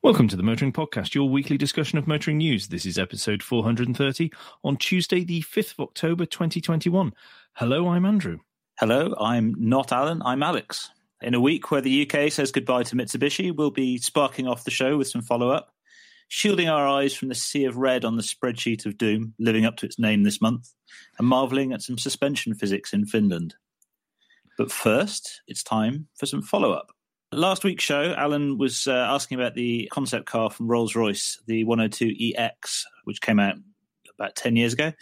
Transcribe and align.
Welcome 0.00 0.28
to 0.28 0.36
the 0.36 0.44
Motoring 0.44 0.72
Podcast, 0.72 1.16
your 1.16 1.28
weekly 1.28 1.58
discussion 1.58 1.98
of 1.98 2.06
motoring 2.06 2.38
news. 2.38 2.68
This 2.68 2.86
is 2.86 2.98
episode 2.98 3.42
430 3.42 4.32
on 4.62 4.76
Tuesday, 4.76 5.24
the 5.24 5.42
5th 5.42 5.72
of 5.72 5.80
October, 5.80 6.24
2021. 6.24 7.12
Hello, 7.54 7.88
I'm 7.88 8.04
Andrew. 8.04 8.38
Hello, 8.78 9.12
I'm 9.18 9.56
not 9.58 9.90
Alan, 9.90 10.22
I'm 10.24 10.44
Alex. 10.44 10.92
In 11.20 11.34
a 11.34 11.40
week 11.40 11.72
where 11.72 11.80
the 11.80 12.08
UK 12.08 12.30
says 12.30 12.52
goodbye 12.52 12.84
to 12.84 12.94
Mitsubishi, 12.94 13.54
we'll 13.54 13.72
be 13.72 13.98
sparking 13.98 14.46
off 14.46 14.62
the 14.62 14.70
show 14.70 14.96
with 14.96 15.08
some 15.08 15.20
follow 15.20 15.50
up, 15.50 15.74
shielding 16.28 16.68
our 16.68 16.86
eyes 16.86 17.12
from 17.12 17.28
the 17.28 17.34
sea 17.34 17.64
of 17.64 17.76
red 17.76 18.04
on 18.04 18.14
the 18.14 18.22
spreadsheet 18.22 18.86
of 18.86 18.98
doom, 18.98 19.34
living 19.40 19.64
up 19.64 19.78
to 19.78 19.86
its 19.86 19.98
name 19.98 20.22
this 20.22 20.40
month, 20.40 20.72
and 21.18 21.26
marvelling 21.26 21.72
at 21.72 21.82
some 21.82 21.98
suspension 21.98 22.54
physics 22.54 22.92
in 22.92 23.04
Finland. 23.04 23.56
But 24.56 24.70
first, 24.70 25.42
it's 25.48 25.64
time 25.64 26.06
for 26.16 26.26
some 26.26 26.42
follow 26.42 26.70
up. 26.70 26.92
Last 27.32 27.62
week's 27.62 27.84
show, 27.84 28.14
Alan 28.16 28.56
was 28.56 28.86
uh, 28.86 28.92
asking 28.92 29.38
about 29.38 29.54
the 29.54 29.86
concept 29.92 30.24
car 30.24 30.48
from 30.48 30.66
Rolls 30.66 30.94
Royce, 30.94 31.38
the 31.46 31.62
102EX, 31.66 32.84
which 33.04 33.20
came 33.20 33.38
out 33.38 33.56
about 34.18 34.34
10 34.34 34.56
years 34.56 34.72
ago. 34.72 34.92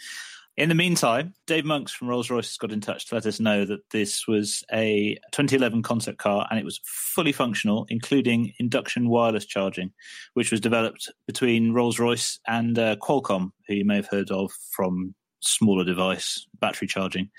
In 0.57 0.67
the 0.67 0.75
meantime, 0.75 1.35
Dave 1.45 1.63
Monks 1.63 1.93
from 1.93 2.09
Rolls 2.09 2.29
Royce 2.29 2.49
has 2.49 2.57
got 2.57 2.73
in 2.73 2.81
touch 2.81 3.05
to 3.07 3.15
let 3.15 3.25
us 3.25 3.39
know 3.39 3.63
that 3.63 3.89
this 3.91 4.27
was 4.27 4.61
a 4.73 5.17
2011 5.31 5.83
concept 5.83 6.17
car 6.17 6.45
and 6.49 6.59
it 6.59 6.65
was 6.65 6.81
fully 6.83 7.31
functional, 7.31 7.85
including 7.89 8.51
induction 8.59 9.07
wireless 9.07 9.45
charging, 9.45 9.93
which 10.33 10.51
was 10.51 10.59
developed 10.59 11.09
between 11.27 11.71
Rolls 11.71 11.97
Royce 11.97 12.39
and 12.45 12.77
uh, 12.77 12.97
Qualcomm, 12.97 13.51
who 13.67 13.75
you 13.75 13.85
may 13.85 13.95
have 13.95 14.07
heard 14.07 14.31
of 14.31 14.51
from 14.71 15.15
smaller 15.39 15.85
device 15.85 16.45
battery 16.59 16.87
charging. 16.87 17.29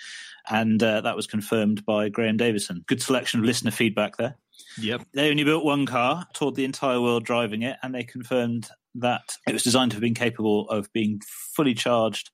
And 0.49 0.83
uh, 0.83 1.03
that 1.03 1.17
was 1.17 1.27
confirmed 1.27 1.85
by 1.85 2.09
Graham 2.09 2.39
Davison. 2.39 2.85
Good 2.87 3.03
selection 3.03 3.41
of 3.41 3.47
listener 3.47 3.71
feedback 3.71 4.17
there. 4.17 4.37
Yep. 4.79 5.03
They 5.15 5.31
only 5.31 5.45
built 5.45 5.65
one 5.65 5.87
car, 5.87 6.27
toured 6.35 6.55
the 6.55 6.65
entire 6.65 7.01
world 7.01 7.25
driving 7.25 7.63
it, 7.63 7.77
and 7.83 7.95
they 7.95 8.05
confirmed 8.05 8.69
that 8.97 9.37
it 9.47 9.53
was 9.53 9.63
designed 9.63 9.93
to 9.93 9.97
have 9.97 10.03
been 10.03 10.15
capable 10.15 10.69
of 10.69 10.93
being 10.93 11.21
fully 11.55 11.75
charged 11.75 12.31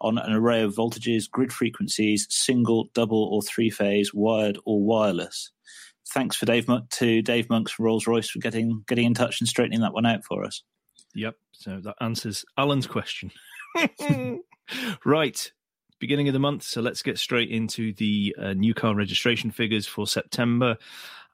on 0.00 0.18
an 0.18 0.32
array 0.32 0.62
of 0.62 0.74
voltages, 0.74 1.30
grid 1.30 1.52
frequencies, 1.52 2.26
single, 2.30 2.88
double, 2.94 3.24
or 3.32 3.42
three 3.42 3.70
phase, 3.70 4.12
wired 4.14 4.58
or 4.64 4.82
wireless. 4.82 5.50
Thanks 6.14 6.36
for 6.36 6.46
Dave 6.46 6.68
Monk 6.68 6.88
to 6.90 7.20
Dave 7.20 7.50
Monks 7.50 7.72
from 7.72 7.86
Rolls 7.86 8.06
Royce 8.06 8.30
for 8.30 8.38
getting 8.38 8.82
getting 8.86 9.04
in 9.04 9.14
touch 9.14 9.40
and 9.40 9.48
straightening 9.48 9.80
that 9.80 9.92
one 9.92 10.06
out 10.06 10.24
for 10.24 10.44
us. 10.44 10.62
Yep. 11.14 11.34
So 11.52 11.80
that 11.82 11.96
answers 12.00 12.44
Alan's 12.56 12.86
question. 12.86 13.30
right. 15.04 15.52
Beginning 15.98 16.28
of 16.28 16.32
the 16.32 16.38
month. 16.38 16.62
So 16.62 16.80
let's 16.80 17.02
get 17.02 17.18
straight 17.18 17.50
into 17.50 17.92
the 17.94 18.34
uh, 18.40 18.52
new 18.52 18.72
car 18.72 18.94
registration 18.94 19.50
figures 19.50 19.86
for 19.86 20.06
September. 20.06 20.76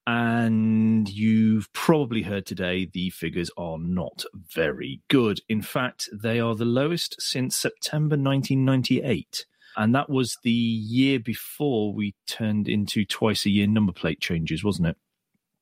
And 0.07 1.09
you've 1.09 1.73
probably 1.73 2.21
heard 2.23 2.45
today 2.45 2.91
the 2.93 3.09
figures 3.11 3.51
are 3.57 3.79
not 3.79 4.25
very 4.55 5.01
good. 5.09 5.41
In 5.49 5.63
fact, 5.63 6.11
they 6.13 6.41
are 6.41 6.55
the 6.55 6.67
lowest 6.67 7.17
since 7.21 7.57
September 7.57 8.17
1998. 8.17 9.47
And 9.77 9.95
that 9.95 10.11
was 10.11 10.37
the 10.43 10.51
year 10.51 11.19
before 11.19 11.95
we 11.95 12.15
turned 12.27 12.69
into 12.69 13.05
twice 13.05 13.45
a 13.47 13.51
year 13.51 13.67
number 13.67 13.93
plate 13.93 14.21
changes, 14.21 14.63
wasn't 14.63 14.89
it? 14.89 14.97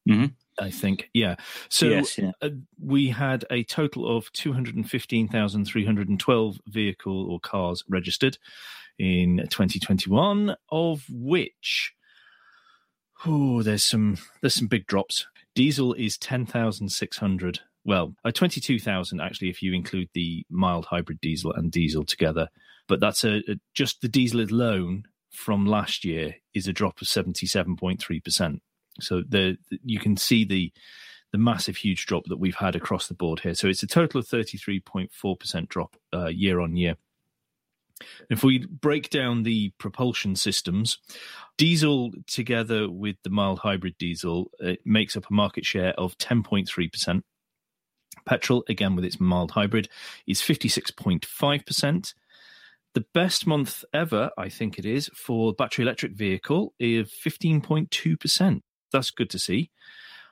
Mm-hmm. 0.09 0.27
I 0.59 0.71
think, 0.71 1.09
yeah. 1.15 1.37
So 1.71 1.87
Yes, 1.87 2.19
yeah. 2.19 2.33
uh, 2.43 2.51
we 2.79 3.09
had 3.09 3.47
a 3.51 3.65
total 3.65 4.15
of 4.17 4.31
215,312 4.33 6.61
vehicle 6.67 7.31
or 7.31 7.41
cars 7.41 7.83
registered 7.89 8.37
in 8.99 9.39
2021, 9.49 10.55
of 10.71 11.05
which 11.09 11.95
oh, 13.27 13.63
there's 13.63 13.85
some 13.85 14.19
there's 14.41 14.55
some 14.55 14.69
big 14.69 14.87
drops. 14.87 15.27
Diesel 15.55 15.93
is 15.95 16.17
10,600. 16.19 17.61
Well, 17.85 18.15
uh, 18.25 18.31
22,000 18.31 19.21
actually 19.21 19.51
if 19.51 19.63
you 19.63 19.75
include 19.75 20.09
the 20.15 20.47
mild 20.49 20.87
hybrid 20.87 21.21
diesel 21.21 21.53
and 21.53 21.71
diesel 21.71 22.05
together. 22.05 22.49
But 22.89 23.01
that's 23.01 23.25
a, 23.25 23.39
a 23.49 23.57
just 23.75 24.01
the 24.01 24.09
diesel 24.09 24.41
alone 24.41 25.05
from 25.31 25.67
last 25.67 26.05
year 26.05 26.37
is 26.55 26.69
a 26.69 26.73
drop 26.73 27.01
of 27.01 27.09
77.3%. 27.09 28.61
So 29.01 29.23
the 29.27 29.57
you 29.83 29.99
can 29.99 30.17
see 30.17 30.45
the 30.45 30.73
the 31.33 31.39
massive 31.39 31.77
huge 31.77 32.05
drop 32.07 32.25
that 32.27 32.39
we've 32.39 32.57
had 32.57 32.77
across 32.77 33.09
the 33.09 33.15
board 33.15 33.41
here. 33.41 33.55
So 33.55 33.67
it's 33.67 33.83
a 33.83 33.87
total 33.87 34.21
of 34.21 34.29
33.4% 34.29 35.69
drop 35.69 35.97
uh, 36.13 36.27
year 36.27 36.61
on 36.61 36.77
year. 36.77 36.97
If 38.31 38.43
we 38.43 38.67
break 38.67 39.11
down 39.11 39.43
the 39.43 39.73
propulsion 39.79 40.37
systems, 40.37 40.99
diesel 41.59 42.13
together 42.27 42.91
with 42.91 43.17
the 43.25 43.31
mild 43.31 43.61
hybrid 43.61 43.97
diesel 43.99 44.51
it 44.59 44.81
makes 44.85 45.17
up 45.17 45.31
a 45.31 45.35
market 45.35 45.65
share 45.65 45.93
of 45.95 46.17
10.3%. 46.19 47.23
Petrol, 48.25 48.65
again 48.69 48.95
with 48.95 49.05
its 49.05 49.21
mild 49.21 49.53
hybrid, 49.53 49.89
is 50.27 50.41
56.5%. 50.41 52.15
The 52.95 53.05
best 53.15 53.47
month 53.47 53.85
ever, 53.95 54.31
I 54.37 54.49
think 54.51 54.79
it 54.79 54.85
is, 54.85 55.11
for 55.15 55.55
battery 55.55 55.85
electric 55.85 56.13
vehicle 56.13 56.75
is 56.79 57.11
15.2%. 57.11 58.61
That's 58.93 59.11
good 59.11 59.31
to 59.31 59.39
see. 59.39 59.71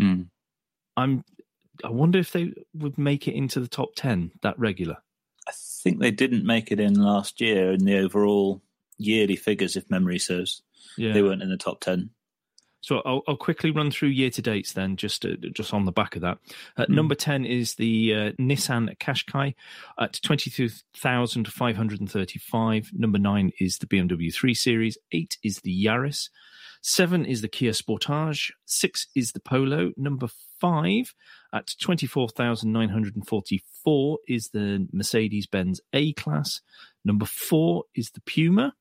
Mm. 0.00 0.28
I'm. 0.96 1.24
I 1.84 1.88
wonder 1.88 2.18
if 2.18 2.32
they 2.32 2.52
would 2.74 2.98
make 2.98 3.26
it 3.26 3.34
into 3.34 3.60
the 3.60 3.68
top 3.68 3.90
ten 3.94 4.32
that 4.42 4.58
regular. 4.58 4.98
I 5.48 5.52
think 5.54 5.98
they 5.98 6.10
didn't 6.10 6.44
make 6.44 6.70
it 6.70 6.80
in 6.80 6.94
last 6.94 7.40
year 7.40 7.72
in 7.72 7.84
the 7.84 7.98
overall 7.98 8.60
yearly 8.98 9.36
figures, 9.36 9.76
if 9.76 9.90
memory 9.90 10.18
serves. 10.18 10.62
Yeah, 10.98 11.12
They 11.12 11.22
weren't 11.22 11.42
in 11.42 11.48
the 11.48 11.56
top 11.56 11.80
ten. 11.80 12.10
So 12.82 13.02
I'll, 13.04 13.22
I'll, 13.28 13.36
quickly 13.36 13.70
run 13.70 13.90
through 13.90 14.08
year 14.08 14.30
to 14.30 14.40
dates 14.40 14.72
then, 14.72 14.96
just 14.96 15.24
uh, 15.26 15.36
just 15.52 15.74
on 15.74 15.84
the 15.84 15.92
back 15.92 16.16
of 16.16 16.22
that. 16.22 16.38
Uh, 16.76 16.84
mm. 16.84 16.90
Number 16.90 17.14
ten 17.14 17.44
is 17.44 17.74
the 17.74 18.14
uh, 18.14 18.32
Nissan 18.32 18.96
Qashqai 18.98 19.54
at 19.98 20.20
twenty 20.22 20.50
two 20.50 20.70
thousand 20.96 21.48
five 21.48 21.76
hundred 21.76 22.00
and 22.00 22.10
thirty 22.10 22.38
five. 22.38 22.90
Number 22.92 23.18
nine 23.18 23.52
is 23.58 23.78
the 23.78 23.86
BMW 23.86 24.34
Three 24.34 24.54
Series. 24.54 24.98
Eight 25.12 25.38
is 25.42 25.60
the 25.60 25.84
Yaris. 25.84 26.28
Seven 26.82 27.26
is 27.26 27.42
the 27.42 27.48
Kia 27.48 27.72
Sportage. 27.72 28.52
Six 28.64 29.08
is 29.14 29.32
the 29.32 29.40
Polo. 29.40 29.90
Number 29.96 30.28
five 30.60 31.14
at 31.52 31.74
24,944 31.80 34.18
is 34.28 34.48
the 34.48 34.88
Mercedes 34.92 35.46
Benz 35.46 35.80
A 35.92 36.12
Class. 36.14 36.62
Number 37.04 37.26
four 37.26 37.84
is 37.94 38.10
the 38.10 38.22
Puma. 38.22 38.74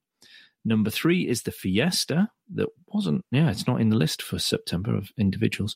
Number 0.63 0.89
three 0.89 1.27
is 1.27 1.43
the 1.43 1.51
Fiesta. 1.51 2.31
That 2.53 2.69
wasn't, 2.87 3.25
yeah, 3.31 3.49
it's 3.49 3.67
not 3.67 3.81
in 3.81 3.89
the 3.89 3.97
list 3.97 4.21
for 4.21 4.39
September 4.39 4.95
of 4.95 5.11
individuals. 5.17 5.75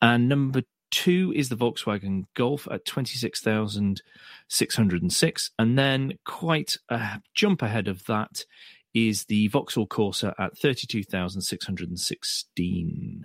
And 0.00 0.28
number 0.28 0.62
two 0.90 1.32
is 1.34 1.48
the 1.48 1.56
Volkswagen 1.56 2.26
Golf 2.34 2.68
at 2.70 2.84
26,606. 2.84 5.50
And 5.58 5.78
then 5.78 6.18
quite 6.24 6.76
a 6.88 7.20
jump 7.34 7.62
ahead 7.62 7.88
of 7.88 8.04
that 8.06 8.44
is 8.94 9.24
the 9.24 9.48
Vauxhall 9.48 9.86
Corsa 9.86 10.34
at 10.38 10.56
32,616. 10.58 13.24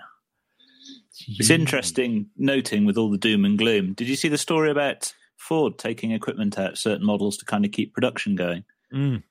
It's 1.28 1.50
interesting 1.50 2.28
noting 2.38 2.86
with 2.86 2.98
all 2.98 3.10
the 3.10 3.18
doom 3.18 3.44
and 3.46 3.58
gloom. 3.58 3.94
Did 3.94 4.08
you 4.08 4.16
see 4.16 4.30
the 4.30 4.38
story 4.38 4.70
about 4.70 5.14
Ford 5.36 5.78
taking 5.78 6.12
equipment 6.12 6.60
out 6.60 6.74
of 6.74 6.78
certain 6.78 7.06
models 7.06 7.38
to 7.38 7.46
kind 7.46 7.66
of 7.66 7.72
keep 7.72 7.94
production 7.94 8.36
going? 8.36 8.64
Mm. 8.94 9.24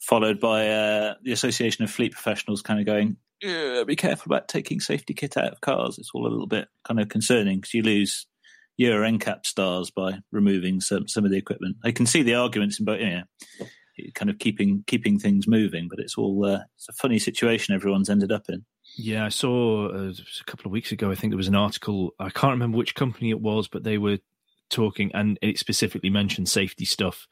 Followed 0.00 0.40
by 0.40 0.68
uh, 0.68 1.14
the 1.22 1.32
Association 1.32 1.84
of 1.84 1.90
Fleet 1.90 2.12
Professionals 2.12 2.62
kind 2.62 2.80
of 2.80 2.86
going, 2.86 3.16
be 3.40 3.96
careful 3.96 4.32
about 4.32 4.48
taking 4.48 4.80
safety 4.80 5.14
kit 5.14 5.36
out 5.36 5.52
of 5.52 5.60
cars. 5.60 5.98
It's 5.98 6.10
all 6.12 6.26
a 6.26 6.30
little 6.30 6.46
bit 6.46 6.68
kind 6.84 7.00
of 7.00 7.08
concerning 7.08 7.58
because 7.58 7.74
you 7.74 7.82
lose 7.82 8.26
Euro 8.76 9.08
NCAP 9.08 9.46
stars 9.46 9.90
by 9.90 10.18
removing 10.32 10.80
some, 10.80 11.08
some 11.08 11.24
of 11.24 11.30
the 11.30 11.38
equipment. 11.38 11.76
I 11.84 11.92
can 11.92 12.06
see 12.06 12.22
the 12.22 12.34
arguments 12.34 12.78
in 12.78 12.84
both, 12.84 13.00
you 13.00 13.10
know, 13.10 13.22
kind 14.14 14.30
of 14.30 14.38
keeping 14.38 14.84
keeping 14.86 15.18
things 15.18 15.46
moving. 15.46 15.88
But 15.88 15.98
it's 15.98 16.16
all 16.16 16.44
uh, 16.44 16.60
it's 16.76 16.88
a 16.88 16.92
funny 16.92 17.18
situation 17.18 17.74
everyone's 17.74 18.10
ended 18.10 18.32
up 18.32 18.48
in. 18.48 18.64
Yeah, 18.96 19.24
I 19.24 19.28
saw 19.28 19.88
uh, 19.88 20.12
a 20.12 20.44
couple 20.44 20.66
of 20.66 20.72
weeks 20.72 20.92
ago. 20.92 21.10
I 21.10 21.14
think 21.14 21.30
there 21.30 21.36
was 21.38 21.48
an 21.48 21.54
article. 21.54 22.14
I 22.18 22.30
can't 22.30 22.52
remember 22.52 22.78
which 22.78 22.94
company 22.94 23.30
it 23.30 23.40
was, 23.40 23.68
but 23.68 23.84
they 23.84 23.98
were 23.98 24.18
talking, 24.70 25.10
and 25.14 25.38
it 25.42 25.58
specifically 25.58 26.10
mentioned 26.10 26.48
safety 26.48 26.84
stuff 26.84 27.26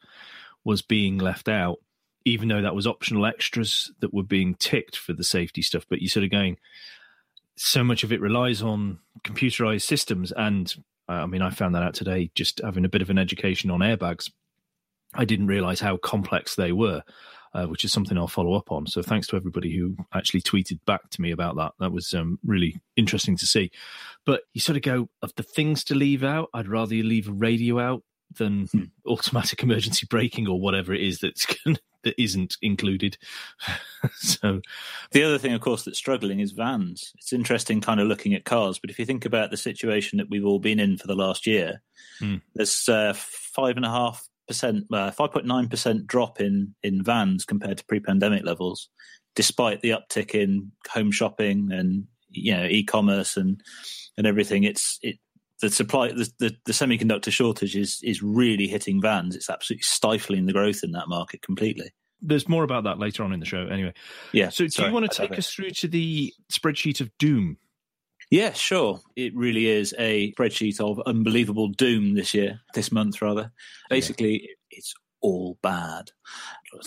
was 0.63 0.81
being 0.81 1.17
left 1.17 1.47
out, 1.47 1.77
even 2.25 2.47
though 2.47 2.61
that 2.61 2.75
was 2.75 2.87
optional 2.87 3.25
extras 3.25 3.91
that 3.99 4.13
were 4.13 4.23
being 4.23 4.55
ticked 4.55 4.97
for 4.97 5.13
the 5.13 5.23
safety 5.23 5.61
stuff. 5.61 5.85
But 5.89 6.01
you're 6.01 6.09
sort 6.09 6.23
of 6.23 6.31
going, 6.31 6.57
so 7.55 7.83
much 7.83 8.03
of 8.03 8.11
it 8.11 8.21
relies 8.21 8.61
on 8.61 8.99
computerized 9.23 9.83
systems, 9.83 10.31
and 10.31 10.73
uh, 11.09 11.13
I 11.13 11.25
mean, 11.25 11.41
I 11.41 11.49
found 11.49 11.75
that 11.75 11.83
out 11.83 11.93
today 11.93 12.31
just 12.35 12.61
having 12.63 12.85
a 12.85 12.89
bit 12.89 13.01
of 13.01 13.09
an 13.09 13.17
education 13.17 13.71
on 13.71 13.79
airbags. 13.79 14.29
I 15.17 15.25
didn't 15.25 15.47
realize 15.47 15.79
how 15.79 15.97
complex 15.97 16.55
they 16.55 16.71
were, 16.71 17.03
uh, 17.53 17.65
which 17.65 17.83
is 17.83 17.91
something 17.91 18.17
I'll 18.17 18.27
follow 18.27 18.53
up 18.53 18.71
on. 18.71 18.87
So 18.87 19.01
thanks 19.01 19.27
to 19.27 19.35
everybody 19.35 19.75
who 19.75 19.97
actually 20.13 20.41
tweeted 20.41 20.79
back 20.85 21.09
to 21.11 21.21
me 21.21 21.31
about 21.31 21.55
that. 21.57 21.73
That 21.79 21.91
was 21.91 22.13
um, 22.13 22.39
really 22.45 22.79
interesting 22.95 23.35
to 23.37 23.47
see. 23.47 23.71
But 24.25 24.41
you 24.53 24.61
sort 24.61 24.77
of 24.77 24.83
go, 24.83 25.09
of 25.21 25.33
the 25.35 25.43
things 25.43 25.83
to 25.85 25.95
leave 25.95 26.23
out, 26.23 26.49
I'd 26.53 26.67
rather 26.67 26.95
you 26.95 27.03
leave 27.03 27.27
a 27.27 27.33
radio 27.33 27.79
out 27.79 28.03
than 28.35 28.67
hmm. 28.67 28.83
automatic 29.07 29.63
emergency 29.63 30.05
braking 30.09 30.47
or 30.47 30.59
whatever 30.59 30.93
it 30.93 31.01
is 31.01 31.19
that's 31.19 31.47
that 32.03 32.21
isn't 32.21 32.57
included. 32.61 33.17
so, 34.15 34.61
the 35.11 35.23
other 35.23 35.37
thing, 35.37 35.53
of 35.53 35.61
course, 35.61 35.83
that's 35.83 35.97
struggling 35.97 36.39
is 36.39 36.51
vans. 36.51 37.11
It's 37.17 37.33
interesting, 37.33 37.81
kind 37.81 37.99
of 37.99 38.07
looking 38.07 38.33
at 38.33 38.45
cars, 38.45 38.79
but 38.79 38.89
if 38.89 38.99
you 38.99 39.05
think 39.05 39.25
about 39.25 39.51
the 39.51 39.57
situation 39.57 40.17
that 40.17 40.29
we've 40.29 40.45
all 40.45 40.59
been 40.59 40.79
in 40.79 40.97
for 40.97 41.07
the 41.07 41.15
last 41.15 41.47
year, 41.47 41.81
hmm. 42.19 42.35
there's 42.53 42.87
uh, 42.87 43.13
five 43.15 43.77
and 43.77 43.85
a 43.85 43.89
half 43.89 44.27
percent, 44.47 44.85
uh, 44.91 45.11
five 45.11 45.31
point 45.31 45.45
nine 45.45 45.67
percent 45.67 46.07
drop 46.07 46.39
in 46.39 46.73
in 46.83 47.03
vans 47.03 47.45
compared 47.45 47.77
to 47.77 47.85
pre-pandemic 47.85 48.45
levels, 48.45 48.89
despite 49.35 49.81
the 49.81 49.91
uptick 49.91 50.31
in 50.31 50.71
home 50.89 51.11
shopping 51.11 51.71
and 51.71 52.05
you 52.29 52.55
know 52.55 52.65
e-commerce 52.65 53.37
and 53.37 53.61
and 54.17 54.27
everything. 54.27 54.63
It's 54.63 54.99
it 55.01 55.17
the 55.61 55.69
supply 55.69 56.09
the, 56.09 56.31
the, 56.39 56.55
the 56.65 56.71
semiconductor 56.71 57.31
shortage 57.31 57.75
is 57.75 57.99
is 58.03 58.21
really 58.21 58.67
hitting 58.67 59.01
vans. 59.01 59.35
It's 59.35 59.49
absolutely 59.49 59.83
stifling 59.83 60.45
the 60.45 60.53
growth 60.53 60.81
in 60.83 60.91
that 60.91 61.07
market 61.07 61.41
completely. 61.41 61.91
There's 62.21 62.49
more 62.49 62.63
about 62.63 62.83
that 62.85 62.97
later 62.97 63.23
on 63.23 63.31
in 63.31 63.39
the 63.39 63.45
show. 63.45 63.67
Anyway, 63.67 63.93
yeah. 64.31 64.49
So, 64.49 64.63
do 64.63 64.69
sorry, 64.69 64.87
you 64.89 64.93
want 64.93 65.11
to 65.11 65.15
take 65.15 65.37
us 65.37 65.51
through 65.51 65.69
to 65.71 65.87
the 65.87 66.33
spreadsheet 66.51 66.99
of 66.99 67.15
doom? 67.19 67.57
Yeah, 68.29 68.51
sure. 68.53 68.99
It 69.15 69.35
really 69.35 69.67
is 69.67 69.95
a 69.97 70.33
spreadsheet 70.33 70.81
of 70.81 71.01
unbelievable 71.05 71.69
doom 71.69 72.15
this 72.15 72.33
year, 72.33 72.59
this 72.73 72.91
month 72.91 73.21
rather. 73.21 73.51
Basically, 73.89 74.41
yeah. 74.41 74.49
it's 74.71 74.93
all 75.21 75.57
bad. 75.61 76.11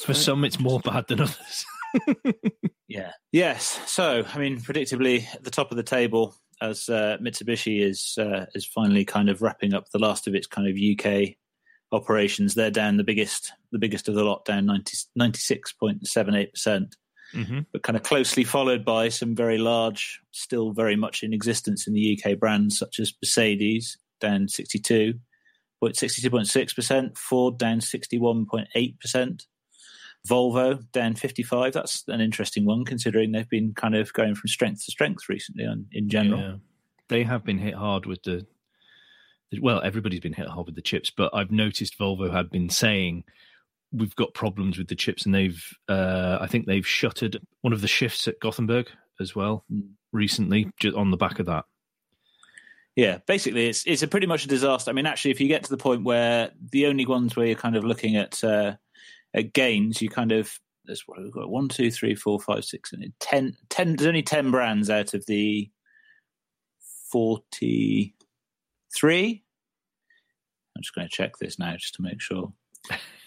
For 0.05 0.13
some, 0.15 0.45
it's 0.45 0.61
more 0.61 0.81
bad 0.81 1.07
than 1.09 1.23
others. 1.23 1.65
yeah. 2.89 3.13
Yes. 3.33 3.81
So, 3.87 4.25
I 4.33 4.39
mean, 4.39 4.61
predictably, 4.61 5.25
at 5.35 5.45
the 5.45 5.51
top 5.51 5.71
of 5.71 5.77
the 5.77 5.83
table, 5.83 6.37
as 6.61 6.89
uh, 6.91 7.17
Mitsubishi 7.23 7.81
is 7.81 8.19
uh, 8.19 8.45
is 8.55 8.67
finally 8.67 9.05
kind 9.05 9.31
of 9.31 9.41
wrapping 9.41 9.73
up 9.73 9.89
the 9.91 9.99
last 9.99 10.27
of 10.27 10.35
its 10.35 10.47
kind 10.47 10.69
of 10.69 10.77
UK 10.77 11.37
operations, 11.93 12.55
they're 12.55 12.71
down 12.71 12.99
the 12.99 13.05
biggest, 13.05 13.53
the 13.73 13.79
biggest 13.79 14.09
of 14.09 14.15
the 14.15 14.25
lot, 14.25 14.45
down 14.45 14.67
96.78 14.67 16.53
percent 16.53 16.97
mm-hmm. 17.35 17.61
but 17.73 17.82
kind 17.82 17.97
of 17.97 18.03
closely 18.03 18.44
followed 18.44 18.85
by 18.85 19.09
some 19.09 19.35
very 19.35 19.59
large, 19.59 20.21
still 20.32 20.73
very 20.73 20.97
much 20.97 21.23
in 21.23 21.32
existence 21.32 21.87
in 21.87 21.94
the 21.94 22.19
UK 22.19 22.38
brands 22.38 22.79
such 22.79 22.99
as 22.99 23.12
Mercedes 23.23 23.99
down 24.21 24.49
62. 24.49 25.15
62.6%, 25.82 27.17
Ford 27.17 27.59
down 27.59 27.81
61.8%, 27.81 29.47
Volvo 30.29 30.93
down 30.93 31.15
55. 31.15 31.73
That's 31.73 32.05
an 32.09 32.21
interesting 32.21 32.67
one 32.67 32.85
considering 32.85 33.32
they've 33.32 33.49
been 33.49 33.73
kind 33.75 33.94
of 33.94 34.12
going 34.12 34.35
from 34.35 34.49
strength 34.49 34.85
to 34.85 34.93
strength 34.93 35.29
recently 35.29 35.65
on, 35.65 35.87
in 35.93 36.09
general. 36.11 36.41
Yeah. 36.41 36.55
They 37.09 37.23
have 37.25 37.44
been 37.44 37.59
hit 37.59 37.75
hard 37.75 38.06
with 38.06 38.23
the 38.23 38.47
well, 39.61 39.81
everybody's 39.82 40.21
been 40.21 40.32
hit 40.32 40.47
hard 40.47 40.67
with 40.67 40.77
the 40.77 40.82
chips, 40.82 41.11
but 41.11 41.35
I've 41.35 41.50
noticed 41.50 41.99
Volvo 41.99 42.32
had 42.32 42.50
been 42.50 42.71
saying 42.71 43.25
we've 43.93 44.17
got 44.17 44.35
problems 44.35 44.79
with 44.79 44.89
the 44.89 44.95
chips, 44.95 45.27
and 45.27 45.35
they've 45.35 45.63
uh, 45.89 46.39
I 46.41 46.47
think 46.47 46.67
they've 46.67 46.87
shuttered 46.87 47.41
one 47.63 47.73
of 47.73 47.81
the 47.81 47.89
shifts 47.89 48.29
at 48.29 48.41
Gothenburg 48.41 48.89
as 49.21 49.35
well 49.35 49.65
recently, 50.13 50.71
just 50.81 50.97
on 50.97 51.11
the 51.11 51.17
back 51.17 51.39
of 51.39 51.47
that. 51.47 51.65
Yeah, 52.97 53.19
basically, 53.27 53.69
it's 53.69 53.85
it's 53.87 54.03
a 54.03 54.09
pretty 54.09 54.27
much 54.27 54.45
a 54.45 54.49
disaster. 54.49 54.91
I 54.91 54.95
mean, 54.95 55.07
actually, 55.07 55.31
if 55.31 55.41
you 55.41 55.49
get 55.49 55.65
to 55.65 55.71
the 55.71 55.77
point 55.77 56.05
where 56.05 56.51
the 56.73 56.87
only 56.87 57.07
ones 57.07 57.37
where 57.37 57.47
you're 57.47 57.57
kind 57.57 57.77
of 57.77 57.85
looking 57.85 58.17
at 58.17 58.43
uh, 58.43 58.77
at 59.35 59.53
gains, 59.53 60.03
you 60.03 60.09
kind 60.09 60.32
of 60.32 60.59
there's 60.85 61.06
what 61.06 61.23
we've 61.23 61.32
got 61.32 61.51
one, 61.51 61.69
two, 61.69 61.91
three, 61.91 62.15
four, 62.15 62.41
five, 62.41 62.65
six, 62.65 62.93
and 62.93 63.13
ten. 63.20 63.56
Ten. 63.69 63.97
There's 63.97 64.09
only 64.09 64.23
ten 64.23 64.51
brands 64.51 64.91
out 64.91 65.15
of 65.15 65.25
the 65.27 65.70
forty 67.11 68.15
three. 68.94 69.44
I'm 70.77 70.82
just 70.82 70.94
going 70.94 71.09
to 71.09 71.15
check 71.15 71.32
this 71.39 71.59
now 71.59 71.77
just 71.77 71.94
to 71.94 72.03
make 72.03 72.20
sure. 72.20 72.53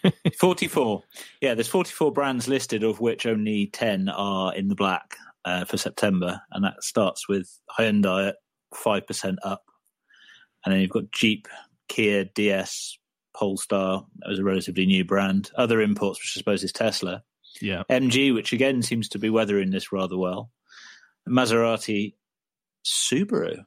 44. 0.39 1.03
Yeah, 1.41 1.53
there's 1.53 1.67
44 1.67 2.11
brands 2.11 2.47
listed, 2.47 2.83
of 2.83 2.99
which 2.99 3.25
only 3.25 3.67
10 3.67 4.09
are 4.09 4.53
in 4.55 4.67
the 4.67 4.75
black 4.75 5.15
uh, 5.45 5.65
for 5.65 5.77
September. 5.77 6.41
And 6.51 6.63
that 6.63 6.83
starts 6.83 7.27
with 7.27 7.49
Hyundai 7.77 8.29
at 8.29 8.35
5% 8.73 9.35
up. 9.43 9.63
And 10.65 10.73
then 10.73 10.81
you've 10.81 10.89
got 10.89 11.11
Jeep, 11.11 11.47
Kia, 11.87 12.25
DS, 12.25 12.97
Polestar. 13.35 14.05
That 14.19 14.29
was 14.29 14.39
a 14.39 14.43
relatively 14.43 14.85
new 14.85 15.03
brand. 15.03 15.51
Other 15.55 15.81
imports, 15.81 16.19
which 16.19 16.33
I 16.35 16.39
suppose 16.39 16.63
is 16.63 16.71
Tesla. 16.71 17.23
Yeah. 17.61 17.83
MG, 17.89 18.33
which 18.33 18.53
again 18.53 18.81
seems 18.81 19.09
to 19.09 19.19
be 19.19 19.29
weathering 19.29 19.71
this 19.71 19.91
rather 19.91 20.17
well. 20.17 20.51
Maserati, 21.27 22.15
Subaru. 22.85 23.65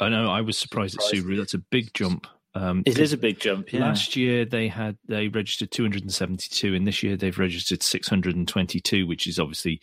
I 0.00 0.08
know. 0.08 0.30
I 0.30 0.40
was 0.40 0.58
surprised, 0.58 0.94
surprised. 0.94 1.14
at 1.14 1.22
Subaru. 1.24 1.36
That's 1.36 1.54
a 1.54 1.58
big 1.58 1.92
jump. 1.94 2.26
Um, 2.54 2.82
it 2.84 2.98
is 2.98 3.12
a 3.12 3.16
big 3.16 3.40
jump. 3.40 3.72
Yeah. 3.72 3.80
Last 3.80 4.14
year 4.14 4.44
they 4.44 4.68
had 4.68 4.98
they 5.08 5.28
registered 5.28 5.70
272, 5.70 6.74
and 6.74 6.86
this 6.86 7.02
year 7.02 7.16
they've 7.16 7.38
registered 7.38 7.82
622, 7.82 9.06
which 9.06 9.26
is 9.26 9.38
obviously 9.38 9.80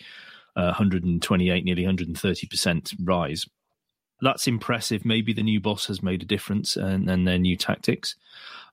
uh, 0.56 0.66
128, 0.66 1.66
nearly 1.66 1.84
130 1.84 2.48
percent 2.48 2.94
rise. 3.04 3.46
That's 4.22 4.48
impressive. 4.48 5.06
Maybe 5.06 5.34
the 5.34 5.44
new 5.44 5.62
boss 5.62 5.88
has 5.88 6.04
made 6.04 6.22
a 6.22 6.26
difference 6.26 6.76
and, 6.76 7.10
and 7.10 7.26
their 7.26 7.40
new 7.40 7.56
tactics. 7.56 8.16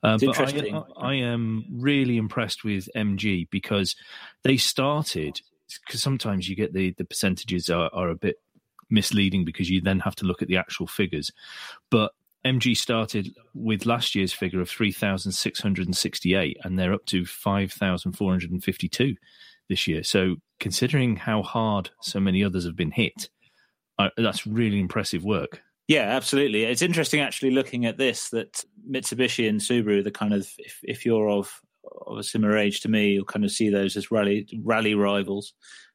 Uh, 0.03 0.19
but 0.19 0.39
I, 0.41 0.83
I, 0.97 1.15
am 1.15 1.65
really 1.71 2.17
impressed 2.17 2.65
with 2.65 2.89
MG 2.97 3.49
because 3.51 3.95
they 4.43 4.57
started 4.57 5.41
because 5.87 6.03
sometimes 6.03 6.49
you 6.49 6.57
get 6.57 6.75
the 6.75 6.93
the 6.93 7.05
percentages 7.05 7.71
are, 7.71 7.91
are 7.93 8.11
a 8.11 8.15
bit 8.15 8.37
misleading 8.91 9.45
because 9.45 9.71
you 9.71 9.81
then 9.81 10.01
have 10.01 10.15
to 10.17 10.25
look 10.25 10.43
at 10.43 10.49
the 10.49 10.57
actual 10.57 10.87
figures. 10.87 11.33
But 11.91 12.13
MG 12.47 12.77
started 12.77 13.35
with 13.55 13.87
last 13.87 14.15
year's 14.15 14.33
figure 14.33 14.61
of 14.61 14.71
3,668 14.71 16.57
and 16.63 16.79
they're 16.79 16.95
up 16.95 17.05
to 17.07 17.27
5,452 17.27 19.17
this 19.69 19.87
year. 19.87 20.03
So, 20.03 20.37
considering 20.61 21.17
how 21.17 21.43
hard 21.43 21.91
so 22.01 22.21
many 22.21 22.45
others 22.45 22.65
have 22.65 22.77
been 22.77 22.93
hit, 22.93 23.29
that's 24.17 24.47
really 24.47 24.81
impressive 24.81 25.25
work. 25.25 25.63
Yeah, 25.89 26.03
absolutely. 26.03 26.65
It's 26.65 26.83
interesting 26.83 27.21
actually 27.21 27.53
looking 27.53 27.87
at 27.87 27.97
this 27.97 28.31
that 28.31 28.65
Mitsubishi 28.91 29.49
and 29.49 29.61
Subaru, 29.61 30.03
the 30.03 30.11
kind 30.11 30.35
of 30.35 30.49
if, 30.59 30.81
if 30.83 31.07
you're 31.07 31.29
of 31.31 31.61
of 32.07 32.19
a 32.19 32.23
similar 32.25 32.57
age 32.57 32.81
to 32.81 32.89
me, 32.89 33.13
you'll 33.13 33.25
kind 33.25 33.45
of 33.45 33.53
see 33.53 33.71
those 33.71 33.97
as 33.97 34.11
rally 34.11 34.49
rally 34.65 34.95
rivals, 34.95 35.53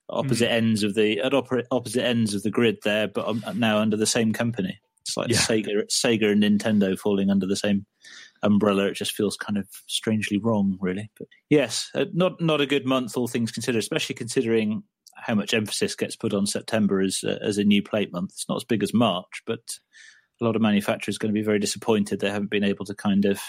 opposite 0.10 0.50
mm. 0.50 0.54
ends 0.54 0.84
of 0.84 0.96
the 0.96 1.20
at 1.20 1.34
opposite 1.34 2.06
ends 2.06 2.34
of 2.34 2.44
the 2.44 2.52
grid 2.52 2.78
there, 2.84 3.08
but 3.08 3.28
um, 3.28 3.44
now 3.56 3.80
under 3.80 3.98
the 3.98 4.06
same 4.06 4.32
company. 4.32 4.80
It's 5.02 5.18
like 5.18 5.30
yeah. 5.30 5.38
Sega, 5.38 5.84
Sega 5.90 6.32
and 6.32 6.44
Nintendo 6.44 6.98
falling 6.98 7.30
under 7.30 7.48
the 7.48 7.56
same 7.56 7.86
umbrella. 8.44 8.86
It 8.86 8.96
just 8.96 9.14
feels 9.14 9.36
kind 9.36 9.58
of 9.58 9.68
strangely 9.88 10.38
wrong, 10.38 10.78
really. 10.80 11.10
But 11.18 11.28
yes, 11.50 11.90
uh, 11.96 12.06
not 12.14 12.40
not 12.42 12.62
a 12.62 12.66
good 12.66 12.86
month, 12.86 13.18
all 13.18 13.28
things 13.28 13.52
considered, 13.52 13.80
especially 13.80 14.16
considering 14.16 14.84
how 15.16 15.36
much 15.36 15.54
emphasis 15.54 15.96
gets 15.96 16.16
put 16.16 16.34
on 16.34 16.46
September 16.46 17.02
as 17.02 17.24
uh, 17.24 17.38
as 17.42 17.58
a 17.58 17.64
new 17.64 17.82
plate 17.82 18.12
month. 18.12 18.32
It's 18.32 18.50
not 18.50 18.58
as 18.58 18.64
big 18.64 18.84
as 18.84 18.94
March, 18.94 19.42
but 19.46 19.80
a 20.42 20.46
lot 20.46 20.56
of 20.56 20.62
manufacturers 20.62 21.18
are 21.18 21.20
going 21.20 21.34
to 21.34 21.40
be 21.40 21.46
very 21.46 21.60
disappointed 21.60 22.20
they 22.20 22.32
haven't 22.32 22.50
been 22.50 22.64
able 22.64 22.86
to 22.86 22.96
kind 22.96 23.26
of 23.26 23.40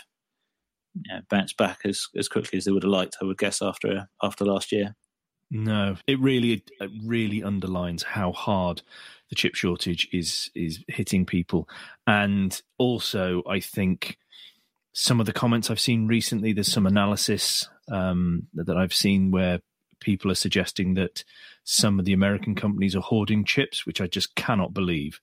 you 0.94 1.14
know, 1.14 1.20
bounce 1.30 1.52
back 1.52 1.80
as 1.84 2.06
as 2.16 2.28
quickly 2.28 2.58
as 2.58 2.64
they 2.64 2.72
would 2.72 2.82
have 2.82 2.92
liked. 2.92 3.16
I 3.20 3.24
would 3.24 3.38
guess 3.38 3.62
after 3.62 4.08
after 4.22 4.44
last 4.44 4.72
year. 4.72 4.94
No, 5.54 5.96
it 6.06 6.18
really 6.18 6.64
it 6.80 6.90
really 7.04 7.42
underlines 7.42 8.02
how 8.02 8.32
hard 8.32 8.80
the 9.28 9.34
chip 9.34 9.54
shortage 9.54 10.08
is 10.10 10.50
is 10.54 10.82
hitting 10.88 11.26
people, 11.26 11.68
and 12.06 12.58
also 12.78 13.42
I 13.46 13.60
think 13.60 14.16
some 14.94 15.20
of 15.20 15.26
the 15.26 15.32
comments 15.32 15.70
I've 15.70 15.78
seen 15.78 16.06
recently. 16.06 16.54
There's 16.54 16.72
some 16.72 16.86
analysis 16.86 17.68
um, 17.90 18.48
that 18.54 18.78
I've 18.78 18.94
seen 18.94 19.30
where 19.30 19.60
people 20.00 20.30
are 20.30 20.36
suggesting 20.36 20.94
that 20.94 21.22
some 21.64 21.98
of 21.98 22.06
the 22.06 22.14
American 22.14 22.54
companies 22.54 22.96
are 22.96 23.00
hoarding 23.00 23.44
chips, 23.44 23.84
which 23.84 24.00
I 24.00 24.06
just 24.06 24.34
cannot 24.34 24.72
believe 24.72 25.20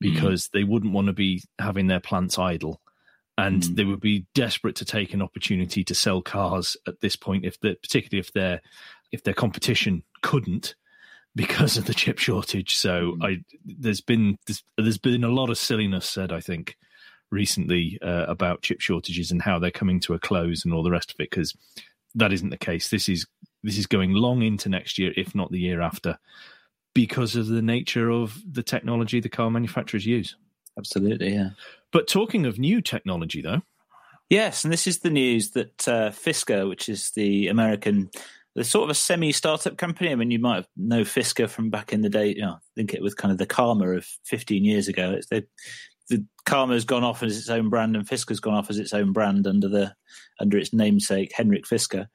because 0.00 0.48
mm. 0.48 0.50
they 0.52 0.64
wouldn't 0.64 0.92
want 0.92 1.06
to 1.06 1.14
be 1.14 1.42
having 1.58 1.86
their 1.86 2.00
plants 2.00 2.38
idle 2.38 2.82
and 3.38 3.62
mm. 3.62 3.76
they 3.76 3.84
would 3.84 4.00
be 4.00 4.26
desperate 4.34 4.76
to 4.76 4.84
take 4.84 5.12
an 5.12 5.22
opportunity 5.22 5.84
to 5.84 5.94
sell 5.94 6.22
cars 6.22 6.76
at 6.86 7.00
this 7.00 7.16
point 7.16 7.44
if 7.44 7.60
the 7.60 7.76
particularly 7.82 8.20
if 8.20 8.32
their 8.32 8.60
if 9.12 9.22
their 9.22 9.34
competition 9.34 10.02
couldn't 10.22 10.74
because 11.34 11.76
of 11.76 11.84
the 11.86 11.94
chip 11.94 12.18
shortage 12.18 12.76
so 12.76 13.12
mm. 13.12 13.24
i 13.24 13.42
there's 13.64 14.00
been 14.00 14.38
there's, 14.46 14.62
there's 14.76 14.98
been 14.98 15.24
a 15.24 15.28
lot 15.28 15.50
of 15.50 15.58
silliness 15.58 16.06
said 16.06 16.32
i 16.32 16.40
think 16.40 16.76
recently 17.30 17.98
uh, 18.02 18.24
about 18.28 18.62
chip 18.62 18.80
shortages 18.80 19.32
and 19.32 19.42
how 19.42 19.58
they're 19.58 19.70
coming 19.70 19.98
to 19.98 20.14
a 20.14 20.18
close 20.18 20.64
and 20.64 20.72
all 20.72 20.84
the 20.84 20.90
rest 20.90 21.10
of 21.10 21.16
it 21.18 21.28
because 21.30 21.54
that 22.14 22.32
isn't 22.32 22.50
the 22.50 22.56
case 22.56 22.88
this 22.88 23.08
is 23.08 23.26
this 23.64 23.76
is 23.76 23.86
going 23.86 24.12
long 24.12 24.42
into 24.42 24.68
next 24.68 24.96
year 24.98 25.12
if 25.16 25.34
not 25.34 25.50
the 25.50 25.58
year 25.58 25.80
after 25.80 26.18
because 26.94 27.34
of 27.34 27.48
the 27.48 27.60
nature 27.60 28.10
of 28.10 28.40
the 28.50 28.62
technology 28.62 29.18
the 29.18 29.28
car 29.28 29.50
manufacturers 29.50 30.06
use 30.06 30.36
absolutely 30.78 31.34
yeah 31.34 31.50
but 31.96 32.08
talking 32.08 32.44
of 32.44 32.58
new 32.58 32.82
technology, 32.82 33.40
though. 33.40 33.62
Yes, 34.28 34.64
and 34.64 34.72
this 34.72 34.86
is 34.86 34.98
the 34.98 35.08
news 35.08 35.52
that 35.52 35.88
uh, 35.88 36.10
Fisker, 36.10 36.68
which 36.68 36.90
is 36.90 37.12
the 37.12 37.48
American, 37.48 38.10
the 38.56 38.64
sort 38.64 38.84
of 38.84 38.90
a 38.90 38.94
semi-startup 38.94 39.76
company. 39.76 40.10
I 40.10 40.14
mean, 40.14 40.30
you 40.30 40.38
might 40.38 40.66
know 40.76 41.02
Fisker 41.02 41.48
from 41.48 41.70
back 41.70 41.92
in 41.92 42.00
the 42.00 42.08
day. 42.08 42.28
You 42.28 42.42
know, 42.42 42.56
think 42.74 42.94
it 42.94 43.02
was 43.02 43.14
kind 43.14 43.30
of 43.30 43.38
the 43.38 43.46
Karma 43.46 43.90
of 43.90 44.06
15 44.24 44.64
years 44.64 44.88
ago. 44.88 45.12
It's 45.12 45.28
the 45.28 45.46
the 46.08 46.24
Karma's 46.44 46.84
gone 46.84 47.04
off 47.04 47.22
as 47.22 47.36
its 47.36 47.50
own 47.50 47.68
brand, 47.68 47.96
and 47.96 48.08
Fisker's 48.08 48.40
gone 48.40 48.54
off 48.54 48.70
as 48.70 48.78
its 48.78 48.94
own 48.94 49.12
brand 49.12 49.46
under 49.46 49.68
the 49.68 49.94
under 50.40 50.56
its 50.56 50.72
namesake 50.72 51.32
Henrik 51.34 51.64
Fisker. 51.64 52.06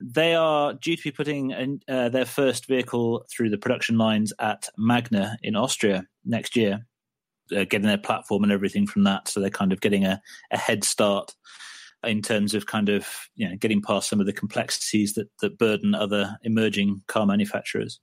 They 0.00 0.34
are 0.34 0.74
due 0.74 0.96
to 0.96 1.02
be 1.02 1.10
putting 1.10 1.80
uh, 1.88 2.08
their 2.08 2.24
first 2.24 2.66
vehicle 2.66 3.24
through 3.30 3.50
the 3.50 3.58
production 3.58 3.98
lines 3.98 4.32
at 4.38 4.68
Magna 4.76 5.36
in 5.42 5.54
Austria 5.54 6.06
next 6.24 6.56
year 6.56 6.86
uh, 7.54 7.64
getting 7.64 7.86
their 7.86 7.98
platform 7.98 8.42
and 8.42 8.52
everything 8.52 8.86
from 8.86 9.04
that. 9.04 9.28
So 9.28 9.40
they're 9.40 9.50
kind 9.50 9.72
of 9.72 9.80
getting 9.80 10.04
a, 10.04 10.20
a 10.50 10.58
head 10.58 10.84
start 10.84 11.34
in 12.04 12.22
terms 12.22 12.54
of 12.54 12.66
kind 12.66 12.88
of 12.88 13.06
you 13.34 13.48
know 13.48 13.56
getting 13.56 13.80
past 13.82 14.08
some 14.08 14.20
of 14.20 14.26
the 14.26 14.32
complexities 14.32 15.14
that 15.14 15.28
that 15.40 15.58
burden 15.58 15.94
other 15.94 16.36
emerging 16.42 17.02
car 17.08 17.26
manufacturers. 17.26 18.00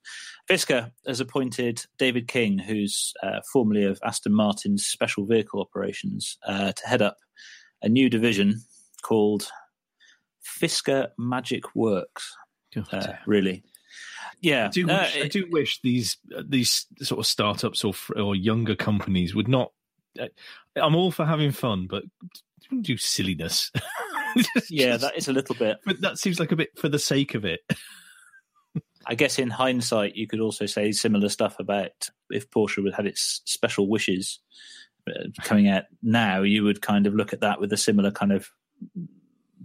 Fisker 0.49 0.91
has 1.05 1.19
appointed 1.19 1.83
David 1.97 2.27
King, 2.27 2.57
who's 2.57 3.13
uh, 3.23 3.39
formerly 3.51 3.83
of 3.83 3.99
Aston 4.03 4.33
Martin's 4.33 4.85
special 4.85 5.25
vehicle 5.25 5.61
operations, 5.61 6.37
uh, 6.45 6.71
to 6.71 6.87
head 6.87 7.01
up 7.01 7.17
a 7.81 7.89
new 7.89 8.09
division 8.09 8.61
called 9.01 9.49
Fisker 10.43 11.09
Magic 11.17 11.75
Works. 11.75 12.35
Uh, 12.91 13.13
really, 13.25 13.63
yeah, 14.41 14.67
I 14.67 14.69
do, 14.69 14.89
uh, 14.89 14.99
wish, 15.01 15.17
I 15.17 15.27
do 15.27 15.47
wish 15.49 15.81
these 15.81 16.17
these 16.45 16.85
sort 17.01 17.19
of 17.19 17.25
startups 17.25 17.83
or 17.83 17.93
or 18.15 18.35
younger 18.35 18.75
companies 18.75 19.35
would 19.35 19.47
not. 19.47 19.71
Uh, 20.19 20.27
I'm 20.75 20.95
all 20.95 21.11
for 21.11 21.25
having 21.25 21.51
fun, 21.51 21.87
but 21.89 22.03
do 22.81 22.97
silliness. 22.97 23.71
yeah, 24.69 24.97
that 24.97 25.17
is 25.17 25.27
a 25.27 25.33
little 25.33 25.55
bit. 25.55 25.77
But 25.85 26.01
that 26.01 26.17
seems 26.17 26.39
like 26.39 26.51
a 26.51 26.55
bit 26.55 26.77
for 26.77 26.89
the 26.89 26.99
sake 26.99 27.35
of 27.35 27.45
it. 27.45 27.61
I 29.05 29.15
guess 29.15 29.39
in 29.39 29.49
hindsight, 29.49 30.15
you 30.15 30.27
could 30.27 30.39
also 30.39 30.65
say 30.65 30.91
similar 30.91 31.29
stuff 31.29 31.55
about 31.59 32.09
if 32.29 32.49
Porsche 32.51 32.83
would 32.83 32.93
had 32.93 33.07
its 33.07 33.41
special 33.45 33.89
wishes 33.89 34.39
uh, 35.07 35.29
coming 35.41 35.67
out 35.67 35.85
now. 36.03 36.43
You 36.43 36.63
would 36.65 36.81
kind 36.81 37.07
of 37.07 37.15
look 37.15 37.33
at 37.33 37.41
that 37.41 37.59
with 37.59 37.73
a 37.73 37.77
similar 37.77 38.11
kind 38.11 38.31
of 38.31 38.51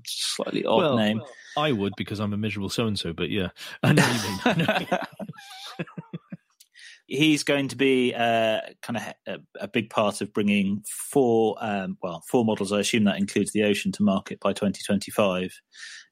slightly 0.06 0.64
odd 0.64 0.78
well, 0.78 0.96
name. 0.96 1.22
I 1.56 1.72
would 1.72 1.92
because 1.96 2.20
I'm 2.20 2.32
a 2.32 2.36
miserable 2.36 2.70
so 2.70 2.86
and 2.86 2.98
so, 2.98 3.12
but 3.12 3.30
yeah, 3.30 3.48
I 3.82 3.92
know 3.92 4.06
you 4.06 4.54
mean. 4.56 5.86
He's 7.06 7.44
going 7.44 7.68
to 7.68 7.76
be 7.76 8.14
uh, 8.14 8.60
kind 8.80 8.96
of 8.96 9.02
a, 9.26 9.38
a, 9.60 9.68
big 9.68 9.90
part 9.90 10.22
of 10.22 10.32
bringing 10.32 10.82
four, 10.88 11.56
um, 11.60 11.98
well, 12.02 12.22
four 12.30 12.46
models. 12.46 12.72
I 12.72 12.80
assume 12.80 13.04
that 13.04 13.18
includes 13.18 13.52
the 13.52 13.64
Ocean 13.64 13.92
to 13.92 14.02
market 14.02 14.40
by 14.40 14.54
2025, 14.54 15.52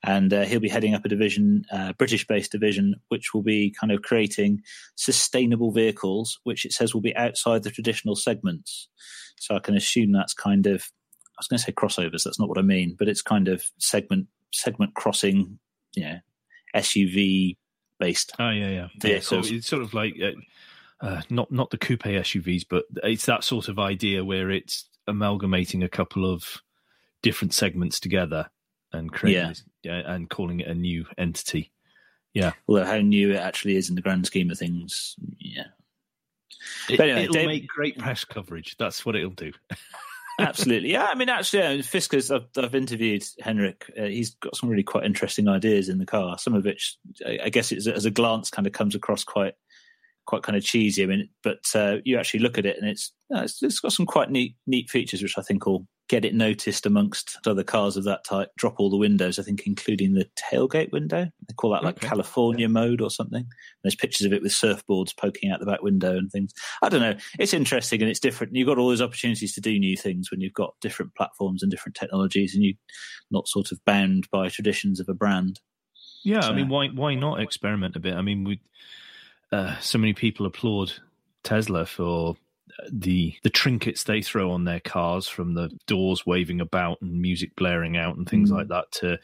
and 0.04 0.32
uh, 0.34 0.44
he'll 0.44 0.61
be 0.61 0.68
heading 0.68 0.94
up 0.94 1.04
a 1.06 1.08
division, 1.08 1.64
uh, 1.72 1.94
British-based 1.94 2.52
division, 2.52 2.94
which 3.08 3.32
will 3.32 3.42
be 3.42 3.75
kind 3.80 3.90
of 3.90 4.02
creating 4.02 4.61
sustainable 4.94 5.72
vehicles, 5.72 6.38
which 6.44 6.66
it 6.66 6.72
says 6.72 6.92
will 6.92 7.00
be 7.00 7.16
outside 7.16 7.62
the 7.62 7.70
traditional 7.70 8.14
segments. 8.14 8.88
So 9.38 9.56
I 9.56 9.61
can 9.61 9.75
assume 9.75 10.12
that's 10.12 10.34
kind 10.34 10.66
of 10.66 10.90
I 11.32 11.40
was 11.40 11.49
going 11.49 11.58
to 11.58 11.64
say 11.64 11.72
crossovers. 11.72 12.25
That's 12.25 12.38
not 12.38 12.49
what 12.49 12.58
I 12.58 12.62
mean, 12.62 12.94
but 12.99 13.08
it's 13.08 13.22
kind 13.22 13.49
of 13.49 13.64
segment 13.78 14.28
segment 14.52 14.94
crossing, 14.94 15.58
you 15.94 16.04
know, 16.04 16.18
SUV 16.76 17.56
based. 17.99 18.32
Oh 18.38 18.50
yeah, 18.50 18.68
yeah. 18.68 18.88
Vehicles. 19.00 19.46
Yeah, 19.46 19.50
so 19.50 19.56
it's 19.56 19.66
sort 19.66 19.82
of 19.82 19.94
like 19.94 20.14
uh, 20.22 20.32
uh, 21.02 21.21
not 21.28 21.50
not 21.50 21.71
the 21.71 21.78
coupe 21.78 22.04
SUVs, 22.04 22.64
but 22.68 22.85
it's 23.02 23.26
that 23.26 23.44
sort 23.44 23.68
of 23.68 23.78
idea 23.78 24.25
where 24.25 24.50
it's 24.50 24.88
amalgamating 25.06 25.82
a 25.82 25.88
couple 25.88 26.30
of 26.30 26.62
different 27.23 27.52
segments 27.52 28.00
together 28.00 28.49
and 28.92 29.12
creating 29.12 29.56
yeah. 29.82 30.02
and 30.06 30.30
calling 30.30 30.61
it 30.61 30.68
a 30.68 30.75
new 30.75 31.04
entity. 31.18 31.73
Yeah. 32.35 32.52
Although 32.66 32.85
how 32.85 32.99
new 32.99 33.32
it 33.32 33.37
actually 33.37 33.76
is 33.76 33.88
in 33.88 33.94
the 33.94 34.00
grand 34.00 34.26
scheme 34.26 34.50
of 34.50 34.59
things, 34.59 35.16
yeah. 35.38 35.66
It, 36.88 36.99
will 36.99 37.11
anyway, 37.11 37.47
make 37.47 37.68
great 37.68 37.99
press 37.99 38.25
coverage. 38.25 38.76
That's 38.78 39.04
what 39.04 39.16
it'll 39.16 39.30
do. 39.30 39.52
Absolutely, 40.38 40.92
yeah. 40.92 41.06
I 41.06 41.14
mean, 41.14 41.28
actually, 41.28 41.62
uh, 41.62 41.82
Fisker's. 41.82 42.30
I've, 42.30 42.47
I've 42.56 42.75
interviewed 42.75 43.25
Henrik. 43.40 43.90
Uh, 43.99 44.04
he's 44.04 44.35
got 44.37 44.56
some 44.56 44.68
really 44.68 44.82
quite 44.82 45.04
interesting 45.04 45.49
ideas 45.49 45.88
in 45.88 45.99
the 45.99 46.06
car. 46.06 46.38
Some 46.38 46.54
of 46.54 46.64
which, 46.64 46.97
I, 47.26 47.40
I 47.44 47.49
guess, 47.50 47.71
it's, 47.71 47.87
as 47.87 48.06
a 48.06 48.11
glance, 48.11 48.50
kind 48.50 48.66
of 48.66 48.73
comes 48.73 48.94
across 48.94 49.25
quite, 49.25 49.54
quite 50.26 50.42
kind 50.42 50.56
of 50.56 50.64
cheesy. 50.64 51.02
I 51.02 51.06
mean, 51.06 51.28
but 51.42 51.64
uh, 51.74 51.96
you 52.04 52.18
actually 52.18 52.40
look 52.40 52.58
at 52.58 52.66
it, 52.66 52.76
and 52.80 52.88
it's, 52.88 53.12
it's 53.30 53.62
it's 53.62 53.80
got 53.80 53.92
some 53.92 54.06
quite 54.06 54.30
neat 54.30 54.56
neat 54.66 54.90
features, 54.90 55.22
which 55.22 55.38
I 55.38 55.42
think 55.42 55.66
will 55.66 55.86
get 56.08 56.24
it 56.26 56.34
noticed 56.34 56.84
amongst 56.84 57.38
other 57.46 57.64
cars 57.64 57.96
of 57.96 58.04
that 58.04 58.22
type. 58.24 58.50
Drop 58.58 58.74
all 58.78 58.90
the 58.90 58.98
windows, 58.98 59.38
I 59.38 59.42
think, 59.42 59.62
including 59.66 60.12
the 60.12 60.28
tailgate 60.36 60.92
window. 60.92 61.24
They 61.24 61.54
call 61.56 61.70
that 61.70 61.84
like 61.84 61.96
okay. 61.96 62.08
California 62.08 62.68
mode 62.68 63.00
or 63.00 63.10
something. 63.10 63.46
There's 63.82 63.94
pictures 63.94 64.26
of 64.26 64.32
it 64.34 64.42
with 64.42 64.52
surfboards 64.52 65.16
poking 65.16 65.50
out 65.50 65.60
the 65.60 65.64
back 65.66 65.80
window 65.80 66.16
and 66.16 66.30
things. 66.30 66.52
I 66.82 66.90
don't 66.90 67.00
know. 67.00 67.16
It's 67.38 67.54
interesting 67.54 68.02
and 68.02 68.10
it's 68.10 68.20
different. 68.20 68.54
You've 68.54 68.66
got 68.66 68.78
all 68.78 68.88
those 68.88 69.00
opportunities 69.00 69.54
to 69.54 69.62
do 69.62 69.78
new 69.78 69.96
things 69.96 70.30
when 70.30 70.42
you've 70.42 70.52
got 70.52 70.74
different 70.82 71.14
platforms 71.14 71.62
and 71.62 71.70
different 71.70 71.96
technologies, 71.96 72.54
and 72.54 72.62
you're 72.62 72.74
not 73.30 73.48
sort 73.48 73.72
of 73.72 73.82
bound 73.86 74.28
by 74.30 74.48
traditions 74.50 75.00
of 75.00 75.08
a 75.08 75.14
brand. 75.14 75.60
Yeah, 76.24 76.42
so. 76.42 76.50
I 76.50 76.52
mean, 76.54 76.68
why 76.68 76.88
why 76.88 77.14
not 77.14 77.40
experiment 77.40 77.96
a 77.96 78.00
bit? 78.00 78.14
I 78.14 78.22
mean, 78.22 78.44
we 78.44 78.60
uh, 79.52 79.78
so 79.80 79.99
many 79.99 80.12
people 80.12 80.47
applaud 80.47 80.92
Tesla 81.44 81.87
for 81.87 82.37
the 82.90 83.35
the 83.42 83.50
trinkets 83.50 84.04
they 84.04 84.23
throw 84.23 84.50
on 84.50 84.64
their 84.64 84.80
cars 84.80 85.28
from 85.28 85.54
the 85.54 85.71
doors 85.87 86.26
waving 86.26 86.61
about 86.61 87.00
and 87.02 87.21
music 87.21 87.54
blaring 87.56 87.97
out 87.97 88.16
and 88.16 88.28
things 88.28 88.50
mm. 88.50 88.56
like 88.56 88.68
that 88.68 88.90
to 88.90 89.18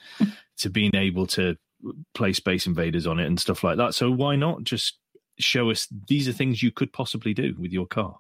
to 0.57 0.69
being 0.69 0.95
able 0.95 1.27
to 1.27 1.57
play 2.15 2.33
space 2.33 2.67
invaders 2.67 3.07
on 3.07 3.19
it 3.19 3.27
and 3.27 3.41
stuff 3.41 3.65
like 3.65 3.77
that 3.77 3.95
so 3.95 4.11
why 4.11 4.37
not 4.37 4.63
just 4.65 4.99
show 5.39 5.71
us 5.71 5.89
these 6.09 6.29
are 6.29 6.33
things 6.33 6.63
you 6.63 6.71
could 6.71 6.93
possibly 6.93 7.33
do 7.33 7.55
with 7.59 7.73
your 7.73 7.87
car 7.87 8.19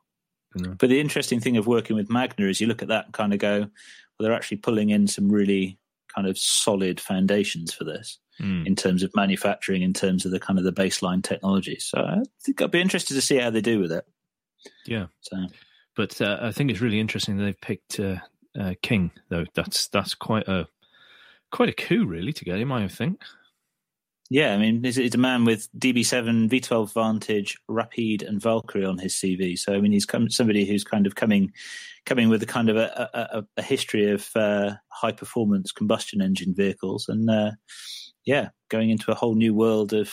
you 0.55 0.63
know? 0.65 0.75
but 0.79 0.89
the 0.89 1.01
interesting 1.01 1.41
thing 1.41 1.57
of 1.57 1.67
working 1.67 1.97
with 1.97 2.09
magna 2.09 2.47
is 2.47 2.61
you 2.61 2.67
look 2.67 2.83
at 2.83 2.89
that 2.89 3.07
and 3.07 3.15
kind 3.15 3.33
of 3.33 3.39
go 3.39 3.59
well 3.59 3.71
they're 4.21 4.33
actually 4.33 4.57
pulling 4.57 4.91
in 4.91 5.07
some 5.07 5.29
really 5.29 5.79
kind 6.15 6.27
of 6.27 6.39
solid 6.39 7.01
foundations 7.01 7.73
for 7.73 7.85
this 7.85 8.19
mm. 8.41 8.67
in 8.67 8.77
terms 8.77 9.03
of 9.03 9.11
manufacturing 9.15 9.83
in 9.83 9.93
terms 9.93 10.25
of 10.25 10.31
the 10.31 10.41
kind 10.41 10.59
of 10.59 10.65
the 10.65 10.73
baseline 10.73 11.23
technology 11.23 11.79
so 11.79 11.99
i 11.99 12.23
think 12.43 12.61
i'd 12.63 12.71
be 12.71 12.81
interested 12.81 13.15
to 13.15 13.21
see 13.21 13.37
how 13.37 13.51
they 13.51 13.61
do 13.61 13.81
with 13.81 13.93
it 13.93 14.07
Yeah. 14.87 15.07
So, 15.21 15.37
But 15.97 16.21
uh, 16.21 16.39
I 16.41 16.53
think 16.53 16.71
it's 16.71 16.81
really 16.81 17.01
interesting 17.01 17.37
that 17.37 17.45
they've 17.45 17.61
picked 17.61 18.01
uh, 18.01 18.17
uh, 18.59 18.75
King, 18.83 19.11
though. 19.29 19.45
That's 19.55 19.89
that's 19.89 20.15
quite 20.15 20.49
a 20.49 20.69
quite 21.51 21.69
a 21.69 21.73
coup, 21.73 22.07
really, 22.07 22.33
to 22.33 22.45
get 22.45 22.61
him. 22.61 22.73
I 22.73 22.89
think. 22.89 23.21
Yeah, 24.31 24.53
I 24.53 24.59
mean, 24.59 24.85
he's, 24.85 24.97
he's 24.97 25.15
a 25.15 25.19
man 25.19 25.45
with 25.45 25.69
DB7, 25.79 26.51
V12 26.51 26.93
Vantage, 26.93 27.57
Rapide, 27.67 28.23
and 28.23 28.41
Valkyrie 28.41 28.85
on 28.85 28.99
his 28.99 29.15
CV. 29.15 29.59
So, 29.59 29.75
I 29.75 29.81
mean, 29.81 29.93
he's 29.93 30.05
come, 30.05 30.29
somebody 30.29 30.67
who's 30.67 30.85
kind 30.85 31.07
of 31.07 31.15
coming 31.15 31.53
coming 32.05 32.29
with 32.29 32.43
a 32.43 32.47
kind 32.47 32.71
of 32.71 32.77
a, 32.77 33.11
a, 33.15 33.45
a 33.59 33.63
history 33.63 34.11
of 34.11 34.31
uh, 34.35 34.75
high 34.89 35.13
performance 35.13 35.73
combustion 35.73 36.21
engine 36.21 36.55
vehicles, 36.55 37.09
and 37.09 37.31
uh, 37.31 37.53
yeah, 38.25 38.49
going 38.69 38.91
into 38.91 39.11
a 39.11 39.15
whole 39.15 39.35
new 39.35 39.55
world 39.55 39.93
of 39.95 40.13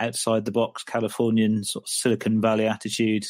outside 0.00 0.44
the 0.44 0.52
box 0.52 0.82
Californian 0.82 1.62
sort 1.64 1.84
of 1.84 1.88
Silicon 1.88 2.40
Valley 2.40 2.66
attitude 2.66 3.26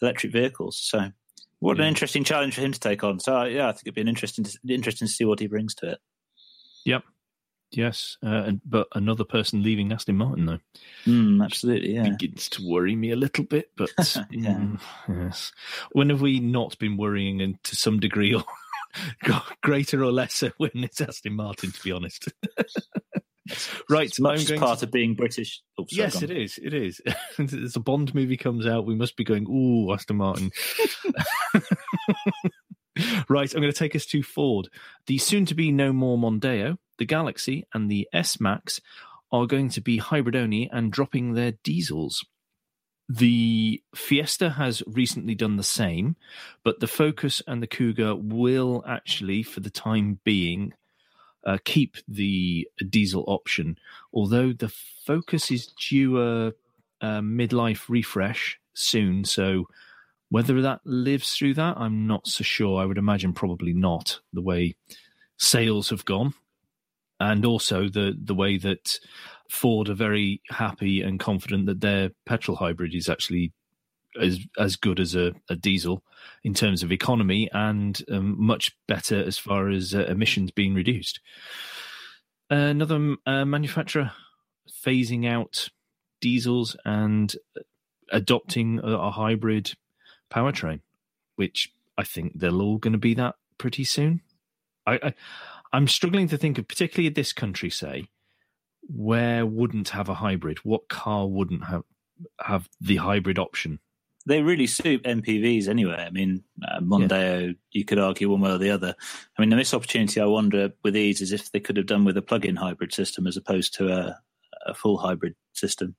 electric 0.00 0.32
vehicles. 0.32 0.78
So, 0.80 1.10
what 1.58 1.78
an 1.78 1.86
interesting 1.86 2.22
challenge 2.22 2.54
for 2.54 2.60
him 2.60 2.72
to 2.72 2.80
take 2.80 3.02
on. 3.02 3.18
So, 3.18 3.44
yeah, 3.44 3.68
I 3.68 3.72
think 3.72 3.82
it'd 3.86 3.94
be 3.94 4.00
an 4.00 4.08
interesting 4.08 4.44
interesting 4.68 5.08
to 5.08 5.12
see 5.12 5.24
what 5.24 5.40
he 5.40 5.48
brings 5.48 5.74
to 5.76 5.92
it. 5.92 5.98
Yep. 6.84 7.02
Yes, 7.74 8.18
uh, 8.22 8.28
and, 8.46 8.60
but 8.66 8.86
another 8.94 9.24
person 9.24 9.62
leaving 9.62 9.92
Aston 9.92 10.16
Martin 10.18 10.44
though 10.46 10.58
Mm, 11.06 11.42
absolutely, 11.44 11.94
yeah. 11.94 12.08
begins 12.10 12.48
to 12.50 12.68
worry 12.68 12.94
me 12.94 13.10
a 13.10 13.16
little 13.16 13.44
bit. 13.44 13.70
But 13.76 13.90
Yeah. 14.30 14.54
mm, 14.56 14.80
yes, 15.08 15.52
when 15.92 16.10
have 16.10 16.20
we 16.20 16.38
not 16.38 16.78
been 16.78 16.96
worrying, 16.96 17.40
and 17.40 17.62
to 17.64 17.74
some 17.76 17.98
degree, 17.98 18.34
or 18.34 18.44
greater 19.62 20.04
or 20.04 20.12
lesser, 20.12 20.52
when 20.58 20.70
it's 20.74 21.00
Aston 21.00 21.32
Martin? 21.34 21.72
To 21.72 21.82
be 21.82 21.92
honest, 21.92 22.28
right. 23.88 24.06
It's 24.08 24.20
much 24.20 24.50
I'm 24.50 24.58
part 24.58 24.80
to- 24.80 24.84
of 24.86 24.92
being 24.92 25.14
British. 25.14 25.62
Oh, 25.78 25.86
sorry, 25.88 25.98
Yes, 26.04 26.22
it 26.22 26.30
is. 26.30 26.58
It 26.62 26.74
is. 26.74 27.00
As 27.38 27.74
a 27.76 27.80
Bond 27.80 28.14
movie 28.14 28.36
comes 28.36 28.66
out, 28.66 28.84
we 28.86 28.94
must 28.94 29.16
be 29.16 29.24
going, 29.24 29.46
ooh, 29.48 29.92
Aston 29.92 30.16
Martin. 30.18 30.50
right, 33.28 33.52
I'm 33.54 33.60
going 33.60 33.72
to 33.72 33.78
take 33.78 33.96
us 33.96 34.06
to 34.06 34.22
Ford. 34.22 34.68
The 35.06 35.18
soon 35.18 35.46
to 35.46 35.54
be 35.54 35.72
no 35.72 35.92
more 35.92 36.18
Mondeo, 36.18 36.76
the 37.02 37.06
Galaxy, 37.06 37.66
and 37.74 37.90
the 37.90 38.08
S 38.12 38.38
Max 38.38 38.80
are 39.32 39.46
going 39.46 39.68
to 39.70 39.80
be 39.80 39.96
hybrid 39.96 40.36
only 40.36 40.70
and 40.72 40.92
dropping 40.92 41.34
their 41.34 41.52
diesels. 41.64 42.24
The 43.08 43.82
Fiesta 43.92 44.50
has 44.50 44.84
recently 44.86 45.34
done 45.34 45.56
the 45.56 45.64
same, 45.64 46.14
but 46.62 46.78
the 46.78 46.86
Focus 46.86 47.42
and 47.48 47.60
the 47.60 47.66
Kuga 47.66 48.16
will 48.22 48.84
actually, 48.86 49.42
for 49.42 49.58
the 49.58 49.70
time 49.70 50.20
being, 50.22 50.74
uh, 51.44 51.58
keep 51.64 51.96
the 52.06 52.68
diesel 52.88 53.24
option. 53.26 53.76
Although 54.14 54.52
the 54.52 54.72
Focus 55.04 55.50
is 55.50 55.66
due 55.66 56.20
a, 56.22 56.52
a 57.00 57.20
midlife 57.20 57.88
refresh 57.88 58.60
soon, 58.74 59.24
so 59.24 59.66
whether 60.28 60.62
that 60.62 60.80
lives 60.84 61.34
through 61.34 61.54
that, 61.54 61.76
I'm 61.76 62.06
not 62.06 62.28
so 62.28 62.44
sure. 62.44 62.80
I 62.80 62.86
would 62.86 62.98
imagine 62.98 63.32
probably 63.32 63.74
not. 63.74 64.20
The 64.32 64.40
way 64.40 64.76
sales 65.36 65.90
have 65.90 66.04
gone, 66.04 66.32
and 67.22 67.44
also 67.46 67.88
the 67.88 68.14
the 68.20 68.34
way 68.34 68.58
that 68.58 68.98
Ford 69.48 69.88
are 69.88 69.94
very 69.94 70.42
happy 70.50 71.02
and 71.02 71.20
confident 71.20 71.66
that 71.66 71.80
their 71.80 72.10
petrol 72.26 72.56
hybrid 72.56 72.94
is 72.94 73.08
actually 73.08 73.52
as 74.20 74.40
as 74.58 74.76
good 74.76 74.98
as 74.98 75.14
a, 75.14 75.32
a 75.48 75.54
diesel 75.54 76.02
in 76.42 76.52
terms 76.52 76.82
of 76.82 76.90
economy 76.90 77.48
and 77.52 78.02
um, 78.10 78.34
much 78.38 78.76
better 78.88 79.22
as 79.22 79.38
far 79.38 79.68
as 79.68 79.94
uh, 79.94 80.04
emissions 80.06 80.50
being 80.50 80.74
reduced. 80.74 81.20
Another 82.50 83.16
uh, 83.24 83.44
manufacturer 83.44 84.12
phasing 84.84 85.26
out 85.26 85.68
diesels 86.20 86.76
and 86.84 87.34
adopting 88.10 88.80
a, 88.82 88.88
a 88.88 89.10
hybrid 89.10 89.72
powertrain, 90.30 90.80
which 91.36 91.72
I 91.96 92.02
think 92.02 92.38
they're 92.38 92.50
all 92.50 92.78
going 92.78 92.92
to 92.92 92.98
be 92.98 93.14
that 93.14 93.36
pretty 93.58 93.84
soon. 93.84 94.22
I 94.86 95.14
I'm 95.72 95.88
struggling 95.88 96.28
to 96.28 96.36
think 96.38 96.58
of, 96.58 96.68
particularly 96.68 97.06
in 97.08 97.14
this 97.14 97.32
country, 97.32 97.70
say, 97.70 98.08
where 98.82 99.46
wouldn't 99.46 99.90
have 99.90 100.08
a 100.08 100.14
hybrid? 100.14 100.58
What 100.58 100.88
car 100.88 101.26
wouldn't 101.26 101.64
have 101.64 101.82
have 102.40 102.68
the 102.80 102.96
hybrid 102.96 103.38
option? 103.38 103.78
They 104.26 104.42
really 104.42 104.66
suit 104.68 105.02
MPVs 105.02 105.66
anyway. 105.68 105.96
I 106.06 106.10
mean, 106.10 106.44
uh, 106.62 106.78
Mondeo, 106.80 107.56
you 107.72 107.84
could 107.84 107.98
argue 107.98 108.30
one 108.30 108.40
way 108.40 108.52
or 108.52 108.58
the 108.58 108.70
other. 108.70 108.94
I 109.36 109.42
mean, 109.42 109.50
the 109.50 109.56
missed 109.56 109.74
opportunity 109.74 110.20
I 110.20 110.26
wonder 110.26 110.70
with 110.84 110.94
these 110.94 111.20
is 111.20 111.32
if 111.32 111.50
they 111.50 111.58
could 111.58 111.76
have 111.76 111.86
done 111.86 112.04
with 112.04 112.16
a 112.16 112.22
plug-in 112.22 112.54
hybrid 112.54 112.92
system 112.92 113.26
as 113.26 113.36
opposed 113.36 113.74
to 113.74 113.88
a, 113.92 114.16
a 114.66 114.74
full 114.74 114.98
hybrid 114.98 115.34
system. 115.54 115.96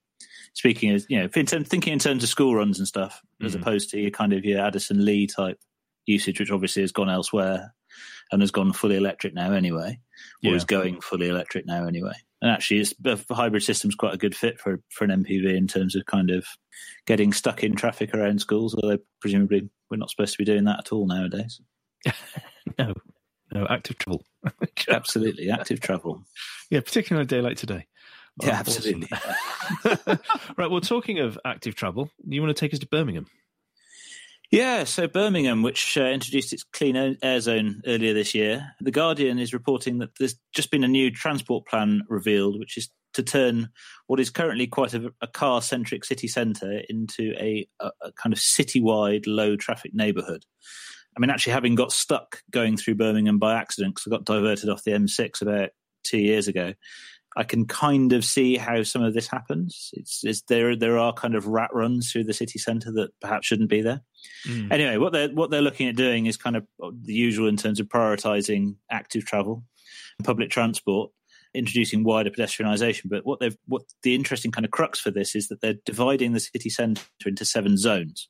Speaking 0.53 0.91
as 0.91 1.05
you 1.09 1.19
know, 1.19 1.27
thinking 1.27 1.91
in 1.91 1.99
terms 1.99 2.23
of 2.23 2.29
school 2.29 2.55
runs 2.55 2.77
and 2.79 2.87
stuff, 2.87 3.21
as 3.41 3.55
Mhm. 3.55 3.61
opposed 3.61 3.89
to 3.89 3.99
your 3.99 4.11
kind 4.11 4.31
of 4.31 4.45
your 4.45 4.61
Addison 4.61 5.03
Lee 5.03 5.27
type 5.27 5.59
usage, 6.05 6.39
which 6.39 6.51
obviously 6.51 6.83
has 6.83 6.91
gone 6.91 7.09
elsewhere 7.09 7.73
and 8.31 8.41
has 8.41 8.51
gone 8.51 8.73
fully 8.73 8.95
electric 8.95 9.33
now 9.33 9.51
anyway, 9.51 9.99
or 10.43 10.51
Yeah. 10.51 10.55
is 10.55 10.65
going 10.65 11.01
fully 11.01 11.29
electric 11.29 11.65
now 11.65 11.85
anyway. 11.87 12.13
And 12.41 12.51
actually, 12.51 12.79
it's, 12.81 12.93
the 12.99 13.17
hybrid 13.31 13.63
system's 13.63 13.95
quite 13.95 14.13
a 14.13 14.17
good 14.17 14.35
fit 14.35 14.59
for 14.59 14.81
for 14.89 15.05
an 15.05 15.23
MPV 15.23 15.55
in 15.55 15.67
terms 15.67 15.95
of 15.95 16.05
kind 16.05 16.29
of 16.29 16.45
getting 17.05 17.31
stuck 17.31 17.63
in 17.63 17.75
traffic 17.75 18.13
around 18.13 18.39
schools. 18.41 18.75
Although 18.75 18.97
presumably 19.21 19.69
we're 19.89 19.97
not 19.97 20.09
supposed 20.09 20.33
to 20.33 20.37
be 20.37 20.45
doing 20.45 20.65
that 20.65 20.79
at 20.79 20.91
all 20.91 21.07
nowadays. 21.07 21.61
No, 22.79 22.93
no 23.53 23.67
active 23.69 23.97
travel. 23.97 24.23
Absolutely, 24.89 25.49
active 25.51 25.79
travel. 25.81 26.23
yeah, 26.71 26.79
particularly 26.79 27.19
on 27.21 27.25
a 27.25 27.27
day 27.27 27.41
like 27.41 27.57
today. 27.57 27.85
Yeah, 28.41 28.53
absolutely. 28.57 29.07
right. 30.57 30.71
Well, 30.71 30.81
talking 30.81 31.19
of 31.19 31.37
active 31.45 31.75
travel, 31.75 32.09
you 32.27 32.41
want 32.41 32.55
to 32.55 32.59
take 32.59 32.73
us 32.73 32.79
to 32.79 32.87
Birmingham? 32.87 33.27
Yeah, 34.53 34.83
so 34.83 35.07
Birmingham, 35.07 35.63
which 35.63 35.97
uh, 35.97 36.03
introduced 36.03 36.53
its 36.53 36.63
clean 36.63 36.95
air- 36.95 37.39
zone 37.39 37.81
earlier 37.87 38.13
this 38.13 38.35
year, 38.35 38.75
The 38.81 38.91
Guardian 38.91 39.39
is 39.39 39.51
reporting 39.51 39.97
that 39.97 40.11
there's 40.19 40.35
just 40.53 40.69
been 40.69 40.83
a 40.83 40.87
new 40.87 41.09
transport 41.09 41.65
plan 41.65 42.03
revealed, 42.07 42.59
which 42.59 42.77
is 42.77 42.91
to 43.15 43.23
turn 43.23 43.69
what 44.05 44.19
is 44.19 44.29
currently 44.29 44.67
quite 44.67 44.93
a, 44.93 45.11
a 45.21 45.27
car 45.27 45.59
centric 45.63 46.05
city 46.05 46.27
centre 46.27 46.83
into 46.87 47.33
a, 47.39 47.67
a, 47.79 47.89
a 48.03 48.11
kind 48.11 48.31
of 48.31 48.37
citywide 48.37 49.23
low 49.25 49.55
traffic 49.55 49.95
neighbourhood. 49.95 50.45
I 51.17 51.19
mean, 51.19 51.31
actually, 51.31 51.53
having 51.53 51.73
got 51.73 51.91
stuck 51.91 52.43
going 52.51 52.77
through 52.77 52.93
Birmingham 52.93 53.39
by 53.39 53.55
accident 53.55 53.95
because 53.95 54.05
I 54.05 54.15
got 54.15 54.25
diverted 54.25 54.69
off 54.69 54.83
the 54.83 54.91
M6 54.91 55.41
about 55.41 55.71
two 56.03 56.19
years 56.19 56.47
ago, 56.47 56.75
I 57.35 57.43
can 57.43 57.65
kind 57.65 58.13
of 58.13 58.23
see 58.23 58.57
how 58.57 58.83
some 58.83 59.03
of 59.03 59.13
this 59.13 59.27
happens. 59.27 59.89
It's, 59.93 60.23
it's 60.23 60.41
there. 60.43 60.75
There 60.75 60.97
are 60.97 61.13
kind 61.13 61.35
of 61.35 61.47
rat 61.47 61.71
runs 61.73 62.11
through 62.11 62.25
the 62.25 62.33
city 62.33 62.59
centre 62.59 62.91
that 62.93 63.09
perhaps 63.21 63.47
shouldn't 63.47 63.69
be 63.69 63.81
there. 63.81 64.01
Mm. 64.47 64.71
Anyway, 64.71 64.97
what 64.97 65.13
they're 65.13 65.29
what 65.29 65.49
they're 65.49 65.61
looking 65.61 65.87
at 65.87 65.95
doing 65.95 66.27
is 66.27 66.37
kind 66.37 66.55
of 66.55 66.67
uh, 66.81 66.91
the 67.01 67.13
usual 67.13 67.47
in 67.47 67.57
terms 67.57 67.79
of 67.79 67.87
prioritising 67.87 68.75
active 68.91 69.25
travel, 69.25 69.63
public 70.23 70.49
transport, 70.49 71.11
introducing 71.53 72.03
wider 72.03 72.29
pedestrianisation. 72.29 73.09
But 73.09 73.25
what 73.25 73.39
they've 73.39 73.57
what 73.65 73.83
the 74.03 74.15
interesting 74.15 74.51
kind 74.51 74.65
of 74.65 74.71
crux 74.71 74.99
for 74.99 75.11
this 75.11 75.35
is 75.35 75.47
that 75.47 75.61
they're 75.61 75.75
dividing 75.85 76.33
the 76.33 76.39
city 76.39 76.69
centre 76.69 77.03
into 77.25 77.45
seven 77.45 77.77
zones. 77.77 78.29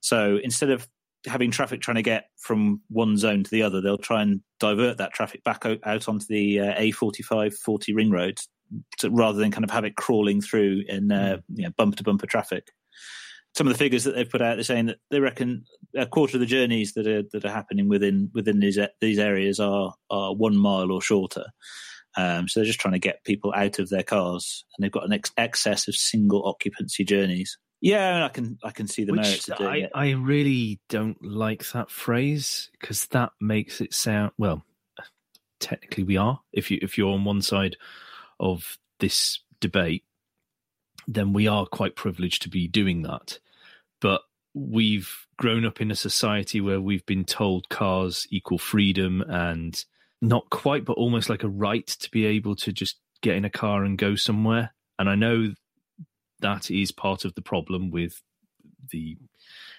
So 0.00 0.38
instead 0.42 0.70
of 0.70 0.86
having 1.26 1.50
traffic 1.50 1.80
trying 1.80 1.96
to 1.96 2.02
get 2.02 2.28
from 2.36 2.80
one 2.88 3.16
zone 3.16 3.44
to 3.44 3.50
the 3.50 3.62
other, 3.62 3.80
they'll 3.80 3.98
try 3.98 4.22
and 4.22 4.40
divert 4.60 4.98
that 4.98 5.12
traffic 5.12 5.42
back 5.44 5.66
out, 5.66 5.78
out 5.84 6.08
onto 6.08 6.26
the 6.28 6.60
uh, 6.60 6.80
A45 6.80 7.54
40 7.54 7.94
ring 7.94 8.10
roads 8.10 8.48
to, 8.98 9.10
rather 9.10 9.38
than 9.38 9.50
kind 9.50 9.64
of 9.64 9.70
have 9.70 9.84
it 9.84 9.96
crawling 9.96 10.40
through 10.40 10.82
in 10.88 11.12
uh, 11.12 11.38
you 11.54 11.64
know, 11.64 11.70
bumper 11.76 11.96
to 11.96 12.02
bumper 12.02 12.26
traffic. 12.26 12.68
Some 13.54 13.66
of 13.66 13.72
the 13.72 13.78
figures 13.78 14.04
that 14.04 14.14
they've 14.14 14.28
put 14.28 14.42
out, 14.42 14.56
they're 14.56 14.64
saying 14.64 14.86
that 14.86 14.98
they 15.10 15.18
reckon 15.18 15.64
a 15.96 16.06
quarter 16.06 16.36
of 16.36 16.40
the 16.40 16.46
journeys 16.46 16.92
that 16.92 17.06
are 17.06 17.22
that 17.32 17.44
are 17.44 17.50
happening 17.50 17.88
within 17.88 18.30
within 18.34 18.60
these 18.60 18.78
these 19.00 19.18
areas 19.18 19.58
are 19.58 19.94
are 20.10 20.34
one 20.34 20.56
mile 20.56 20.92
or 20.92 21.00
shorter. 21.00 21.46
Um, 22.18 22.48
so 22.48 22.60
they're 22.60 22.66
just 22.66 22.80
trying 22.80 22.92
to 22.92 22.98
get 22.98 23.24
people 23.24 23.52
out 23.56 23.78
of 23.78 23.88
their 23.88 24.02
cars, 24.02 24.64
and 24.76 24.84
they've 24.84 24.92
got 24.92 25.04
an 25.04 25.12
ex- 25.12 25.32
excess 25.36 25.88
of 25.88 25.94
single 25.94 26.46
occupancy 26.46 27.04
journeys. 27.04 27.58
Yeah, 27.80 28.24
I 28.24 28.28
can 28.28 28.58
I 28.62 28.70
can 28.70 28.88
see 28.88 29.04
the 29.04 29.12
merits 29.12 29.48
of 29.48 29.58
doing 29.58 29.70
I, 29.70 29.76
it. 29.78 29.90
I 29.94 30.10
really 30.12 30.80
don't 30.88 31.22
like 31.22 31.70
that 31.72 31.90
phrase 31.90 32.70
because 32.80 33.06
that 33.06 33.30
makes 33.40 33.80
it 33.80 33.92
sound 33.92 34.32
well. 34.38 34.64
Technically, 35.60 36.04
we 36.04 36.16
are. 36.16 36.40
If 36.52 36.70
you 36.70 36.78
if 36.82 36.96
you're 36.96 37.12
on 37.12 37.24
one 37.24 37.42
side 37.42 37.76
of 38.40 38.78
this 38.98 39.40
debate, 39.60 40.04
then 41.06 41.32
we 41.32 41.46
are 41.46 41.66
quite 41.66 41.96
privileged 41.96 42.42
to 42.42 42.48
be 42.48 42.66
doing 42.66 43.02
that. 43.02 43.38
But 44.00 44.22
we've 44.54 45.26
grown 45.36 45.66
up 45.66 45.80
in 45.80 45.90
a 45.90 45.96
society 45.96 46.60
where 46.60 46.80
we've 46.80 47.04
been 47.06 47.24
told 47.24 47.68
cars 47.68 48.26
equal 48.30 48.58
freedom 48.58 49.22
and 49.28 49.84
not 50.22 50.48
quite, 50.50 50.84
but 50.84 50.96
almost 50.96 51.28
like 51.28 51.42
a 51.42 51.48
right 51.48 51.86
to 51.86 52.10
be 52.10 52.24
able 52.24 52.56
to 52.56 52.72
just 52.72 52.96
get 53.20 53.36
in 53.36 53.44
a 53.44 53.50
car 53.50 53.84
and 53.84 53.98
go 53.98 54.14
somewhere. 54.14 54.74
And 54.98 55.10
I 55.10 55.14
know 55.14 55.52
that 56.40 56.70
is 56.70 56.92
part 56.92 57.24
of 57.24 57.34
the 57.34 57.42
problem 57.42 57.90
with 57.90 58.22
the 58.90 59.16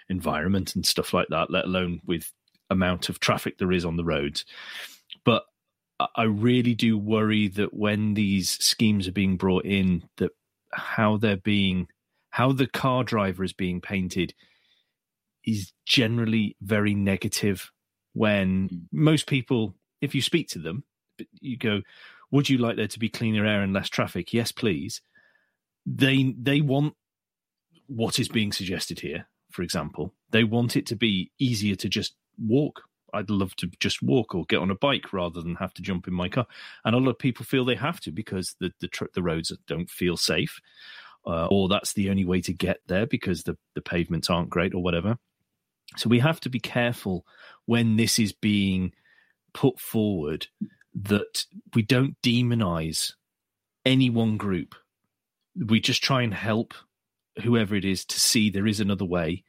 environment 0.10 0.76
and 0.76 0.86
stuff 0.86 1.13
like 1.13 1.28
that, 1.30 1.52
let 1.52 1.65
alone 1.65 2.02
with 2.06 2.32
amount 2.70 3.10
of 3.10 3.20
traffic 3.20 3.58
there 3.58 3.72
is 3.72 3.86
on 3.86 3.96
the 3.98 4.04
roads. 4.04 4.46
But 5.24 5.43
I- 6.15 6.24
really 6.24 6.76
do 6.76 6.98
worry 6.98 7.48
that 7.50 7.74
when 7.74 8.13
these 8.13 8.50
schemes 8.50 9.08
are 9.08 9.12
being 9.13 9.38
brought 9.38 9.65
in, 9.65 10.08
that 10.17 10.32
how 10.74 11.17
they're 11.17 11.38
being, 11.38 11.88
how 12.30 12.52
the 12.52 12.67
car 12.67 13.04
driver 13.04 13.43
is 13.43 13.54
being 13.54 13.82
painted 13.82 14.34
is 15.43 15.72
generally 15.86 16.56
very 16.62 16.93
negative 16.93 17.72
when 18.13 18.70
Mm. 18.70 18.88
most 18.91 19.28
people, 19.28 19.76
if 20.02 20.13
you 20.13 20.22
speak 20.22 20.50
to 20.50 20.60
them, 20.60 20.84
you 21.39 21.58
go, 21.58 21.82
Would 22.30 22.50
you 22.50 22.58
like 22.58 22.76
there 22.76 22.89
to 22.89 23.00
be 23.00 23.08
cleaner 23.08 23.46
air 23.46 23.62
and 23.63 23.72
less 23.72 23.88
traffic? 23.88 24.34
Yes, 24.34 24.52
please. 24.52 25.02
They 25.88 26.36
they 26.38 26.62
want 26.62 26.95
what 27.88 28.19
is 28.19 28.28
being 28.28 28.52
suggested 28.52 29.00
here, 29.00 29.28
for 29.52 29.62
example. 29.62 30.13
They 30.32 30.43
want 30.43 30.76
it 30.76 30.86
to 30.88 30.95
be 30.95 31.32
easier 31.39 31.76
to 31.78 31.88
just 31.89 32.15
walk. 32.38 32.84
I'd 33.13 33.30
love 33.30 33.56
to 33.58 33.67
just 33.80 34.04
walk 34.04 34.36
or 34.36 34.43
get 34.45 34.60
on 34.60 34.69
a 34.69 34.76
bike 34.76 35.13
rather 35.13 35.41
than 35.41 35.56
have 35.56 35.73
to 35.76 35.82
jump 35.82 36.08
in 36.10 36.13
my 36.13 36.28
car. 36.28 36.45
And 36.84 36.93
a 36.93 36.97
lot 36.97 37.12
of 37.12 37.19
people 37.19 37.45
feel 37.45 37.63
they 37.63 37.76
have 37.76 38.02
to 38.02 38.12
because 38.12 38.56
the 38.60 38.71
the, 38.82 38.89
tr- 38.89 39.06
the 39.13 39.23
roads 39.23 39.54
don't 39.65 39.89
feel 39.89 40.17
safe, 40.17 40.60
uh, 41.26 41.47
or 41.50 41.69
that's 41.69 41.93
the 41.93 42.10
only 42.10 42.26
way 42.26 42.41
to 42.41 42.54
get 42.54 42.82
there 42.88 43.06
because 43.06 43.43
the 43.43 43.58
the 43.73 43.82
pavements 43.82 44.30
aren't 44.30 44.50
great 44.50 44.76
or 44.76 44.84
whatever. 44.84 45.17
So 45.95 46.10
we 46.10 46.19
have 46.19 46.41
to 46.41 46.50
be 46.50 46.60
careful 46.60 47.26
when 47.65 47.95
this 47.95 48.19
is 48.19 48.34
being 48.34 48.91
put 49.54 49.80
forward 49.80 50.47
that 51.04 51.45
we 51.73 51.82
don't 51.82 52.21
demonize 52.21 53.13
any 53.86 54.10
one 54.10 54.36
group. 54.38 54.76
We 55.65 55.80
just 55.80 56.04
try 56.04 56.22
and 56.22 56.34
help 56.34 56.74
whoever 57.43 57.76
it 57.76 57.86
is 57.86 58.06
to 58.06 58.20
see 58.20 58.50
there 58.50 58.67
is 58.67 58.80
another 58.80 59.06
way, 59.06 59.43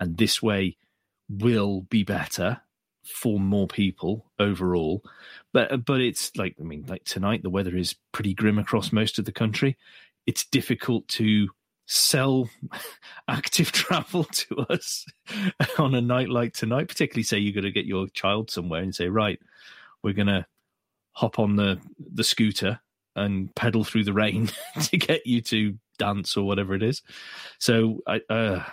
and 0.00 0.16
this 0.16 0.42
way 0.42 0.76
will 1.28 1.82
be 1.82 2.02
better 2.02 2.60
for 3.04 3.40
more 3.40 3.66
people 3.66 4.30
overall. 4.38 5.04
But 5.52 5.84
but 5.84 6.00
it's 6.00 6.36
like 6.36 6.56
I 6.60 6.64
mean, 6.64 6.84
like 6.88 7.04
tonight 7.04 7.42
the 7.42 7.50
weather 7.50 7.76
is 7.76 7.96
pretty 8.12 8.34
grim 8.34 8.58
across 8.58 8.92
most 8.92 9.18
of 9.18 9.24
the 9.24 9.32
country. 9.32 9.76
It's 10.26 10.44
difficult 10.44 11.08
to 11.08 11.48
sell 11.86 12.48
active 13.28 13.72
travel 13.72 14.24
to 14.24 14.58
us 14.70 15.04
on 15.78 15.94
a 15.94 16.00
night 16.00 16.28
like 16.28 16.54
tonight, 16.54 16.88
particularly 16.88 17.24
say 17.24 17.38
you're 17.38 17.62
to 17.62 17.70
get 17.70 17.86
your 17.86 18.08
child 18.08 18.50
somewhere 18.50 18.82
and 18.82 18.94
say, 18.94 19.08
right, 19.08 19.40
we're 20.02 20.14
going 20.14 20.28
to 20.28 20.46
hop 21.12 21.38
on 21.38 21.56
the 21.56 21.78
the 21.98 22.24
scooter 22.24 22.80
and 23.14 23.54
pedal 23.54 23.84
through 23.84 24.04
the 24.04 24.12
rain 24.12 24.50
to 24.82 24.96
get 24.96 25.26
you 25.26 25.40
to 25.42 25.78
dance 25.98 26.36
or 26.36 26.46
whatever 26.46 26.74
it 26.74 26.82
is. 26.82 27.02
So 27.58 28.00
I. 28.06 28.20
Uh, 28.28 28.64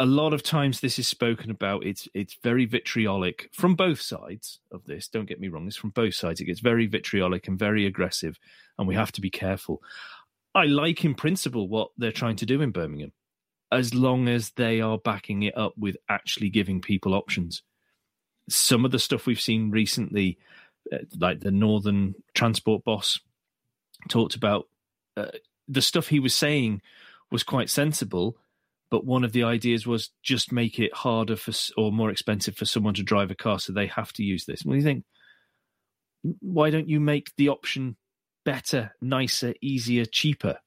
a 0.00 0.06
lot 0.06 0.32
of 0.32 0.42
times 0.42 0.80
this 0.80 0.98
is 0.98 1.06
spoken 1.06 1.50
about 1.50 1.86
it's 1.86 2.08
it's 2.12 2.36
very 2.42 2.64
vitriolic 2.64 3.48
from 3.52 3.76
both 3.76 4.00
sides 4.00 4.58
of 4.72 4.84
this 4.84 5.06
don't 5.06 5.28
get 5.28 5.38
me 5.38 5.46
wrong 5.46 5.66
it's 5.66 5.76
from 5.76 5.90
both 5.90 6.14
sides 6.14 6.40
it 6.40 6.46
gets 6.46 6.58
very 6.58 6.86
vitriolic 6.86 7.46
and 7.46 7.56
very 7.56 7.86
aggressive 7.86 8.36
and 8.78 8.88
we 8.88 8.96
have 8.96 9.12
to 9.12 9.20
be 9.20 9.30
careful 9.30 9.80
i 10.56 10.64
like 10.64 11.04
in 11.04 11.14
principle 11.14 11.68
what 11.68 11.90
they're 11.98 12.10
trying 12.10 12.34
to 12.34 12.46
do 12.46 12.62
in 12.62 12.72
birmingham 12.72 13.12
as 13.70 13.94
long 13.94 14.28
as 14.28 14.50
they 14.56 14.80
are 14.80 14.98
backing 14.98 15.44
it 15.44 15.56
up 15.56 15.72
with 15.78 15.96
actually 16.08 16.50
giving 16.50 16.80
people 16.80 17.14
options 17.14 17.62
some 18.48 18.84
of 18.84 18.90
the 18.90 18.98
stuff 18.98 19.26
we've 19.26 19.40
seen 19.40 19.70
recently 19.70 20.36
uh, 20.92 20.98
like 21.18 21.40
the 21.40 21.52
northern 21.52 22.14
transport 22.34 22.82
boss 22.82 23.20
talked 24.08 24.34
about 24.34 24.68
uh, 25.16 25.26
the 25.68 25.82
stuff 25.82 26.08
he 26.08 26.20
was 26.20 26.34
saying 26.34 26.80
was 27.30 27.42
quite 27.42 27.70
sensible 27.70 28.36
but 28.90 29.06
one 29.06 29.24
of 29.24 29.32
the 29.32 29.42
ideas 29.42 29.86
was 29.86 30.10
just 30.22 30.52
make 30.52 30.78
it 30.78 30.92
harder 30.94 31.34
for 31.36 31.52
or 31.78 31.90
more 31.90 32.10
expensive 32.10 32.54
for 32.54 32.66
someone 32.66 32.92
to 32.92 33.02
drive 33.02 33.30
a 33.30 33.34
car 33.34 33.58
so 33.58 33.72
they 33.72 33.86
have 33.86 34.12
to 34.12 34.22
use 34.22 34.44
this. 34.44 34.64
What 34.66 34.72
do 34.74 34.78
you 34.78 34.84
think? 34.84 35.04
Why 36.40 36.68
don't 36.68 36.88
you 36.90 37.00
make 37.00 37.32
the 37.36 37.48
option 37.48 37.96
better, 38.44 38.94
nicer, 39.00 39.54
easier, 39.62 40.04
cheaper? 40.04 40.58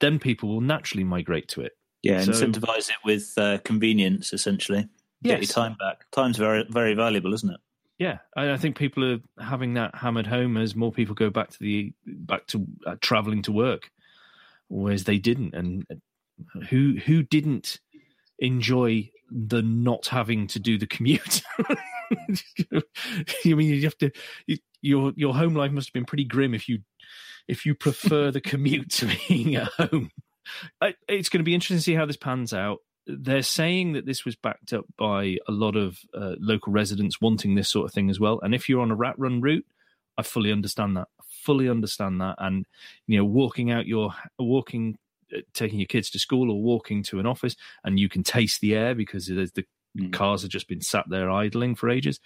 Then 0.00 0.18
people 0.18 0.48
will 0.48 0.62
naturally 0.62 1.04
migrate 1.04 1.48
to 1.48 1.60
it. 1.60 1.72
Yeah, 2.02 2.22
So- 2.22 2.32
incentivize 2.32 2.88
it 2.88 2.96
with 3.04 3.32
uh, 3.36 3.58
convenience, 3.64 4.32
essentially. 4.32 4.88
Get 5.22 5.30
your 5.32 5.38
Yes. 5.40 5.52
time 5.52 5.76
back. 5.78 6.10
Time's 6.10 6.36
very, 6.38 6.64
very 6.70 6.94
valuable, 6.94 7.34
isn't 7.34 7.50
it? 7.50 7.60
Yeah, 7.98 8.18
I, 8.36 8.56
think 8.56 8.76
people 8.76 9.04
are 9.04 9.18
having 9.42 9.74
that 9.74 9.94
hammered 9.94 10.26
home 10.26 10.56
as 10.56 10.74
more 10.74 10.90
people 10.90 11.14
go 11.14 11.30
back 11.30 11.50
to 11.50 11.58
the 11.60 11.92
back 12.04 12.46
to 12.48 12.66
uh, 12.86 12.96
traveling 13.00 13.42
to 13.42 13.52
work, 13.52 13.90
whereas 14.68 15.04
they 15.04 15.18
didn't. 15.18 15.54
And 15.54 15.86
uh, 15.90 16.60
who 16.70 16.96
who 17.04 17.22
didn't 17.22 17.78
enjoy 18.40 19.10
the 19.30 19.62
not 19.62 20.08
having 20.08 20.48
to 20.48 20.58
do 20.58 20.76
the 20.76 20.88
commute? 20.88 21.42
I 21.68 21.76
mean, 23.44 23.74
you 23.74 23.82
have 23.82 23.98
to. 23.98 24.10
You, 24.46 24.58
your 24.82 25.12
your 25.16 25.34
home 25.34 25.54
life 25.54 25.70
must 25.70 25.88
have 25.88 25.94
been 25.94 26.04
pretty 26.04 26.24
grim 26.24 26.52
if 26.52 26.68
you 26.68 26.80
if 27.48 27.64
you 27.64 27.74
prefer 27.74 28.30
the 28.30 28.40
commute 28.40 28.90
to 28.92 29.08
being 29.28 29.54
at 29.54 29.68
home. 29.68 30.10
I, 30.80 30.94
it's 31.08 31.28
going 31.28 31.40
to 31.40 31.44
be 31.44 31.54
interesting 31.54 31.78
to 31.78 31.82
see 31.82 31.94
how 31.94 32.06
this 32.06 32.16
pans 32.16 32.52
out 32.52 32.78
they're 33.06 33.42
saying 33.42 33.92
that 33.92 34.06
this 34.06 34.24
was 34.24 34.36
backed 34.36 34.72
up 34.72 34.86
by 34.96 35.36
a 35.46 35.52
lot 35.52 35.76
of 35.76 35.98
uh, 36.14 36.34
local 36.38 36.72
residents 36.72 37.20
wanting 37.20 37.54
this 37.54 37.68
sort 37.68 37.86
of 37.86 37.92
thing 37.92 38.10
as 38.10 38.18
well. 38.18 38.40
And 38.42 38.54
if 38.54 38.68
you're 38.68 38.80
on 38.80 38.90
a 38.90 38.96
rat 38.96 39.18
run 39.18 39.40
route, 39.40 39.66
I 40.16 40.22
fully 40.22 40.50
understand 40.52 40.96
that. 40.96 41.08
Fully 41.42 41.68
understand 41.68 42.20
that. 42.20 42.36
And 42.38 42.66
you 43.06 43.18
know, 43.18 43.24
walking 43.24 43.70
out 43.70 43.86
your 43.86 44.14
walking, 44.38 44.96
uh, 45.34 45.40
taking 45.52 45.78
your 45.78 45.86
kids 45.86 46.10
to 46.10 46.18
school 46.18 46.50
or 46.50 46.62
walking 46.62 47.02
to 47.04 47.18
an 47.20 47.26
office, 47.26 47.56
and 47.84 48.00
you 48.00 48.08
can 48.08 48.22
taste 48.22 48.60
the 48.60 48.74
air 48.74 48.94
because 48.94 49.26
the 49.26 49.64
Mm. 49.96 50.12
cars 50.12 50.42
have 50.42 50.50
just 50.50 50.66
been 50.66 50.80
sat 50.80 51.08
there 51.08 51.30
idling 51.30 51.76
for 51.76 51.88
ages. 51.88 52.18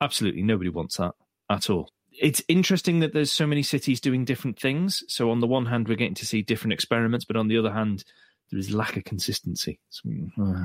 Absolutely, 0.00 0.42
nobody 0.42 0.70
wants 0.70 0.98
that 0.98 1.14
at 1.50 1.68
all. 1.68 1.90
It's 2.12 2.40
interesting 2.46 3.00
that 3.00 3.12
there's 3.12 3.32
so 3.32 3.46
many 3.46 3.64
cities 3.64 4.00
doing 4.00 4.24
different 4.24 4.58
things. 4.60 5.02
So 5.08 5.30
on 5.30 5.40
the 5.40 5.46
one 5.46 5.66
hand, 5.66 5.88
we're 5.88 5.96
getting 5.96 6.14
to 6.14 6.26
see 6.26 6.42
different 6.42 6.72
experiments, 6.72 7.24
but 7.24 7.36
on 7.36 7.48
the 7.48 7.58
other 7.58 7.72
hand, 7.72 8.04
there 8.50 8.58
is 8.58 8.70
lack 8.72 8.96
of 8.96 9.04
consistency. 9.04 9.80
So, 9.90 10.08
uh, 10.40 10.64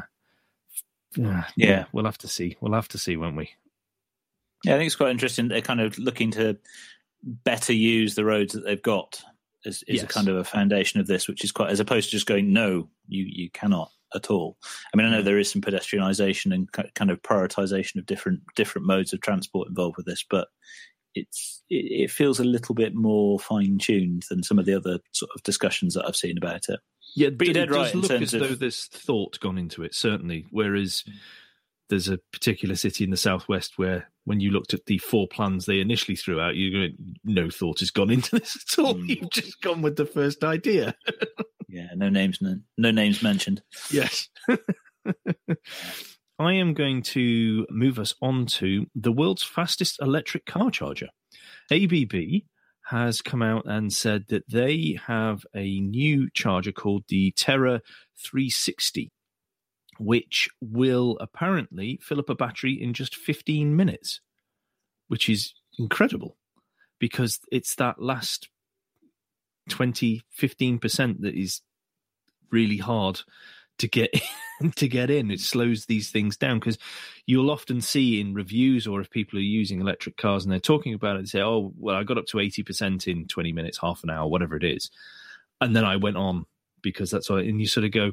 uh, 1.24 1.44
Yeah. 1.56 1.86
we'll 1.92 2.06
have 2.06 2.18
to 2.20 2.28
see. 2.28 2.58
We'll 2.62 2.74
have 2.74 2.88
to 2.90 2.98
see, 2.98 3.18
won't 3.18 3.38
we? 3.38 3.52
Yeah, 4.64 4.76
I 4.76 4.78
think 4.78 4.88
it's 4.88 4.96
quite 4.96 5.12
interesting. 5.12 5.48
They're 5.48 5.62
kind 5.62 5.82
of 5.82 5.98
looking 5.98 6.32
to 6.32 6.58
better 7.24 7.74
use 7.74 8.16
the 8.16 8.26
roads 8.26 8.54
that 8.54 8.64
they've 8.64 8.82
got 8.82 9.22
is, 9.66 9.84
is 9.88 10.04
a 10.04 10.08
kind 10.08 10.28
of 10.28 10.38
a 10.38 10.44
foundation 10.44 11.00
of 11.00 11.08
this, 11.08 11.28
which 11.28 11.44
is 11.44 11.52
quite 11.52 11.70
as 11.70 11.80
opposed 11.80 12.10
to 12.10 12.16
just 12.16 12.26
going, 12.26 12.54
no, 12.54 12.90
you 13.08 13.26
you 13.28 13.50
cannot 13.52 13.92
at 14.14 14.30
all. 14.30 14.58
I 14.94 14.98
mean, 14.98 15.06
I 15.08 15.12
know 15.12 15.22
there 15.22 15.40
is 15.40 15.50
some 15.52 15.62
pedestrianisation 15.62 16.54
and 16.54 16.72
kind 16.72 17.12
of 17.12 17.22
prioritisation 17.22 17.98
of 17.98 18.06
different 18.06 18.42
different 18.56 18.88
modes 18.88 19.14
of 19.14 19.22
transport 19.22 19.68
involved 19.70 19.98
with 19.98 20.06
this, 20.06 20.26
but 20.30 20.48
it's 21.14 21.64
it, 21.70 22.04
it 22.04 22.12
feels 22.12 22.40
a 22.40 22.44
little 22.44 22.76
bit 22.76 22.94
more 22.96 23.40
fine 23.40 23.78
tuned 23.80 24.26
than 24.30 24.44
some 24.44 24.60
of 24.60 24.66
the 24.66 24.74
other 24.76 25.00
sort 25.12 25.32
of 25.36 25.44
discussions 25.44 25.94
that 25.94 26.06
I've 26.06 26.16
seen 26.16 26.38
about 26.38 26.70
it. 26.70 26.80
Yeah, 27.16 27.30
But 27.30 27.48
you're 27.48 27.58
it 27.58 27.68
does 27.68 27.76
right 27.76 27.96
look 27.96 28.12
as 28.12 28.34
of- 28.34 28.40
though 28.40 28.56
there's 28.56 28.86
thought 28.86 29.40
gone 29.40 29.58
into 29.58 29.84
it, 29.84 29.94
certainly. 29.96 30.46
Whereas 30.52 31.04
there's 31.90 32.08
a 32.08 32.20
particular 32.32 32.76
city 32.76 33.04
in 33.04 33.10
the 33.10 33.18
southwest 33.18 33.78
where, 33.78 34.10
when 34.24 34.40
you 34.40 34.52
looked 34.52 34.74
at 34.74 34.86
the 34.86 34.98
four 35.00 35.28
plans 35.28 35.66
they 35.66 35.80
initially 35.82 36.16
threw 36.16 36.40
out, 36.40 36.56
you're 36.56 36.72
going, 36.72 36.96
no 37.26 37.50
thought 37.50 37.80
has 37.80 37.92
gone 37.92 38.10
into 38.12 38.38
this 38.40 38.56
at 38.56 38.84
all. 38.84 38.96
Mm. 38.96 39.10
You've 39.10 39.30
just 39.32 39.62
gone 39.62 39.82
with 39.82 39.96
the 39.98 40.06
first 40.06 40.44
idea. 40.44 40.96
Yeah, 41.74 41.88
no 41.96 42.10
names, 42.10 42.40
no, 42.42 42.58
no 42.78 42.92
names 42.92 43.24
mentioned. 43.24 43.62
Yes. 43.92 44.28
I 46.38 46.54
am 46.54 46.74
going 46.74 47.02
to 47.04 47.66
move 47.70 47.98
us 47.98 48.14
on 48.22 48.46
to 48.48 48.88
the 48.94 49.12
world's 49.14 49.44
fastest 49.44 49.98
electric 50.02 50.46
car 50.46 50.70
charger. 50.72 51.08
ABB 51.72 52.14
has 52.86 53.22
come 53.22 53.42
out 53.42 53.66
and 53.66 53.94
said 53.94 54.26
that 54.30 54.50
they 54.50 54.98
have 55.08 55.46
a 55.56 55.80
new 55.80 56.30
charger 56.34 56.72
called 56.72 57.04
the 57.08 57.32
Terra 57.32 57.82
360, 58.18 59.12
which 60.00 60.50
will 60.62 61.18
apparently 61.22 62.00
fill 62.02 62.20
up 62.20 62.30
a 62.30 62.36
battery 62.36 62.74
in 62.74 62.94
just 62.94 63.16
15 63.16 63.76
minutes, 63.76 64.20
which 65.08 65.30
is 65.30 65.54
incredible 65.78 66.38
because 67.00 67.40
it's 67.52 67.76
that 67.76 68.02
last 68.02 68.50
20, 69.70 70.22
15% 70.40 71.22
that 71.22 71.36
is 71.36 71.62
really 72.52 72.78
hard 72.78 73.22
to 73.82 73.88
get 73.88 74.14
to 74.76 74.88
get 74.88 75.10
in. 75.10 75.30
It 75.32 75.40
slows 75.40 75.86
these 75.86 76.10
things 76.10 76.38
down 76.38 76.60
because 76.60 76.78
you'll 77.26 77.52
often 77.52 77.82
see 77.82 78.22
in 78.22 78.34
reviews 78.34 78.88
or 78.88 79.02
if 79.02 79.10
people 79.10 79.38
are 79.38 79.44
using 79.44 79.82
electric 79.82 80.18
cars 80.18 80.44
and 80.44 80.52
they're 80.52 80.60
talking 80.60 80.94
about 80.94 81.18
it, 81.18 81.20
and 81.20 81.30
say, 81.30 81.42
"Oh, 81.42 81.74
well, 81.78 81.96
I 81.96 82.04
got 82.04 82.18
up 82.18 82.26
to 82.28 82.40
eighty 82.40 82.64
percent 82.64 83.08
in 83.08 83.28
twenty 83.28 83.52
minutes, 83.52 83.80
half 83.80 84.04
an 84.04 84.10
hour, 84.10 84.28
whatever 84.28 84.56
it 84.56 84.64
is," 84.64 84.90
and 85.60 85.76
then 85.76 85.84
I 85.84 85.98
went 85.98 86.18
on 86.18 86.46
because 86.82 87.12
that's 87.12 87.30
all. 87.30 87.38
And 87.38 87.60
you 87.60 87.68
sort 87.68 87.86
of 87.86 87.92
go, 87.92 88.12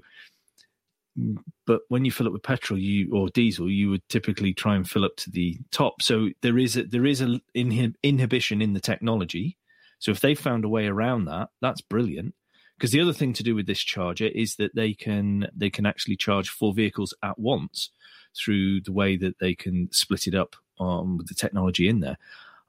"Mm, 1.18 1.36
but 1.66 1.82
when 1.88 2.04
you 2.04 2.10
fill 2.10 2.26
up 2.26 2.32
with 2.32 2.42
petrol, 2.42 2.78
you 2.78 3.10
or 3.12 3.28
diesel, 3.28 3.70
you 3.70 3.90
would 3.90 4.06
typically 4.08 4.52
try 4.54 4.74
and 4.74 4.88
fill 4.88 5.04
up 5.04 5.16
to 5.18 5.30
the 5.30 5.58
top. 5.70 6.02
So 6.02 6.30
there 6.42 6.58
is 6.58 6.76
a, 6.76 6.84
there 6.84 7.06
is 7.06 7.20
an 7.20 7.40
inhib- 7.56 7.96
inhibition 8.02 8.62
in 8.62 8.72
the 8.72 8.80
technology. 8.80 9.56
So 10.00 10.12
if 10.12 10.20
they 10.20 10.36
found 10.36 10.64
a 10.64 10.68
way 10.68 10.86
around 10.86 11.24
that, 11.24 11.48
that's 11.60 11.80
brilliant 11.80 12.34
because 12.78 12.92
the 12.92 13.00
other 13.00 13.12
thing 13.12 13.32
to 13.32 13.42
do 13.42 13.54
with 13.54 13.66
this 13.66 13.80
charger 13.80 14.26
is 14.26 14.56
that 14.56 14.74
they 14.74 14.94
can 14.94 15.48
they 15.54 15.70
can 15.70 15.86
actually 15.86 16.16
charge 16.16 16.48
four 16.48 16.72
vehicles 16.72 17.12
at 17.22 17.38
once 17.38 17.90
through 18.36 18.80
the 18.82 18.92
way 18.92 19.16
that 19.16 19.38
they 19.40 19.54
can 19.54 19.88
split 19.90 20.26
it 20.26 20.34
up 20.34 20.56
um, 20.78 21.16
with 21.16 21.26
the 21.28 21.34
technology 21.34 21.88
in 21.88 22.00
there 22.00 22.18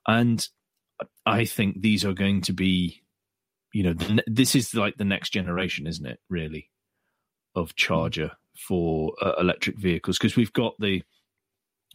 and 0.08 0.50
i 1.26 1.46
think 1.46 1.82
these 1.82 2.04
are 2.04 2.14
going 2.14 2.42
to 2.42 2.54
be 2.54 3.02
you 3.74 3.84
know 3.84 3.94
this 4.28 4.56
is 4.56 4.74
like 4.74 4.98
the 4.98 5.06
next 5.06 5.30
generation 5.30 5.86
isn't 5.86 6.08
it 6.08 6.20
really 6.30 6.70
of 7.56 7.76
charger 7.76 8.32
for 8.58 9.14
uh, 9.22 9.34
electric 9.40 9.78
vehicles 9.78 10.18
because 10.18 10.36
we've 10.36 10.54
got 10.54 10.74
the 10.80 11.02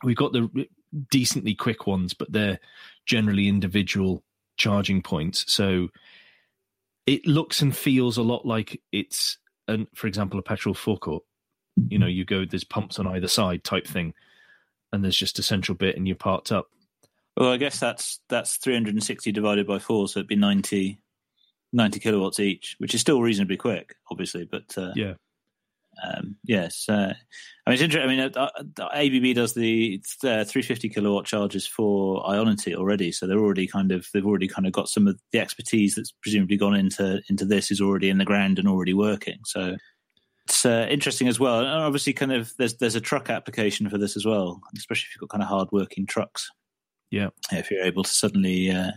we've 0.03 0.16
got 0.16 0.33
the 0.33 0.66
decently 1.11 1.55
quick 1.55 1.87
ones, 1.87 2.14
but 2.14 2.33
they're 2.33 2.61
generally 3.07 3.48
individual 3.48 4.22
charging 4.57 5.03
points. 5.03 5.53
So 5.53 5.88
it 7.07 7.27
looks 7.27 7.62
and 7.62 7.77
feels 7.77 8.17
a 8.17 8.23
lot 8.23 8.47
like 8.47 8.81
it's, 8.93 9.38
an, 9.69 9.87
for 9.95 10.07
example, 10.07 10.38
a 10.38 10.43
petrol 10.43 10.75
forecourt. 10.75 11.23
You 11.88 11.99
know, 11.99 12.07
you 12.07 12.25
go, 12.25 12.45
there's 12.45 12.64
pumps 12.64 12.99
on 12.99 13.07
either 13.07 13.29
side 13.29 13.64
type 13.64 13.87
thing, 13.87 14.14
and 14.93 15.03
there's 15.03 15.17
just 15.17 15.38
a 15.38 15.43
central 15.43 15.77
bit, 15.77 15.97
and 15.97 16.07
you're 16.07 16.17
parked 16.17 16.53
up. 16.53 16.69
Well, 17.37 17.51
I 17.51 17.57
guess 17.57 17.81
that's 17.81 18.21
that's 18.29 18.57
360 18.59 19.33
divided 19.33 19.67
by 19.67 19.81
four, 19.81 20.07
so 20.07 20.21
it'd 20.21 20.29
be 20.29 20.37
90, 20.37 21.01
90 21.73 21.99
kilowatts 21.99 22.38
each, 22.38 22.77
which 22.79 22.95
is 22.95 23.01
still 23.01 23.21
reasonably 23.21 23.57
quick, 23.57 23.97
obviously. 24.11 24.45
But 24.45 24.77
uh, 24.79 24.93
yeah, 24.95 25.14
um, 26.03 26.37
yes, 26.45 26.87
uh, 26.89 27.15
I 27.67 27.71
mean 27.71 27.75
it's 27.75 27.83
interesting. 27.83 28.11
I 28.11 28.17
mean, 28.17 28.33
uh, 28.37 28.51
uh 28.79 28.89
ABB 28.95 29.35
does 29.35 29.55
the 29.55 30.01
uh, 30.23 30.45
350 30.45 30.89
kilowatt 30.89 31.27
charges 31.27 31.67
for 31.67 32.23
Ionity 32.25 32.75
already, 32.75 33.13
so 33.13 33.27
they're 33.27 33.39
already 33.39 33.67
kind 33.67 33.93
of 33.93 34.07
they've 34.13 34.27
already 34.27 34.49
kind 34.49 34.67
of 34.67 34.73
got 34.73 34.89
some 34.89 35.07
of 35.07 35.19
the 35.33 35.39
expertise 35.39 35.95
that's 35.95 36.13
presumably 36.13 36.57
gone 36.57 36.75
into 36.75 37.21
into 37.29 37.45
this 37.45 37.71
is 37.71 37.81
already 37.81 38.11
in 38.11 38.19
the 38.19 38.25
ground 38.25 38.59
and 38.59 38.69
already 38.69 38.95
working. 38.95 39.39
So 39.45 39.77
it's 40.47 40.67
uh, 40.67 40.87
interesting 40.91 41.29
as 41.29 41.41
well. 41.41 41.61
And 41.61 41.69
obviously, 41.69 42.13
kind 42.13 42.33
of 42.33 42.53
there's 42.59 42.77
there's 42.77 42.97
a 42.97 43.01
truck 43.01 43.31
application 43.31 43.89
for 43.89 43.99
this 43.99 44.17
as 44.17 44.27
well, 44.27 44.61
especially 44.77 45.07
if 45.09 45.17
you've 45.17 45.29
got 45.29 45.35
kind 45.35 45.43
of 45.43 45.49
hard 45.49 45.69
working 45.73 46.07
trucks. 46.07 46.51
Yeah, 47.11 47.29
if 47.53 47.71
you're 47.71 47.85
able 47.85 48.03
to 48.03 48.11
suddenly 48.11 48.71
uh, 48.71 48.91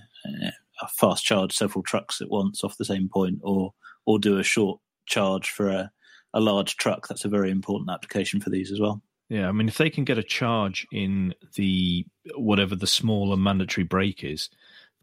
fast 0.98 1.24
charge 1.24 1.54
several 1.54 1.84
trucks 1.84 2.22
at 2.22 2.30
once 2.30 2.64
off 2.64 2.78
the 2.78 2.86
same 2.86 3.10
point, 3.10 3.40
or 3.44 3.74
or 4.06 4.20
do 4.20 4.38
a 4.38 4.44
short 4.44 4.80
charge 5.06 5.50
for 5.50 5.70
a 5.70 5.92
a 6.38 6.40
large 6.40 6.78
truck, 6.78 7.08
that's 7.08 7.26
a 7.26 7.30
very 7.30 7.50
important 7.50 7.90
application 7.90 8.40
for 8.40 8.52
these 8.52 8.72
as 8.72 8.80
well. 8.80 9.02
Yeah, 9.28 9.50
I 9.50 9.52
mean, 9.52 9.68
if 9.68 9.78
they 9.78 9.90
can 9.90 10.06
get 10.06 10.20
a 10.20 10.24
charge 10.24 10.88
in 10.92 11.34
the 11.56 12.06
whatever 12.36 12.76
the 12.76 12.88
smaller 12.88 13.36
mandatory 13.36 13.84
brake 13.84 14.24
is, 14.24 14.50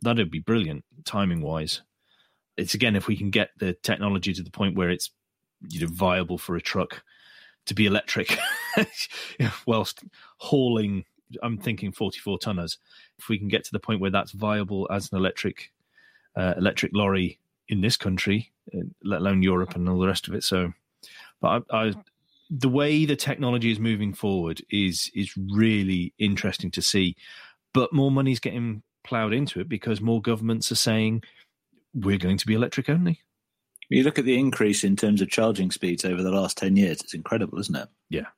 that'd 0.00 0.30
be 0.30 0.38
brilliant 0.38 0.84
timing 1.04 1.42
wise. 1.42 1.82
It's 2.56 2.74
again 2.74 2.94
if 2.94 3.08
we 3.08 3.16
can 3.16 3.30
get 3.30 3.50
the 3.58 3.74
technology 3.74 4.32
to 4.32 4.42
the 4.42 4.50
point 4.50 4.76
where 4.76 4.90
it's 4.90 5.10
you 5.68 5.80
know 5.80 5.88
viable 5.88 6.38
for 6.38 6.54
a 6.54 6.60
truck 6.60 7.02
to 7.66 7.74
be 7.74 7.84
electric, 7.84 8.38
whilst 9.66 10.04
hauling. 10.38 11.04
I'm 11.42 11.58
thinking 11.58 11.90
44 11.90 12.38
tonners. 12.38 12.78
If 13.18 13.28
we 13.28 13.38
can 13.38 13.48
get 13.48 13.64
to 13.64 13.72
the 13.72 13.80
point 13.80 14.00
where 14.00 14.10
that's 14.10 14.30
viable 14.30 14.86
as 14.88 15.10
an 15.10 15.18
electric 15.18 15.72
uh, 16.36 16.54
electric 16.56 16.92
lorry 16.94 17.40
in 17.68 17.80
this 17.80 17.96
country, 17.96 18.52
uh, 18.72 18.84
let 19.02 19.20
alone 19.20 19.42
Europe 19.42 19.74
and 19.74 19.88
all 19.88 19.98
the 19.98 20.06
rest 20.06 20.28
of 20.28 20.34
it, 20.34 20.44
so 20.44 20.72
but 21.44 21.62
I, 21.70 21.86
I, 21.86 21.94
the 22.48 22.70
way 22.70 23.04
the 23.04 23.16
technology 23.16 23.70
is 23.70 23.78
moving 23.78 24.14
forward 24.14 24.62
is 24.70 25.10
is 25.14 25.36
really 25.36 26.14
interesting 26.18 26.70
to 26.70 26.80
see. 26.80 27.16
But 27.74 27.92
more 27.92 28.10
money's 28.10 28.40
getting 28.40 28.82
ploughed 29.04 29.34
into 29.34 29.60
it 29.60 29.68
because 29.68 30.00
more 30.00 30.22
governments 30.22 30.72
are 30.72 30.76
saying 30.76 31.22
we're 31.92 32.16
going 32.16 32.38
to 32.38 32.46
be 32.46 32.54
electric 32.54 32.88
only. 32.88 33.20
You 33.90 34.04
look 34.04 34.18
at 34.18 34.24
the 34.24 34.38
increase 34.38 34.84
in 34.84 34.96
terms 34.96 35.20
of 35.20 35.28
charging 35.28 35.70
speeds 35.70 36.06
over 36.06 36.22
the 36.22 36.30
last 36.30 36.56
ten 36.56 36.78
years; 36.78 37.02
it's 37.02 37.12
incredible, 37.12 37.58
isn't 37.58 37.76
it? 37.76 37.88
Yeah, 38.08 38.28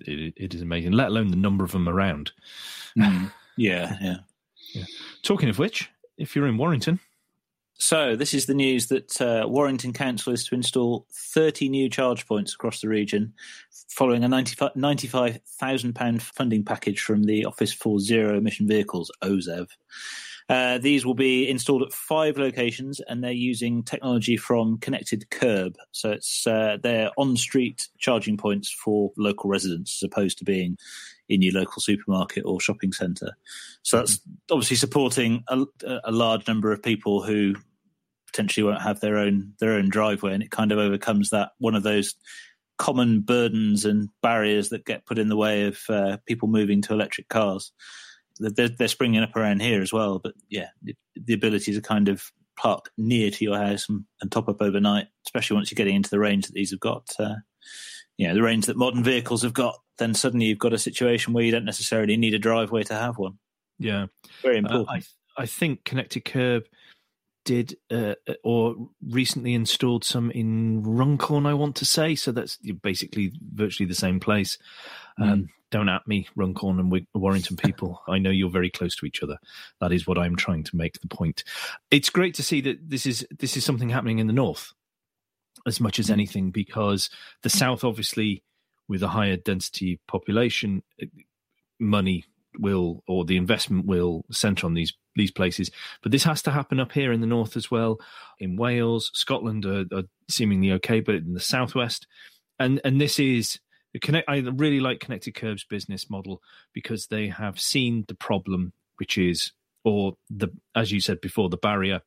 it, 0.00 0.34
it 0.36 0.54
is 0.54 0.62
amazing. 0.62 0.92
Let 0.92 1.08
alone 1.08 1.30
the 1.30 1.36
number 1.36 1.62
of 1.62 1.70
them 1.70 1.88
around. 1.88 2.32
Mm. 2.98 3.30
Yeah, 3.56 3.96
yeah, 4.00 4.16
yeah. 4.74 4.84
Talking 5.22 5.48
of 5.48 5.60
which, 5.60 5.88
if 6.18 6.34
you're 6.34 6.48
in 6.48 6.58
Warrington, 6.58 6.98
so, 7.78 8.14
this 8.14 8.32
is 8.32 8.46
the 8.46 8.54
news 8.54 8.86
that 8.88 9.20
uh, 9.20 9.44
Warrington 9.48 9.92
Council 9.92 10.32
is 10.32 10.44
to 10.44 10.54
install 10.54 11.06
30 11.12 11.68
new 11.68 11.88
charge 11.88 12.26
points 12.26 12.54
across 12.54 12.80
the 12.80 12.88
region 12.88 13.34
following 13.88 14.24
a 14.24 14.28
£95,000 14.28 16.22
funding 16.22 16.64
package 16.64 17.02
from 17.02 17.24
the 17.24 17.44
Office 17.44 17.72
for 17.72 17.98
Zero 17.98 18.38
Emission 18.38 18.68
Vehicles, 18.68 19.10
OZEV. 19.22 19.66
Uh, 20.48 20.78
these 20.78 21.04
will 21.06 21.14
be 21.14 21.48
installed 21.48 21.82
at 21.82 21.92
five 21.92 22.36
locations 22.36 23.00
and 23.00 23.22
they're 23.22 23.32
using 23.32 23.82
technology 23.82 24.36
from 24.36 24.78
Connected 24.78 25.28
Kerb. 25.30 25.76
So, 25.90 26.12
it's 26.12 26.46
uh, 26.46 26.78
they're 26.82 27.10
on 27.16 27.36
street 27.36 27.88
charging 27.98 28.36
points 28.36 28.70
for 28.70 29.10
local 29.16 29.50
residents 29.50 29.98
as 29.98 30.06
opposed 30.06 30.38
to 30.38 30.44
being 30.44 30.78
in 31.32 31.42
your 31.42 31.54
local 31.54 31.80
supermarket 31.80 32.44
or 32.44 32.60
shopping 32.60 32.92
centre. 32.92 33.32
So 33.82 33.98
that's 33.98 34.20
obviously 34.50 34.76
supporting 34.76 35.44
a, 35.48 35.64
a, 36.04 36.12
large 36.12 36.46
number 36.46 36.72
of 36.72 36.82
people 36.82 37.22
who 37.22 37.54
potentially 38.26 38.64
won't 38.64 38.82
have 38.82 39.00
their 39.00 39.16
own 39.18 39.54
their 39.60 39.72
own 39.72 39.88
driveway, 39.88 40.34
and 40.34 40.42
it 40.42 40.50
kind 40.50 40.72
of 40.72 40.78
overcomes 40.78 41.30
that 41.30 41.52
one 41.58 41.74
of 41.74 41.82
those 41.82 42.14
common 42.78 43.20
burdens 43.20 43.84
and 43.84 44.08
barriers 44.22 44.70
that 44.70 44.84
get 44.84 45.06
put 45.06 45.18
in 45.18 45.28
the 45.28 45.36
way 45.36 45.66
of 45.66 45.78
uh, 45.88 46.16
people 46.26 46.48
moving 46.48 46.82
to 46.82 46.92
electric 46.92 47.28
cars. 47.28 47.72
They're, 48.38 48.68
they're, 48.68 48.88
springing 48.88 49.22
up 49.22 49.36
around 49.36 49.60
here 49.60 49.82
as 49.82 49.92
well, 49.92 50.18
but 50.18 50.32
yeah, 50.48 50.68
the, 50.82 50.96
the 51.14 51.34
ability 51.34 51.74
to 51.74 51.80
kind 51.80 52.08
of 52.08 52.32
park 52.56 52.90
near 52.96 53.30
to 53.30 53.44
your 53.44 53.56
house 53.56 53.88
and, 53.88 54.04
and, 54.20 54.32
top 54.32 54.48
up 54.48 54.60
overnight, 54.60 55.06
especially 55.26 55.54
once 55.56 55.70
you're 55.70 55.76
getting 55.76 55.94
into 55.94 56.10
the 56.10 56.18
range 56.18 56.46
that 56.46 56.54
these 56.54 56.70
have 56.70 56.80
got. 56.80 57.08
Uh, 57.18 57.36
you 58.16 58.28
know, 58.28 58.34
the 58.34 58.42
range 58.42 58.66
that 58.66 58.76
modern 58.76 59.02
vehicles 59.02 59.42
have 59.42 59.54
got, 59.54 59.78
then 59.98 60.14
suddenly 60.14 60.46
you've 60.46 60.58
got 60.58 60.72
a 60.72 60.78
situation 60.78 61.32
where 61.32 61.44
you 61.44 61.50
don't 61.50 61.64
necessarily 61.64 62.16
need 62.16 62.34
a 62.34 62.38
driveway 62.38 62.82
to 62.84 62.94
have 62.94 63.18
one. 63.18 63.38
Yeah, 63.78 64.06
very 64.42 64.58
important. 64.58 64.88
Uh, 64.88 64.92
I 64.92 65.02
I 65.36 65.46
think 65.46 65.84
Connected 65.84 66.24
Kerb 66.24 66.64
did 67.44 67.76
uh, 67.90 68.14
uh, 68.28 68.34
or 68.44 68.76
recently 69.08 69.54
installed 69.54 70.04
some 70.04 70.30
in 70.30 70.82
Runcorn, 70.82 71.46
I 71.46 71.54
want 71.54 71.76
to 71.76 71.84
say. 71.84 72.14
So 72.14 72.32
that's 72.32 72.56
basically 72.82 73.32
virtually 73.54 73.86
the 73.86 73.94
same 73.94 74.20
place. 74.20 74.58
Mm. 75.18 75.32
Um, 75.32 75.48
don't 75.70 75.88
at 75.88 76.06
me, 76.06 76.28
Runcorn 76.36 76.78
and 76.78 77.06
Warrington 77.14 77.56
people. 77.64 78.02
I 78.06 78.18
know 78.18 78.30
you're 78.30 78.50
very 78.50 78.70
close 78.70 78.94
to 78.96 79.06
each 79.06 79.22
other. 79.22 79.38
That 79.80 79.92
is 79.92 80.06
what 80.06 80.18
I'm 80.18 80.36
trying 80.36 80.64
to 80.64 80.76
make 80.76 81.00
the 81.00 81.08
point. 81.08 81.44
It's 81.90 82.10
great 82.10 82.34
to 82.34 82.42
see 82.42 82.60
that 82.60 82.88
this 82.88 83.06
is 83.06 83.26
this 83.36 83.56
is 83.56 83.64
something 83.64 83.88
happening 83.88 84.18
in 84.18 84.26
the 84.26 84.32
north 84.32 84.72
as 85.66 85.80
much 85.80 85.98
as 85.98 86.08
hmm. 86.08 86.14
anything, 86.14 86.50
because 86.50 87.10
the 87.42 87.50
south, 87.50 87.84
obviously, 87.84 88.42
with 88.88 89.02
a 89.02 89.08
higher 89.08 89.36
density 89.36 90.00
population, 90.06 90.82
money 91.78 92.24
will 92.58 93.02
or 93.08 93.24
the 93.24 93.36
investment 93.36 93.86
will 93.86 94.24
center 94.30 94.66
on 94.66 94.74
these 94.74 94.92
these 95.14 95.30
places. 95.30 95.70
But 96.02 96.12
this 96.12 96.24
has 96.24 96.42
to 96.42 96.50
happen 96.50 96.80
up 96.80 96.92
here 96.92 97.12
in 97.12 97.20
the 97.20 97.26
north 97.26 97.56
as 97.56 97.70
well. 97.70 97.98
In 98.38 98.56
Wales, 98.56 99.10
Scotland 99.14 99.66
are, 99.66 99.84
are 99.92 100.04
seemingly 100.28 100.72
okay, 100.72 101.00
but 101.00 101.16
in 101.16 101.34
the 101.34 101.40
southwest, 101.40 102.06
and 102.58 102.80
and 102.84 103.00
this 103.00 103.18
is 103.18 103.58
connect. 104.00 104.28
I 104.28 104.38
really 104.38 104.80
like 104.80 105.00
Connected 105.00 105.34
Kerb's 105.34 105.64
business 105.64 106.10
model 106.10 106.42
because 106.72 107.06
they 107.06 107.28
have 107.28 107.60
seen 107.60 108.04
the 108.08 108.14
problem, 108.14 108.72
which 108.96 109.18
is 109.18 109.52
or 109.84 110.14
the 110.30 110.48
as 110.74 110.92
you 110.92 111.00
said 111.00 111.20
before, 111.20 111.48
the 111.48 111.56
barrier 111.56 112.02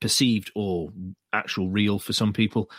perceived 0.00 0.50
or 0.54 0.90
actual 1.32 1.68
real 1.68 1.98
for 1.98 2.12
some 2.12 2.32
people 2.32 2.70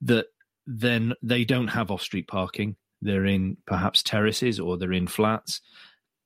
that 0.00 0.26
then 0.66 1.14
they 1.22 1.44
don't 1.44 1.68
have 1.68 1.90
off 1.90 2.02
street 2.02 2.28
parking. 2.28 2.76
They're 3.02 3.26
in 3.26 3.58
perhaps 3.66 4.02
terraces 4.02 4.58
or 4.58 4.78
they're 4.78 4.92
in 4.92 5.06
flats 5.06 5.60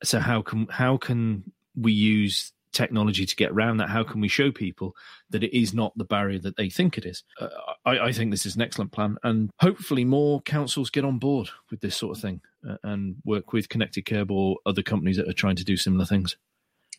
so 0.02 0.20
how 0.20 0.42
can 0.42 0.66
how 0.70 0.96
can 0.96 1.52
we 1.76 1.92
use 1.92 2.52
technology 2.72 3.24
to 3.24 3.36
get 3.36 3.50
around 3.50 3.78
that? 3.78 3.88
How 3.88 4.04
can 4.04 4.20
we 4.20 4.28
show 4.28 4.52
people 4.52 4.94
that 5.30 5.42
it 5.42 5.56
is 5.56 5.72
not 5.72 5.96
the 5.96 6.04
barrier 6.04 6.38
that 6.40 6.56
they 6.56 6.68
think 6.68 6.98
it 6.98 7.06
is? 7.06 7.24
Uh, 7.40 7.48
I, 7.84 7.98
I, 7.98 8.12
think 8.12 8.30
this 8.30 8.44
is 8.44 8.56
an 8.56 8.62
excellent 8.62 8.92
plan, 8.92 9.16
and 9.22 9.50
hopefully 9.58 10.04
more 10.04 10.40
councils 10.42 10.90
get 10.90 11.04
on 11.04 11.18
board 11.18 11.48
with 11.70 11.80
this 11.80 11.96
sort 11.96 12.16
of 12.16 12.22
thing 12.22 12.40
uh, 12.68 12.76
and 12.82 13.16
work 13.24 13.52
with 13.52 13.68
Connected 13.68 14.04
Kerb 14.04 14.30
or 14.30 14.58
other 14.66 14.82
companies 14.82 15.16
that 15.16 15.28
are 15.28 15.34
trying 15.34 15.56
to 15.56 15.64
do 15.64 15.76
similar 15.76 16.04
things. 16.04 16.36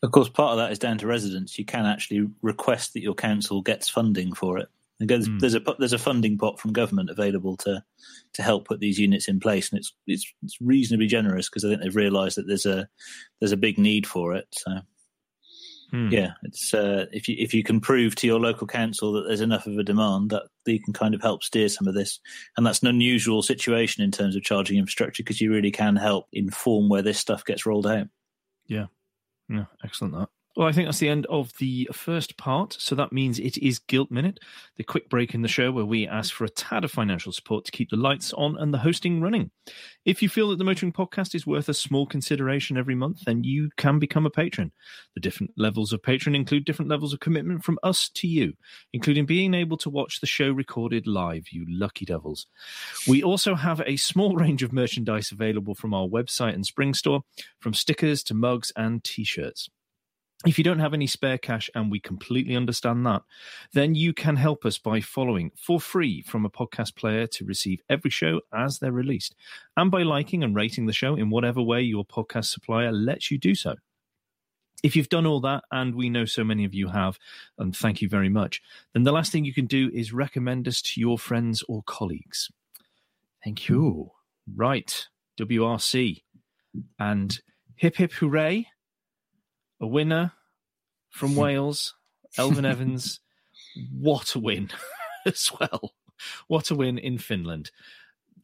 Of 0.02 0.12
course, 0.12 0.30
part 0.30 0.52
of 0.52 0.58
that 0.58 0.72
is 0.72 0.80
down 0.80 0.98
to 1.00 1.08
residents. 1.08 1.60
You 1.60 1.66
can 1.66 1.86
actually 1.86 2.28
request 2.42 2.94
that 2.94 3.04
your 3.04 3.16
council 3.16 3.62
gets 3.62 3.90
funding 3.90 4.34
for 4.34 4.58
it. 4.58 4.70
There's, 5.00 5.30
mm. 5.30 5.40
there's 5.40 5.56
a 5.56 5.62
there's 5.78 5.94
a 5.94 5.98
funding 5.98 6.38
pot 6.38 6.60
from 6.60 6.74
government 6.74 7.10
available 7.10 7.56
to 7.58 7.84
to 8.34 8.44
help 8.44 8.68
put 8.68 8.82
these 8.82 9.00
units 9.00 9.30
in 9.30 9.40
place, 9.40 9.70
and 9.70 9.80
it's 9.80 9.94
it's, 10.08 10.34
it's 10.44 10.58
reasonably 10.60 11.08
generous 11.08 11.50
because 11.50 11.64
I 11.64 11.70
think 11.70 11.82
they've 11.82 11.96
realised 11.96 12.38
that 12.38 12.48
there's 12.48 12.66
a 12.66 12.90
there's 13.40 13.54
a 13.54 13.58
big 13.58 13.78
need 13.78 14.06
for 14.06 14.36
it. 14.36 14.48
So 14.52 14.72
mm. 15.94 16.12
yeah, 16.12 16.32
it's 16.44 16.74
uh, 16.74 17.06
if 17.14 17.30
you 17.30 17.36
if 17.40 17.54
you 17.54 17.64
can 17.64 17.80
prove 17.80 18.16
to 18.16 18.28
your 18.28 18.42
local 18.42 18.68
council 18.68 19.14
that 19.14 19.24
there's 19.26 19.40
enough 19.40 19.68
of 19.68 19.78
a 19.78 19.84
demand, 19.84 20.32
that 20.32 20.44
you 20.66 20.82
can 20.82 20.92
kind 20.92 21.16
of 21.16 21.22
help 21.22 21.44
steer 21.44 21.70
some 21.70 21.88
of 21.88 21.94
this, 21.94 22.20
and 22.58 22.66
that's 22.66 22.82
an 22.82 22.90
unusual 22.90 23.42
situation 23.42 24.04
in 24.04 24.12
terms 24.12 24.36
of 24.36 24.44
charging 24.44 24.78
infrastructure 24.78 25.24
because 25.24 25.40
you 25.40 25.50
really 25.50 25.72
can 25.72 25.96
help 25.96 26.28
inform 26.34 26.90
where 26.90 27.02
this 27.02 27.20
stuff 27.20 27.46
gets 27.46 27.66
rolled 27.66 27.88
out. 27.88 28.08
Yeah, 28.68 28.88
yeah, 29.50 29.66
excellent 29.84 30.14
that. 30.14 30.30
Well, 30.56 30.68
I 30.68 30.72
think 30.72 30.88
that's 30.88 31.00
the 31.00 31.10
end 31.10 31.28
of 31.28 31.54
the 31.60 31.88
first 31.94 32.36
part. 32.36 32.76
So 32.80 32.96
that 32.96 33.14
means 33.14 33.40
it 33.40 33.58
is 33.60 33.78
Guilt 33.78 34.10
Minute, 34.10 34.40
the 34.78 34.84
quick 34.84 35.08
break 35.08 35.36
in 35.36 35.44
the 35.44 35.48
show 35.48 35.72
where 35.72 35.86
we 35.86 36.08
ask 36.08 36.34
for 36.34 36.44
a 36.44 36.50
tad 36.50 36.84
of 36.84 36.92
financial 36.92 37.32
support 37.32 37.66
to 37.66 37.72
keep 37.72 37.92
the 37.92 37.96
lights 37.96 38.34
on 38.34 38.58
and 38.58 38.74
the 38.74 38.80
hosting 38.80 39.22
running. 39.22 39.52
If 40.06 40.24
you 40.24 40.28
feel 40.28 40.50
that 40.50 40.58
the 40.58 40.64
Motoring 40.64 40.92
Podcast 40.92 41.36
is 41.36 41.46
worth 41.46 41.70
a 41.70 41.74
small 41.74 42.08
consideration 42.08 42.78
every 42.78 42.96
month, 42.96 43.26
then 43.26 43.44
you 43.44 43.70
can 43.78 44.00
become 44.00 44.26
a 44.26 44.32
patron. 44.32 44.72
The 45.14 45.22
different 45.22 45.52
levels 45.56 45.94
of 45.94 46.02
patron 46.02 46.34
include 46.34 46.66
different 46.66 46.90
levels 46.90 47.14
of 47.14 47.20
commitment 47.20 47.64
from 47.64 47.78
us 47.84 48.10
to 48.16 48.28
you, 48.28 48.54
including 48.92 49.28
being 49.28 49.54
able 49.54 49.78
to 49.78 49.90
watch 49.90 50.20
the 50.20 50.28
show 50.28 50.52
recorded 50.52 51.06
live, 51.06 51.50
you 51.52 51.64
lucky 51.70 52.06
devils. 52.06 52.48
We 53.08 53.22
also 53.22 53.54
have 53.54 53.82
a 53.86 53.98
small 53.98 54.36
range 54.36 54.64
of 54.64 54.74
merchandise 54.74 55.32
available 55.32 55.76
from 55.76 55.94
our 55.94 56.08
website 56.08 56.56
and 56.56 56.66
Spring 56.66 56.96
Store, 56.96 57.22
from 57.60 57.76
stickers 57.76 58.24
to 58.24 58.34
mugs 58.34 58.74
and 58.76 59.04
t 59.04 59.24
shirts. 59.24 59.70
If 60.46 60.58
you 60.58 60.64
don't 60.64 60.80
have 60.80 60.94
any 60.94 61.08
spare 61.08 61.38
cash, 61.38 61.70
and 61.76 61.92
we 61.92 62.00
completely 62.00 62.56
understand 62.56 63.06
that, 63.06 63.24
then 63.74 63.94
you 63.94 64.14
can 64.14 64.38
help 64.38 64.66
us 64.66 64.78
by 64.78 65.02
following 65.02 65.52
for 65.58 65.82
free 65.82 66.22
from 66.22 66.46
a 66.46 66.50
podcast 66.50 66.96
player 66.96 67.28
to 67.28 67.44
receive 67.44 67.82
every 67.90 68.10
show 68.10 68.40
as 68.54 68.80
they're 68.80 68.94
released, 68.94 69.36
and 69.76 69.92
by 69.92 70.04
liking 70.04 70.42
and 70.42 70.56
rating 70.56 70.86
the 70.86 70.94
show 70.94 71.16
in 71.16 71.30
whatever 71.30 71.62
way 71.62 71.82
your 71.82 72.06
podcast 72.06 72.46
supplier 72.46 72.94
lets 72.94 73.30
you 73.30 73.38
do 73.38 73.54
so. 73.54 73.76
If 74.82 74.96
you've 74.96 75.10
done 75.10 75.26
all 75.26 75.42
that, 75.42 75.66
and 75.74 75.94
we 75.94 76.10
know 76.10 76.24
so 76.24 76.46
many 76.46 76.64
of 76.64 76.74
you 76.74 76.88
have, 76.88 77.20
and 77.58 77.76
thank 77.76 78.02
you 78.02 78.08
very 78.08 78.30
much, 78.30 78.62
then 78.94 79.04
the 79.04 79.12
last 79.12 79.34
thing 79.34 79.44
you 79.44 79.54
can 79.54 79.66
do 79.66 79.92
is 79.94 80.14
recommend 80.14 80.70
us 80.70 80.82
to 80.84 81.02
your 81.02 81.20
friends 81.20 81.66
or 81.68 81.84
colleagues. 81.84 82.50
Thank 83.44 83.68
you. 83.68 84.12
Right, 84.56 85.08
WRC. 85.38 86.24
And 86.98 87.42
hip 87.76 87.98
hip 87.98 88.14
hooray 88.14 88.68
a 89.80 89.88
winner 89.88 90.34
from 91.10 91.36
Wales, 91.36 91.96
Elfyn 92.38 92.66
Evans. 92.66 93.20
What 93.92 94.36
a 94.36 94.40
win 94.40 94.70
as 95.26 95.52
well. 95.60 95.94
What 96.48 96.72
a 96.72 96.76
win 96.76 96.98
in 96.98 97.18
Finland. 97.18 97.72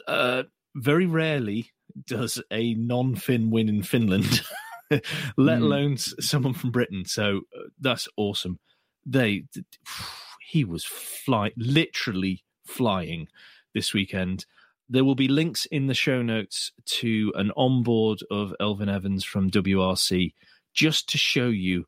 Uh, 0.07 0.43
very 0.75 1.05
rarely 1.05 1.71
does 2.05 2.41
a 2.51 2.73
non 2.75 3.15
Finn 3.15 3.49
win 3.49 3.69
in 3.69 3.83
Finland, 3.83 4.41
let 4.89 5.59
mm. 5.59 5.61
alone 5.61 5.97
someone 5.97 6.53
from 6.53 6.71
Britain. 6.71 7.05
So 7.05 7.41
uh, 7.55 7.63
that's 7.79 8.07
awesome. 8.17 8.59
They, 9.05 9.45
he 10.49 10.63
was 10.63 10.83
fly, 10.83 11.51
literally 11.57 12.43
flying 12.65 13.27
this 13.73 13.93
weekend. 13.93 14.45
There 14.87 15.03
will 15.03 15.15
be 15.15 15.27
links 15.27 15.65
in 15.65 15.87
the 15.87 15.95
show 15.95 16.21
notes 16.21 16.71
to 16.85 17.33
an 17.35 17.51
onboard 17.57 18.19
of 18.29 18.53
Elfyn 18.59 18.93
Evans 18.93 19.23
from 19.23 19.49
WRC 19.49 20.33
just 20.75 21.09
to 21.09 21.17
show 21.17 21.47
you 21.47 21.85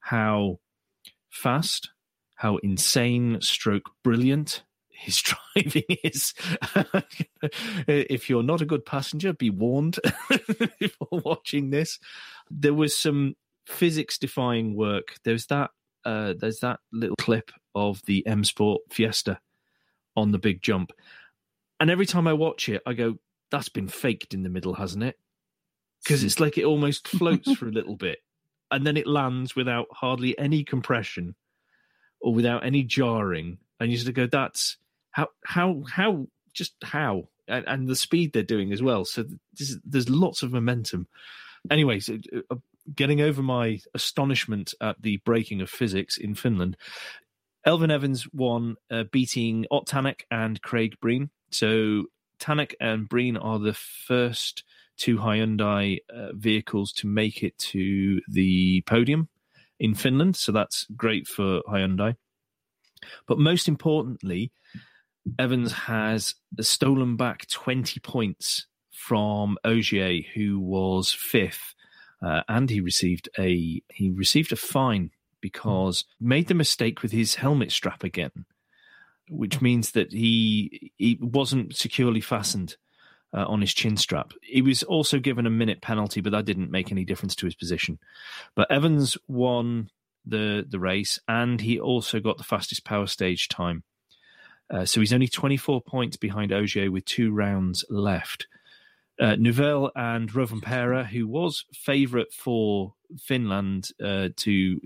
how 0.00 0.58
fast, 1.30 1.90
how 2.36 2.56
insane, 2.58 3.40
stroke 3.40 3.90
brilliant 4.02 4.64
his 5.02 5.22
driving 5.54 5.84
is. 6.04 6.34
if 7.88 8.30
you're 8.30 8.42
not 8.42 8.60
a 8.60 8.66
good 8.66 8.86
passenger, 8.86 9.32
be 9.32 9.50
warned 9.50 9.98
before 10.78 11.20
watching 11.24 11.70
this. 11.70 11.98
There 12.50 12.74
was 12.74 12.96
some 12.96 13.34
physics 13.66 14.18
defying 14.18 14.76
work. 14.76 15.16
There's 15.24 15.46
that 15.46 15.70
uh, 16.04 16.34
there's 16.38 16.60
that 16.60 16.80
little 16.92 17.16
clip 17.16 17.50
of 17.74 18.02
the 18.06 18.26
M 18.26 18.44
Sport 18.44 18.82
Fiesta 18.90 19.38
on 20.16 20.32
the 20.32 20.38
big 20.38 20.62
jump. 20.62 20.92
And 21.78 21.90
every 21.90 22.06
time 22.06 22.26
I 22.26 22.32
watch 22.32 22.68
it, 22.68 22.82
I 22.86 22.92
go, 22.92 23.16
that's 23.50 23.68
been 23.68 23.88
faked 23.88 24.34
in 24.34 24.42
the 24.42 24.48
middle, 24.48 24.74
hasn't 24.74 25.04
it? 25.04 25.18
Because 26.02 26.24
it's 26.24 26.40
like 26.40 26.58
it 26.58 26.64
almost 26.64 27.08
floats 27.08 27.52
for 27.56 27.68
a 27.68 27.72
little 27.72 27.96
bit 27.96 28.18
and 28.70 28.86
then 28.86 28.96
it 28.96 29.06
lands 29.06 29.54
without 29.54 29.86
hardly 29.92 30.36
any 30.38 30.64
compression 30.64 31.34
or 32.20 32.34
without 32.34 32.64
any 32.64 32.82
jarring 32.82 33.58
and 33.78 33.90
you 33.90 33.98
sort 33.98 34.08
of 34.08 34.14
go 34.14 34.26
that's 34.26 34.78
how 35.10 35.28
how 35.44 35.82
how 35.90 36.26
just 36.54 36.74
how 36.82 37.28
and, 37.48 37.64
and 37.66 37.88
the 37.88 37.96
speed 37.96 38.32
they're 38.32 38.42
doing 38.42 38.72
as 38.72 38.82
well. 38.82 39.04
So 39.04 39.24
this, 39.58 39.76
there's 39.84 40.08
lots 40.08 40.42
of 40.42 40.52
momentum. 40.52 41.06
Anyway 41.70 42.00
so, 42.00 42.18
uh, 42.50 42.56
getting 42.94 43.20
over 43.20 43.42
my 43.42 43.78
astonishment 43.94 44.74
at 44.80 45.00
the 45.00 45.18
breaking 45.18 45.60
of 45.60 45.70
physics 45.70 46.16
in 46.16 46.34
finland 46.34 46.76
elfyn 47.66 47.92
evans 47.92 48.26
won 48.32 48.76
uh, 48.90 49.04
beating 49.12 49.66
ott 49.70 49.86
tanak 49.86 50.22
and 50.30 50.60
craig 50.62 50.98
breen. 51.00 51.30
So 51.50 52.04
tanak 52.38 52.74
and 52.80 53.08
breen 53.08 53.36
are 53.36 53.58
the 53.58 53.74
first 53.74 54.64
two 55.02 55.18
Hyundai 55.18 55.98
uh, 56.14 56.28
vehicles 56.32 56.92
to 56.92 57.08
make 57.08 57.42
it 57.42 57.58
to 57.58 58.20
the 58.28 58.82
podium 58.82 59.28
in 59.80 59.94
Finland. 59.94 60.36
So 60.36 60.52
that's 60.52 60.86
great 60.96 61.26
for 61.26 61.60
Hyundai. 61.68 62.14
But 63.26 63.40
most 63.40 63.66
importantly, 63.66 64.52
Evans 65.40 65.72
has 65.72 66.36
stolen 66.60 67.16
back 67.16 67.48
20 67.48 67.98
points 67.98 68.66
from 68.92 69.58
Ogier, 69.64 70.22
who 70.34 70.60
was 70.60 71.12
fifth, 71.12 71.74
uh, 72.24 72.42
and 72.48 72.70
he 72.70 72.80
received 72.80 73.28
a 73.36 73.82
he 73.92 74.10
received 74.10 74.52
a 74.52 74.56
fine 74.56 75.10
because 75.40 76.04
made 76.20 76.46
the 76.46 76.54
mistake 76.54 77.02
with 77.02 77.10
his 77.10 77.34
helmet 77.34 77.72
strap 77.72 78.04
again, 78.04 78.44
which 79.28 79.60
means 79.60 79.90
that 79.92 80.12
he 80.12 80.92
he 80.96 81.18
wasn't 81.20 81.74
securely 81.74 82.20
fastened 82.20 82.76
uh, 83.34 83.44
on 83.46 83.60
his 83.60 83.74
chin 83.74 83.96
strap. 83.96 84.32
He 84.42 84.62
was 84.62 84.82
also 84.82 85.18
given 85.18 85.46
a 85.46 85.50
minute 85.50 85.80
penalty, 85.80 86.20
but 86.20 86.32
that 86.32 86.44
didn't 86.44 86.70
make 86.70 86.92
any 86.92 87.04
difference 87.04 87.34
to 87.36 87.46
his 87.46 87.54
position. 87.54 87.98
But 88.54 88.70
Evans 88.70 89.16
won 89.28 89.90
the 90.24 90.64
the 90.68 90.78
race, 90.78 91.18
and 91.28 91.60
he 91.60 91.80
also 91.80 92.20
got 92.20 92.38
the 92.38 92.44
fastest 92.44 92.84
power 92.84 93.06
stage 93.06 93.48
time. 93.48 93.84
Uh, 94.70 94.84
so 94.84 95.00
he's 95.00 95.12
only 95.12 95.28
24 95.28 95.82
points 95.82 96.16
behind 96.16 96.52
Ogier 96.52 96.90
with 96.90 97.04
two 97.04 97.30
rounds 97.32 97.84
left. 97.90 98.46
Uh, 99.20 99.36
Neuville 99.36 99.90
and 99.94 100.32
Rovanperä, 100.32 101.06
who 101.06 101.28
was 101.28 101.66
favourite 101.74 102.32
for 102.32 102.94
Finland 103.20 103.90
uh, 104.02 104.30
to 104.36 104.80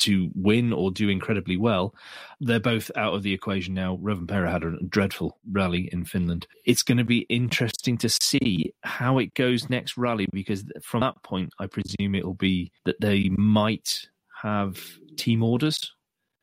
to 0.00 0.30
win 0.34 0.72
or 0.72 0.90
do 0.90 1.08
incredibly 1.08 1.56
well. 1.56 1.94
They're 2.40 2.60
both 2.60 2.90
out 2.96 3.14
of 3.14 3.22
the 3.22 3.32
equation 3.32 3.74
now. 3.74 3.98
Rovanperä 4.02 4.50
had 4.50 4.64
a 4.64 4.76
dreadful 4.88 5.38
rally 5.50 5.88
in 5.92 6.04
Finland. 6.04 6.46
It's 6.64 6.82
going 6.82 6.98
to 6.98 7.04
be 7.04 7.26
interesting 7.28 7.96
to 7.98 8.08
see 8.08 8.72
how 8.82 9.18
it 9.18 9.34
goes 9.34 9.70
next 9.70 9.96
rally 9.96 10.26
because 10.32 10.64
from 10.82 11.00
that 11.00 11.22
point, 11.22 11.52
I 11.58 11.66
presume 11.66 12.14
it'll 12.14 12.34
be 12.34 12.72
that 12.84 13.00
they 13.00 13.30
might 13.30 14.08
have 14.42 14.78
team 15.16 15.42
orders 15.42 15.92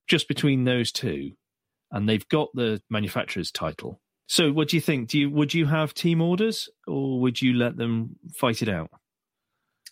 just 0.07 0.27
between 0.27 0.63
those 0.63 0.91
two, 0.91 1.31
and 1.91 2.07
they've 2.07 2.27
got 2.29 2.49
the 2.53 2.81
manufacturer's 2.89 3.51
title. 3.51 3.99
So, 4.27 4.51
what 4.51 4.69
do 4.69 4.77
you 4.77 4.81
think? 4.81 5.09
Do 5.09 5.19
you 5.19 5.29
would 5.29 5.53
you 5.53 5.65
have 5.65 5.93
team 5.93 6.21
orders, 6.21 6.69
or 6.85 7.19
would 7.21 7.41
you 7.41 7.53
let 7.53 7.77
them 7.77 8.17
fight 8.33 8.61
it 8.61 8.69
out? 8.69 8.89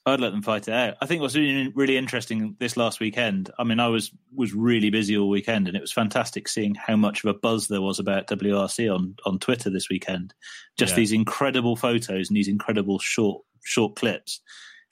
I'd 0.08 0.20
let 0.20 0.32
them 0.32 0.44
fight 0.44 0.68
it 0.68 0.74
out. 0.74 0.98
I 1.02 1.08
think 1.08 1.22
what's 1.22 1.36
really, 1.36 1.72
really 1.74 1.98
interesting 1.98 2.56
this 2.60 2.78
last 2.78 3.00
weekend. 3.00 3.50
I 3.58 3.64
mean, 3.64 3.80
I 3.80 3.88
was 3.88 4.12
was 4.36 4.54
really 4.54 4.92
busy 4.92 5.18
all 5.18 5.30
weekend, 5.30 5.68
and 5.68 5.76
it 5.76 5.82
was 5.82 5.92
fantastic 5.92 6.48
seeing 6.48 6.76
how 6.76 6.96
much 6.96 7.24
of 7.24 7.30
a 7.32 7.40
buzz 7.40 7.68
there 7.68 7.82
was 7.82 7.98
about 7.98 8.28
WRC 8.28 8.94
on 8.94 9.16
on 9.26 9.40
Twitter 9.40 9.72
this 9.72 9.90
weekend. 9.90 10.34
Just 10.78 10.92
yeah. 10.92 10.98
these 10.98 11.12
incredible 11.12 11.76
photos 11.76 12.30
and 12.30 12.38
these 12.38 12.48
incredible 12.48 13.00
short 13.00 13.44
short 13.64 13.96
clips, 13.96 14.42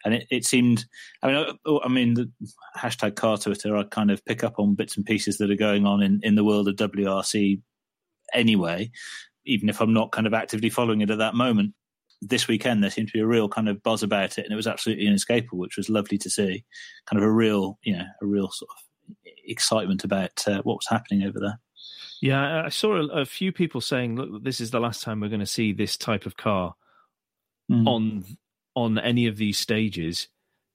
and 0.04 0.16
it, 0.16 0.26
it 0.32 0.46
seemed. 0.46 0.86
I 1.22 1.28
mean, 1.28 1.46
I, 1.68 1.78
I 1.84 1.90
mean, 1.90 2.16
the 2.16 2.32
hashtag 2.76 3.16
car 3.16 3.38
Twitter. 3.38 3.78
I 3.78 3.84
kind 3.84 4.10
of 4.10 4.26
pick 4.26 4.44
up 4.44 4.56
on 4.58 4.74
bits 4.74 4.98
and 4.98 5.06
pieces 5.06 5.38
that 5.38 5.52
are 5.52 5.56
going 5.56 5.86
on 5.86 6.02
in 6.02 6.22
in 6.24 6.34
the 6.34 6.44
world 6.44 6.68
of 6.68 6.76
WRC 6.76 7.62
anyway, 8.34 8.90
even 9.46 9.70
if 9.70 9.80
I'm 9.80 9.94
not 9.94 10.12
kind 10.12 10.26
of 10.26 10.34
actively 10.34 10.72
following 10.72 11.02
it 11.02 11.12
at 11.12 11.20
that 11.20 11.36
moment 11.36 11.76
this 12.28 12.48
weekend 12.48 12.84
there 12.84 12.90
seemed 12.90 13.08
to 13.10 13.14
be 13.14 13.20
a 13.20 13.28
real 13.28 13.50
kind 13.50 13.70
of 13.70 13.84
buzz 13.84 14.04
about 14.04 14.38
it, 14.38 14.46
and 14.46 14.54
it 14.54 14.56
was 14.56 14.68
absolutely 14.68 15.06
inescapable, 15.06 15.58
which 15.58 15.78
was 15.78 15.90
lovely 15.90 16.18
to 16.20 16.30
see. 16.30 16.64
Kind 17.06 17.22
of 17.22 17.28
a 17.28 17.32
real, 17.32 17.80
you 17.84 17.98
know, 17.98 18.06
a 18.22 18.26
real 18.26 18.50
sort 18.50 18.72
of 18.72 19.32
excitement 19.46 20.04
about 20.04 20.48
uh, 20.48 20.62
what 20.64 20.76
was 20.76 20.88
happening 20.90 21.24
over 21.24 21.40
there. 21.40 21.60
Yeah, 22.22 22.64
I 22.66 22.70
saw 22.70 22.96
a, 22.96 23.22
a, 23.22 23.26
few 23.26 23.52
people 23.52 23.82
saying, 23.82 24.16
"Look, 24.16 24.44
this 24.44 24.62
is 24.62 24.72
the 24.72 24.80
last 24.80 25.04
time 25.04 25.20
we're 25.20 25.30
going 25.30 25.40
to 25.40 25.46
see 25.46 25.74
this 25.74 25.98
type 25.98 26.26
of 26.26 26.38
car 26.38 26.76
mm. 27.70 27.88
on 27.88 28.26
on 28.76 28.98
any 29.00 29.28
of 29.28 29.38
these 29.38 29.58
stages." 29.58 30.28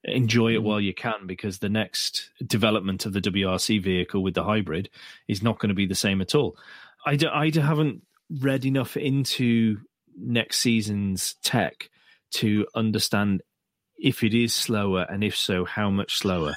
Enjoy 0.05 0.55
it 0.55 0.61
mm. 0.61 0.63
while 0.63 0.81
you 0.81 0.95
can, 0.95 1.27
because 1.27 1.59
the 1.59 1.69
next 1.69 2.31
development 2.47 3.05
of 3.05 3.13
the 3.13 3.21
WRC 3.21 3.83
vehicle 3.83 4.23
with 4.23 4.35
the 4.35 4.45
hybrid 4.45 4.89
is 5.27 5.43
not 5.43 5.59
going 5.59 5.71
to 5.71 5.75
be 5.75 5.87
the 5.87 5.95
same 5.95 6.21
at 6.21 6.37
all. 6.37 6.57
I, 7.05 7.17
d- 7.17 7.27
I 7.27 7.51
haven't 7.51 8.03
read 8.31 8.65
enough 8.65 8.97
into 8.97 9.79
next 10.21 10.59
season's 10.59 11.35
tech 11.43 11.91
to 12.31 12.67
understand 12.75 13.43
if 13.97 14.23
it 14.23 14.35
is 14.35 14.55
slower 14.55 15.07
and 15.09 15.25
if 15.25 15.37
so, 15.37 15.65
how 15.65 15.91
much 15.91 16.19
slower. 16.19 16.55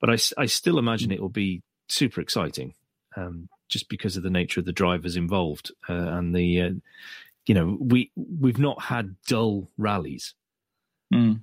But 0.00 0.10
I, 0.10 0.42
I 0.42 0.46
still 0.46 0.78
imagine 0.78 1.10
it 1.10 1.20
will 1.20 1.28
be 1.28 1.62
super 1.88 2.20
exciting, 2.20 2.74
um, 3.16 3.48
just 3.68 3.88
because 3.88 4.16
of 4.16 4.22
the 4.22 4.30
nature 4.30 4.60
of 4.60 4.66
the 4.66 4.72
drivers 4.72 5.16
involved 5.16 5.72
uh, 5.88 5.92
and 5.92 6.34
the, 6.34 6.60
uh, 6.60 6.70
you 7.46 7.54
know, 7.54 7.76
we 7.80 8.10
we've 8.16 8.58
not 8.58 8.80
had 8.82 9.16
dull 9.26 9.70
rallies, 9.76 10.34
mm. 11.12 11.40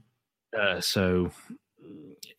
uh, 0.57 0.81
so 0.81 1.31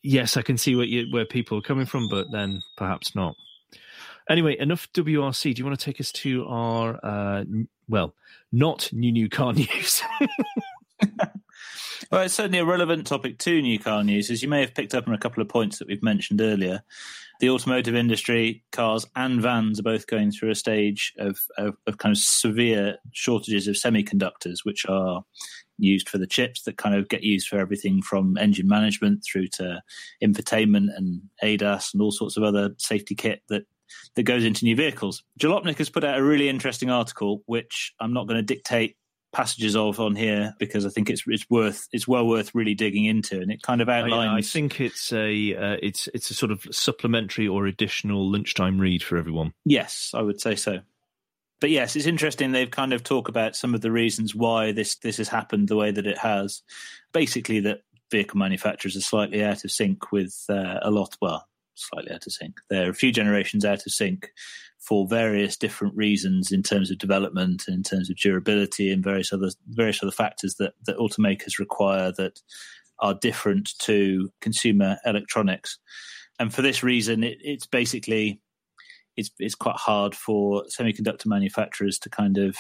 yes, 0.03 0.37
I 0.37 0.43
can 0.43 0.59
see 0.59 0.75
where 0.75 0.87
you, 0.87 1.07
where 1.13 1.25
people 1.25 1.59
are 1.59 1.63
coming 1.63 1.87
from, 1.87 2.09
but 2.09 2.27
then 2.33 2.61
perhaps 2.77 3.15
not. 3.15 3.35
Anyway, 4.29 4.57
enough 4.59 4.91
WRC. 4.93 5.55
Do 5.55 5.61
you 5.61 5.67
want 5.67 5.79
to 5.79 5.85
take 5.85 6.01
us 6.01 6.13
to 6.13 6.47
our 6.47 6.99
uh, 7.03 7.45
well, 7.89 8.15
not 8.51 8.89
new 8.93 9.13
new 9.13 9.29
car 9.29 9.53
news? 9.53 10.03
well, 12.11 12.23
it's 12.23 12.35
certainly 12.35 12.59
a 12.59 12.65
relevant 12.65 13.07
topic 13.07 13.39
to 13.39 13.61
new 13.61 13.79
car 13.79 14.03
news, 14.05 14.31
as 14.31 14.43
you 14.43 14.49
may 14.49 14.61
have 14.61 14.75
picked 14.75 14.95
up 14.95 15.09
on 15.09 15.15
a 15.15 15.19
couple 15.19 15.43
of 15.43 15.49
points 15.49 15.79
that 15.79 15.89
we've 15.89 16.03
mentioned 16.03 16.41
earlier. 16.41 16.83
The 17.41 17.51
automotive 17.51 17.97
industry, 17.97 18.63
cars 18.71 19.05
and 19.17 19.43
vans, 19.43 19.81
are 19.81 19.83
both 19.83 20.07
going 20.07 20.31
through 20.31 20.51
a 20.51 20.55
stage 20.55 21.13
of, 21.19 21.41
of, 21.59 21.77
of 21.89 21.99
kind 21.99 22.13
of 22.15 22.19
severe 22.19 22.99
shortages 23.11 23.67
of 23.67 23.75
semiconductors, 23.75 24.65
which 24.65 24.87
are 24.89 25.25
used 25.79 26.09
for 26.09 26.19
the 26.19 26.27
chips 26.27 26.63
that 26.63 26.79
kind 26.79 26.95
of 26.95 27.09
get 27.09 27.25
used 27.25 27.49
for 27.49 27.59
everything 27.59 28.01
from 28.01 28.37
engine 28.39 28.69
management 28.69 29.25
through 29.25 29.49
to 29.49 29.83
infotainment 30.23 30.97
and 30.97 31.21
ADAS 31.43 31.93
and 31.93 32.01
all 32.01 32.13
sorts 32.13 32.37
of 32.37 32.45
other 32.45 32.71
safety 32.79 33.17
kit 33.17 33.43
that 33.49 33.67
that 34.15 34.25
goes 34.25 34.45
into 34.45 34.65
new 34.65 34.77
vehicles. 34.77 35.23
Jalopnik 35.41 35.79
has 35.79 35.91
put 35.91 36.05
out 36.05 36.19
a 36.19 36.23
really 36.23 36.49
interesting 36.49 36.91
article, 36.91 37.43
which 37.47 37.93
I'm 38.01 38.13
not 38.13 38.27
going 38.27 38.39
to 38.39 38.43
dictate 38.43 38.97
passages 39.33 39.75
of 39.75 39.99
on 39.99 40.15
here 40.15 40.55
because 40.59 40.85
I 40.85 40.91
think 40.91 41.09
it's 41.09 41.23
it's 41.27 41.49
worth 41.49 41.89
it's 41.93 42.07
well 42.07 42.27
worth 42.27 42.55
really 42.55 42.75
digging 42.75 43.07
into, 43.07 43.41
and 43.41 43.51
it 43.51 43.63
kind 43.63 43.81
of 43.81 43.89
outlines. 43.89 44.31
I, 44.31 44.39
I 44.39 44.43
think 44.43 44.81
it's 44.81 45.13
a 45.13 45.55
uh, 45.55 45.77
it's 45.83 46.09
it's 46.15 46.31
a 46.31 46.35
sort 46.35 46.53
of 46.53 46.67
supplementary 46.71 47.49
or 47.49 47.67
additional 47.67 48.31
lunchtime 48.31 48.79
read 48.79 49.03
for 49.03 49.17
everyone. 49.17 49.55
Yes, 49.65 50.13
I 50.15 50.23
would 50.23 50.41
say 50.41 50.55
so. 50.55 50.81
But 51.61 51.71
yes, 51.71 51.95
it's 51.97 52.07
interesting. 52.07 52.53
They've 52.53 52.71
kind 52.71 52.93
of 52.93 53.05
talk 53.05 53.29
about 53.29 53.55
some 53.57 53.75
of 53.75 53.81
the 53.81 53.93
reasons 53.93 54.35
why 54.35 54.73
this 54.73 54.97
this 54.97 55.17
has 55.17 55.29
happened 55.29 55.69
the 55.69 55.77
way 55.77 55.91
that 55.91 56.07
it 56.07 56.19
has. 56.19 56.63
Basically, 57.13 57.61
that 57.61 57.83
vehicle 58.11 58.39
manufacturers 58.39 58.97
are 58.97 59.01
slightly 59.01 59.43
out 59.43 59.65
of 59.65 59.71
sync 59.71 60.13
with 60.13 60.45
uh, 60.49 60.81
a 60.83 60.91
lot. 60.91 61.17
Well, 61.21 61.49
slightly 61.75 62.13
out 62.13 62.27
of 62.27 62.33
sync. 62.33 62.55
They're 62.69 62.91
a 62.91 62.95
few 62.95 63.13
generations 63.13 63.65
out 63.65 63.87
of 63.87 63.93
sync 63.93 64.31
for 64.79 65.07
various 65.07 65.57
different 65.57 65.95
reasons 65.97 66.51
in 66.51 66.63
terms 66.63 66.91
of 66.91 66.99
development 66.99 67.65
in 67.69 67.83
terms 67.83 68.11
of 68.11 68.17
durability 68.17 68.91
and 68.91 69.03
various 69.03 69.33
other 69.33 69.51
various 69.69 70.03
other 70.03 70.13
factors 70.13 70.57
that, 70.57 70.75
that 70.87 70.99
automakers 70.99 71.59
require 71.59 72.13
that 72.13 72.41
are 72.99 73.15
different 73.15 73.77
to 73.79 74.31
consumer 74.41 74.97
electronics. 75.05 75.79
And 76.39 76.53
for 76.53 76.63
this 76.63 76.83
reason, 76.83 77.23
it, 77.23 77.39
it's 77.41 77.67
basically 77.67 78.41
it's 79.17 79.31
it's 79.39 79.55
quite 79.55 79.77
hard 79.77 80.15
for 80.15 80.65
semiconductor 80.65 81.27
manufacturers 81.27 81.99
to 82.01 82.11
kind 82.11 82.39
of 82.39 82.57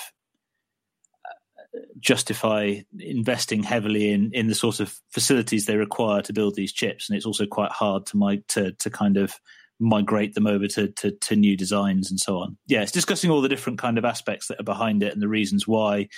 justify 1.99 2.81
investing 2.99 3.63
heavily 3.63 4.11
in 4.11 4.31
in 4.33 4.49
the 4.49 4.55
sort 4.55 4.81
of 4.81 4.99
facilities 5.11 5.67
they 5.67 5.77
require 5.77 6.23
to 6.23 6.33
build 6.33 6.55
these 6.55 6.73
chips, 6.73 7.09
and 7.09 7.17
it's 7.17 7.27
also 7.27 7.47
quite 7.47 7.73
hard 7.73 8.07
to 8.07 8.17
my 8.17 8.43
to 8.49 8.73
to 8.73 8.91
kind 8.91 9.17
of 9.17 9.35
migrate 9.81 10.35
them 10.35 10.47
over 10.47 10.69
to, 10.69 10.89
to, 10.89 11.11
to 11.11 11.35
new 11.35 11.57
designs 11.57 12.09
and 12.09 12.21
so 12.21 12.39
on. 12.39 12.57
Yeah, 12.69 12.83
it's 12.83 12.93
discussing 12.93 13.31
all 13.31 13.41
the 13.41 13.49
different 13.49 13.81
kind 13.81 13.99
of 13.99 14.05
aspects 14.05 14.47
that 14.47 14.61
are 14.61 14.65
behind 14.65 15.03
it 15.03 15.13
and 15.13 15.21
the 15.21 15.29
reasons 15.29 15.67
why 15.67 16.09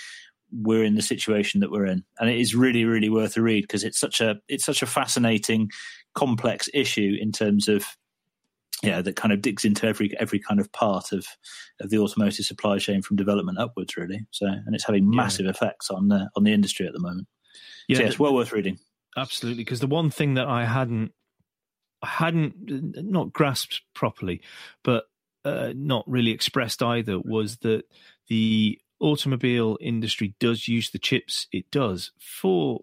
we're 0.51 0.83
in 0.83 0.93
the 0.93 1.01
situation 1.01 1.61
that 1.61 1.71
we're 1.71 1.85
in, 1.85 2.03
and 2.19 2.29
it 2.29 2.39
is 2.39 2.55
really 2.55 2.85
really 2.85 3.09
worth 3.09 3.35
a 3.37 3.41
read 3.41 3.63
because 3.63 3.83
it's 3.83 3.99
such 3.99 4.21
a 4.21 4.35
it's 4.47 4.65
such 4.65 4.81
a 4.81 4.87
fascinating, 4.87 5.69
complex 6.13 6.69
issue 6.73 7.15
in 7.19 7.31
terms 7.31 7.67
of 7.67 7.85
yeah, 8.85 9.01
that 9.01 9.15
kind 9.15 9.33
of 9.33 9.41
digs 9.41 9.65
into 9.65 9.87
every 9.87 10.15
every 10.19 10.39
kind 10.39 10.59
of 10.59 10.71
part 10.71 11.11
of 11.11 11.25
of 11.81 11.89
the 11.89 11.97
automotive 11.97 12.45
supply 12.45 12.77
chain 12.77 13.01
from 13.01 13.17
development 13.17 13.57
upwards, 13.59 13.97
really. 13.97 14.25
So, 14.31 14.45
and 14.45 14.75
it's 14.75 14.85
having 14.85 15.09
massive 15.09 15.45
yeah. 15.45 15.51
effects 15.51 15.89
on 15.89 16.09
the 16.09 16.29
on 16.35 16.43
the 16.43 16.53
industry 16.53 16.87
at 16.87 16.93
the 16.93 16.99
moment. 16.99 17.27
Yeah, 17.87 17.97
so 17.97 18.03
yeah, 18.03 18.09
it's 18.09 18.19
well 18.19 18.33
worth 18.33 18.51
reading. 18.51 18.79
Absolutely, 19.17 19.63
because 19.63 19.79
the 19.79 19.87
one 19.87 20.09
thing 20.09 20.35
that 20.35 20.47
I 20.47 20.65
hadn't 20.65 21.11
I 22.01 22.07
hadn't 22.07 22.55
not 23.03 23.33
grasped 23.33 23.81
properly, 23.93 24.41
but 24.83 25.05
uh, 25.43 25.73
not 25.75 26.03
really 26.07 26.31
expressed 26.31 26.83
either, 26.83 27.19
was 27.19 27.57
that 27.57 27.83
the 28.27 28.79
automobile 28.99 29.77
industry 29.81 30.35
does 30.39 30.67
use 30.67 30.89
the 30.89 30.99
chips 30.99 31.47
it 31.51 31.69
does 31.69 32.11
for 32.19 32.79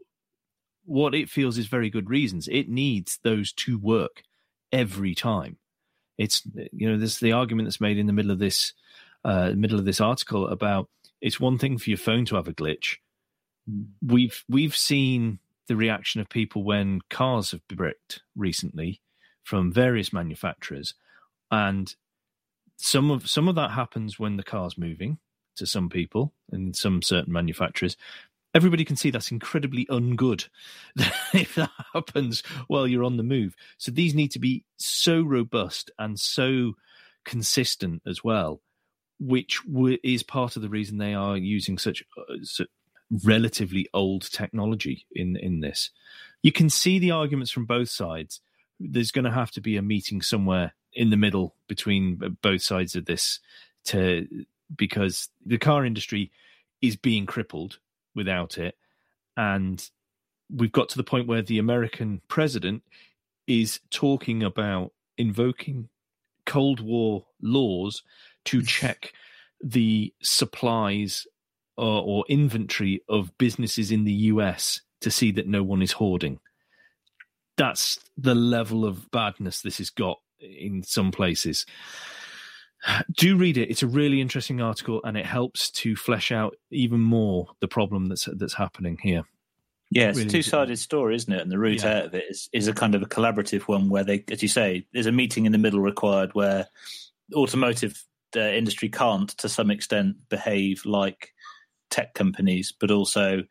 what 0.85 1.15
it 1.15 1.31
feels 1.31 1.59
is 1.59 1.67
very 1.67 1.91
good 1.91 2.11
reasons. 2.11 2.49
It 2.49 2.69
needs 2.69 3.19
those 3.23 3.53
to 3.53 3.79
work 3.79 4.23
every 4.73 5.15
time 5.15 5.59
it's 6.19 6.43
you 6.73 6.91
know 6.91 6.99
this 6.99 7.19
the 7.19 7.33
argument 7.33 7.67
that's 7.67 7.81
made 7.81 7.99
in 7.99 8.07
the 8.07 8.13
middle 8.13 8.31
of 8.31 8.39
this 8.39 8.73
uh, 9.25 9.53
middle 9.55 9.79
of 9.79 9.85
this 9.85 10.01
article 10.01 10.49
about 10.49 10.89
it's 11.21 11.41
one 11.41 11.59
thing 11.59 11.79
for 11.79 11.91
your 11.91 11.99
phone 11.99 12.25
to 12.27 12.37
have 12.37 12.49
a 12.49 12.53
glitch. 12.53 12.97
We've 14.05 14.45
we've 14.49 14.77
seen 14.77 15.39
the 15.69 15.77
reaction 15.77 16.21
of 16.21 16.29
people 16.29 16.65
when 16.65 17.01
cars 17.09 17.53
have 17.53 17.67
bricked 17.69 18.23
recently 18.37 19.01
from 19.43 19.73
various 19.73 20.13
manufacturers, 20.13 20.95
and 21.51 21.95
some 22.77 23.11
of 23.11 23.29
some 23.29 23.49
of 23.49 23.55
that 23.55 23.71
happens 23.71 24.19
when 24.19 24.37
the 24.37 24.43
car's 24.43 24.77
moving 24.77 25.19
to 25.57 25.67
some 25.67 25.89
people 25.89 26.33
and 26.51 26.75
some 26.75 27.03
certain 27.03 27.33
manufacturers, 27.33 27.97
everybody 28.55 28.85
can 28.85 28.97
see 28.97 29.11
that's 29.11 29.31
incredibly 29.31 29.87
ungood 29.87 30.49
if 31.35 31.55
that 31.55 31.71
happens 31.93 32.43
while 32.69 32.87
you're 32.87 33.05
on 33.05 33.17
the 33.17 33.23
move. 33.23 33.55
So 33.79 33.91
these 33.91 34.15
need 34.15 34.31
to 34.33 34.39
be 34.39 34.65
so 34.77 35.23
robust 35.23 35.91
and 35.99 36.19
so 36.19 36.75
consistent 37.25 38.03
as 38.07 38.23
well, 38.23 38.61
which 39.19 39.61
is 40.03 40.23
part 40.23 40.57
of 40.57 40.63
the 40.63 40.69
reason 40.69 40.99
they 40.99 41.15
are 41.15 41.37
using 41.37 41.79
such, 41.79 42.03
such 42.43 42.69
relatively 43.25 43.89
old 43.93 44.31
technology 44.31 45.07
in 45.13 45.37
in 45.37 45.61
this. 45.61 45.91
You 46.43 46.53
can 46.53 46.71
see 46.71 46.99
the 46.99 47.11
arguments 47.11 47.51
from 47.51 47.67
both 47.67 47.89
sides. 47.89 48.41
There's 48.81 49.13
going 49.13 49.27
to 49.27 49.31
have 49.31 49.51
to 49.53 49.61
be 49.61 49.77
a 49.77 49.83
meeting 49.83 50.23
somewhere 50.23 50.75
in 50.93 51.11
the 51.11 51.17
middle 51.17 51.55
between 51.69 52.37
both 52.43 52.63
sides 52.63 52.97
of 52.97 53.05
this 53.05 53.39
to 53.85 54.27
because 54.75 55.29
the 55.45 55.59
car 55.59 55.85
industry 55.85 56.31
is 56.81 56.97
being 56.97 57.27
crippled 57.27 57.79
without 58.15 58.59
it. 58.59 58.77
And 59.37 59.85
we've 60.51 60.73
got 60.73 60.89
to 60.91 60.97
the 60.97 61.05
point 61.05 61.29
where 61.29 61.43
the 61.43 61.59
American 61.59 62.21
president 62.29 62.83
is 63.47 63.81
talking 63.91 64.43
about 64.43 64.93
invoking 65.17 65.89
Cold 66.47 66.81
War 66.81 67.27
laws 67.41 68.03
to 68.47 68.63
check 68.63 69.13
the 69.63 70.13
supplies 70.23 71.27
or, 71.77 72.03
or, 72.03 72.25
inventory 72.29 73.01
of 73.09 73.37
businesses 73.39 73.91
in 73.91 74.05
the 74.05 74.13
US 74.13 74.81
to 75.01 75.11
see 75.11 75.31
that 75.33 75.47
no 75.47 75.63
one 75.63 75.83
is 75.83 75.93
hoarding. 75.93 76.41
That's 77.57 77.99
the 78.17 78.35
level 78.35 78.85
of 78.85 79.11
badness 79.11 79.63
this 79.63 79.79
has 79.79 79.91
got 79.91 80.19
in 80.41 80.83
some 80.83 81.13
places 81.13 81.65
do 83.17 83.37
read 83.37 83.57
it. 83.57 83.71
It's 83.71 83.83
a 83.83 83.87
really 83.87 84.21
interesting 84.21 84.61
article, 84.61 85.01
and 85.05 85.17
it 85.17 85.27
helps 85.27 85.71
to 85.73 85.97
flesh 85.97 86.33
out 86.33 86.57
even 86.71 87.01
more 87.01 87.49
the 87.61 87.69
problem 87.69 88.07
that's 88.07 88.29
that's 88.37 88.55
happening 88.55 88.99
here. 89.03 89.25
Yeah, 89.91 90.09
it's 90.09 90.17
really 90.17 90.29
a 90.29 90.33
two 90.33 90.43
sided 90.43 90.79
story, 90.79 91.17
isn't 91.17 91.33
it? 91.33 91.43
And 91.43 91.51
the 91.51 91.59
route 91.59 91.83
yeah. 91.83 91.99
out 91.99 92.07
of 92.07 92.15
it 92.15 92.25
is, 92.31 92.49
is 92.53 92.67
a 92.67 92.73
kind 92.73 92.95
of 92.95 93.03
a 93.03 93.07
collaborative 93.07 93.63
one 93.63 93.91
where 93.91 94.05
they, 94.05 94.25
as 94.31 94.41
you 94.41 94.49
say, 94.49 94.87
there's 94.95 95.07
a 95.07 95.13
meeting 95.13 95.45
in 95.45 95.53
the 95.53 95.59
middle 95.59 95.81
required 95.81 96.31
where 96.35 96.67
automotive 97.35 98.03
uh, 98.35 98.41
industry 98.41 98.89
can't, 98.89 99.29
to 99.37 99.51
some 99.51 99.71
extent, 99.71 100.17
behave 100.31 100.87
like 100.87 101.35
tech 101.91 102.15
companies, 102.15 102.73
but 102.73 102.91
also 102.91 103.43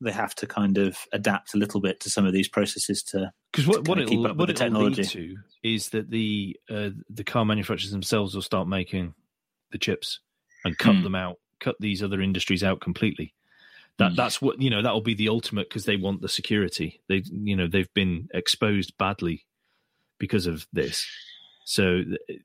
they 0.00 0.12
have 0.12 0.34
to 0.34 0.46
kind 0.46 0.78
of 0.78 0.98
adapt 1.12 1.54
a 1.54 1.58
little 1.58 1.80
bit 1.80 2.00
to 2.00 2.10
some 2.10 2.26
of 2.26 2.32
these 2.32 2.48
processes 2.48 3.02
to 3.02 3.32
because 3.52 3.66
what, 3.66 3.88
what 3.88 3.98
it'll, 3.98 4.34
what 4.34 4.50
it'll 4.50 4.82
lead 4.82 5.02
to 5.02 5.36
is 5.62 5.88
that 5.90 6.10
the 6.10 6.56
uh, 6.70 6.90
the 7.08 7.24
car 7.24 7.44
manufacturers 7.44 7.90
themselves 7.90 8.34
will 8.34 8.42
start 8.42 8.68
making 8.68 9.14
the 9.72 9.78
chips 9.78 10.20
and 10.64 10.76
cut 10.78 10.96
hmm. 10.96 11.02
them 11.02 11.14
out, 11.14 11.36
cut 11.60 11.76
these 11.80 12.02
other 12.02 12.20
industries 12.20 12.64
out 12.64 12.80
completely. 12.80 13.34
That 13.98 14.10
hmm. 14.10 14.16
that's 14.16 14.42
what 14.42 14.60
you 14.60 14.70
know. 14.70 14.82
That 14.82 14.92
will 14.92 15.00
be 15.00 15.14
the 15.14 15.30
ultimate 15.30 15.68
because 15.68 15.84
they 15.84 15.96
want 15.96 16.20
the 16.20 16.28
security. 16.28 17.00
They 17.08 17.22
you 17.24 17.56
know 17.56 17.66
they've 17.66 17.92
been 17.94 18.28
exposed 18.34 18.96
badly 18.98 19.46
because 20.18 20.46
of 20.46 20.66
this. 20.72 21.06
So 21.64 22.02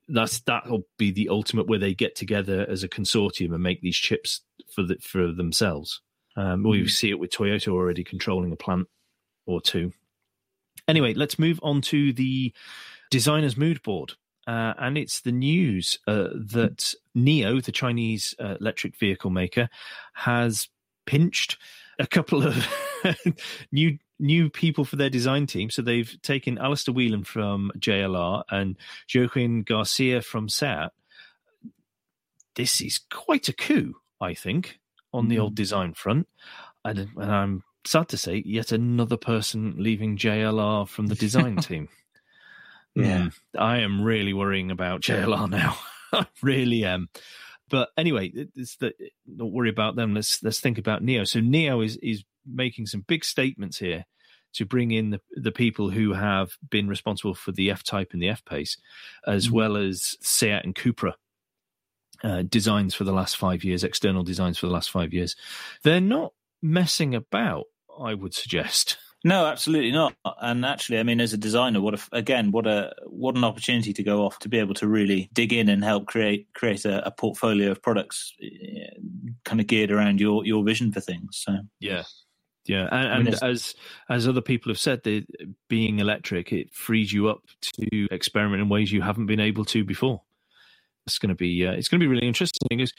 that's 0.07 0.39
that'll 0.41 0.87
be 0.97 1.11
the 1.11 1.29
ultimate 1.29 1.67
where 1.67 1.79
they 1.79 1.93
get 1.93 2.15
together 2.15 2.65
as 2.67 2.83
a 2.83 2.89
consortium 2.89 3.53
and 3.53 3.61
make 3.61 3.81
these 3.81 3.95
chips 3.95 4.41
for 4.73 4.83
the, 4.83 4.97
for 5.01 5.31
themselves. 5.31 6.01
Um, 6.41 6.63
we 6.63 6.81
hmm. 6.81 6.87
see 6.87 7.11
it 7.11 7.19
with 7.19 7.29
Toyota 7.29 7.67
already 7.67 8.03
controlling 8.03 8.51
a 8.51 8.55
plant 8.55 8.87
or 9.45 9.61
two. 9.61 9.93
Anyway, 10.87 11.13
let's 11.13 11.37
move 11.37 11.59
on 11.61 11.81
to 11.81 12.11
the 12.13 12.51
designer's 13.11 13.55
mood 13.55 13.83
board. 13.83 14.13
Uh, 14.47 14.73
and 14.79 14.97
it's 14.97 15.21
the 15.21 15.31
news 15.31 15.99
uh, 16.07 16.29
that 16.33 16.95
NIO, 17.15 17.63
the 17.63 17.71
Chinese 17.71 18.33
uh, 18.39 18.55
electric 18.59 18.97
vehicle 18.97 19.29
maker, 19.29 19.69
has 20.13 20.67
pinched 21.05 21.57
a 21.99 22.07
couple 22.07 22.43
of 22.47 22.67
new 23.71 23.99
new 24.19 24.49
people 24.49 24.83
for 24.83 24.95
their 24.95 25.11
design 25.11 25.45
team. 25.45 25.69
So 25.69 25.83
they've 25.83 26.19
taken 26.23 26.57
Alistair 26.57 26.93
Whelan 26.93 27.23
from 27.23 27.71
JLR 27.77 28.43
and 28.49 28.77
Joaquin 29.13 29.61
Garcia 29.61 30.23
from 30.23 30.49
SEAT. 30.49 30.89
This 32.55 32.81
is 32.81 32.99
quite 33.11 33.47
a 33.47 33.53
coup, 33.53 33.95
I 34.19 34.33
think, 34.33 34.79
on 35.13 35.27
the 35.27 35.39
old 35.39 35.53
mm. 35.53 35.55
design 35.55 35.93
front. 35.93 36.27
And, 36.83 37.09
and 37.15 37.31
I'm 37.31 37.63
sad 37.85 38.09
to 38.09 38.17
say, 38.17 38.41
yet 38.45 38.71
another 38.71 39.17
person 39.17 39.75
leaving 39.77 40.17
JLR 40.17 40.87
from 40.87 41.07
the 41.07 41.15
design 41.15 41.55
team. 41.57 41.89
Yeah. 42.95 43.19
Mm, 43.19 43.33
I 43.57 43.77
am 43.79 44.01
really 44.01 44.33
worrying 44.33 44.71
about 44.71 45.01
JLR 45.01 45.49
now. 45.49 45.77
I 46.13 46.25
really 46.41 46.83
am. 46.83 47.09
But 47.69 47.89
anyway, 47.97 48.31
it's 48.55 48.75
the, 48.77 48.93
don't 49.37 49.53
worry 49.53 49.69
about 49.69 49.95
them. 49.95 50.13
Let's 50.13 50.43
let's 50.43 50.59
think 50.59 50.77
about 50.77 51.01
NIO. 51.01 51.25
So 51.25 51.39
NIO 51.39 51.85
is 51.85 51.95
is 51.97 52.25
making 52.45 52.87
some 52.87 53.05
big 53.07 53.23
statements 53.23 53.77
here 53.77 54.05
to 54.53 54.65
bring 54.65 54.91
in 54.91 55.11
the, 55.11 55.21
the 55.31 55.53
people 55.53 55.89
who 55.89 56.11
have 56.11 56.51
been 56.69 56.89
responsible 56.89 57.33
for 57.33 57.53
the 57.53 57.71
F 57.71 57.83
Type 57.83 58.09
and 58.11 58.21
the 58.21 58.27
F 58.27 58.43
Pace, 58.43 58.77
as 59.25 59.47
Mhm. 59.47 59.51
well 59.51 59.77
as 59.77 60.17
Seat 60.19 60.59
and 60.65 60.75
Cupra 60.75 61.13
uh, 62.23 62.43
designs 62.43 62.93
for 62.93 63.03
the 63.03 63.13
last 63.13 63.37
five 63.37 63.63
years, 63.63 63.83
external 63.83 64.23
designs 64.23 64.57
for 64.57 64.67
the 64.67 64.73
last 64.73 64.91
five 64.91 65.13
years. 65.13 65.35
They're 65.83 66.01
not 66.01 66.33
messing 66.61 67.15
about. 67.15 67.65
I 67.99 68.13
would 68.13 68.33
suggest. 68.33 68.97
No, 69.23 69.45
absolutely 69.45 69.91
not. 69.91 70.15
And 70.41 70.65
actually, 70.65 70.97
I 70.97 71.03
mean, 71.03 71.21
as 71.21 71.31
a 71.31 71.37
designer, 71.37 71.79
what 71.79 71.93
a, 71.93 71.99
again, 72.11 72.51
what 72.51 72.65
a 72.65 72.91
what 73.05 73.35
an 73.35 73.43
opportunity 73.43 73.93
to 73.93 74.01
go 74.01 74.25
off 74.25 74.39
to 74.39 74.49
be 74.49 74.57
able 74.57 74.73
to 74.75 74.87
really 74.87 75.29
dig 75.31 75.53
in 75.53 75.69
and 75.69 75.83
help 75.83 76.07
create 76.07 76.47
create 76.55 76.85
a, 76.85 77.05
a 77.05 77.11
portfolio 77.11 77.69
of 77.69 77.83
products, 77.83 78.33
eh, 78.41 78.87
kind 79.45 79.61
of 79.61 79.67
geared 79.67 79.91
around 79.91 80.19
your 80.19 80.43
your 80.43 80.63
vision 80.63 80.91
for 80.91 81.01
things. 81.01 81.43
So 81.45 81.59
Yeah. 81.79 82.03
Yeah, 82.65 82.87
and, 82.91 83.07
I 83.07 83.19
mean, 83.19 83.35
as 83.41 83.73
as 84.07 84.27
other 84.27 84.41
people 84.41 84.69
have 84.69 84.79
said, 84.79 85.01
the, 85.03 85.25
being 85.67 85.99
electric 85.99 86.53
it 86.53 86.73
frees 86.73 87.11
you 87.11 87.27
up 87.27 87.41
to 87.63 88.07
experiment 88.11 88.61
in 88.61 88.69
ways 88.69 88.91
you 88.91 89.01
haven't 89.01 89.25
been 89.25 89.39
able 89.39 89.65
to 89.65 89.83
before. 89.83 90.21
It's 91.11 91.19
going 91.19 91.29
to 91.29 91.35
be 91.35 91.65
uh, 91.65 91.73
it's 91.73 91.87
going 91.87 91.99
to 91.99 92.03
be 92.03 92.07
really 92.07 92.27
interesting. 92.27 92.67
Because 92.69 92.93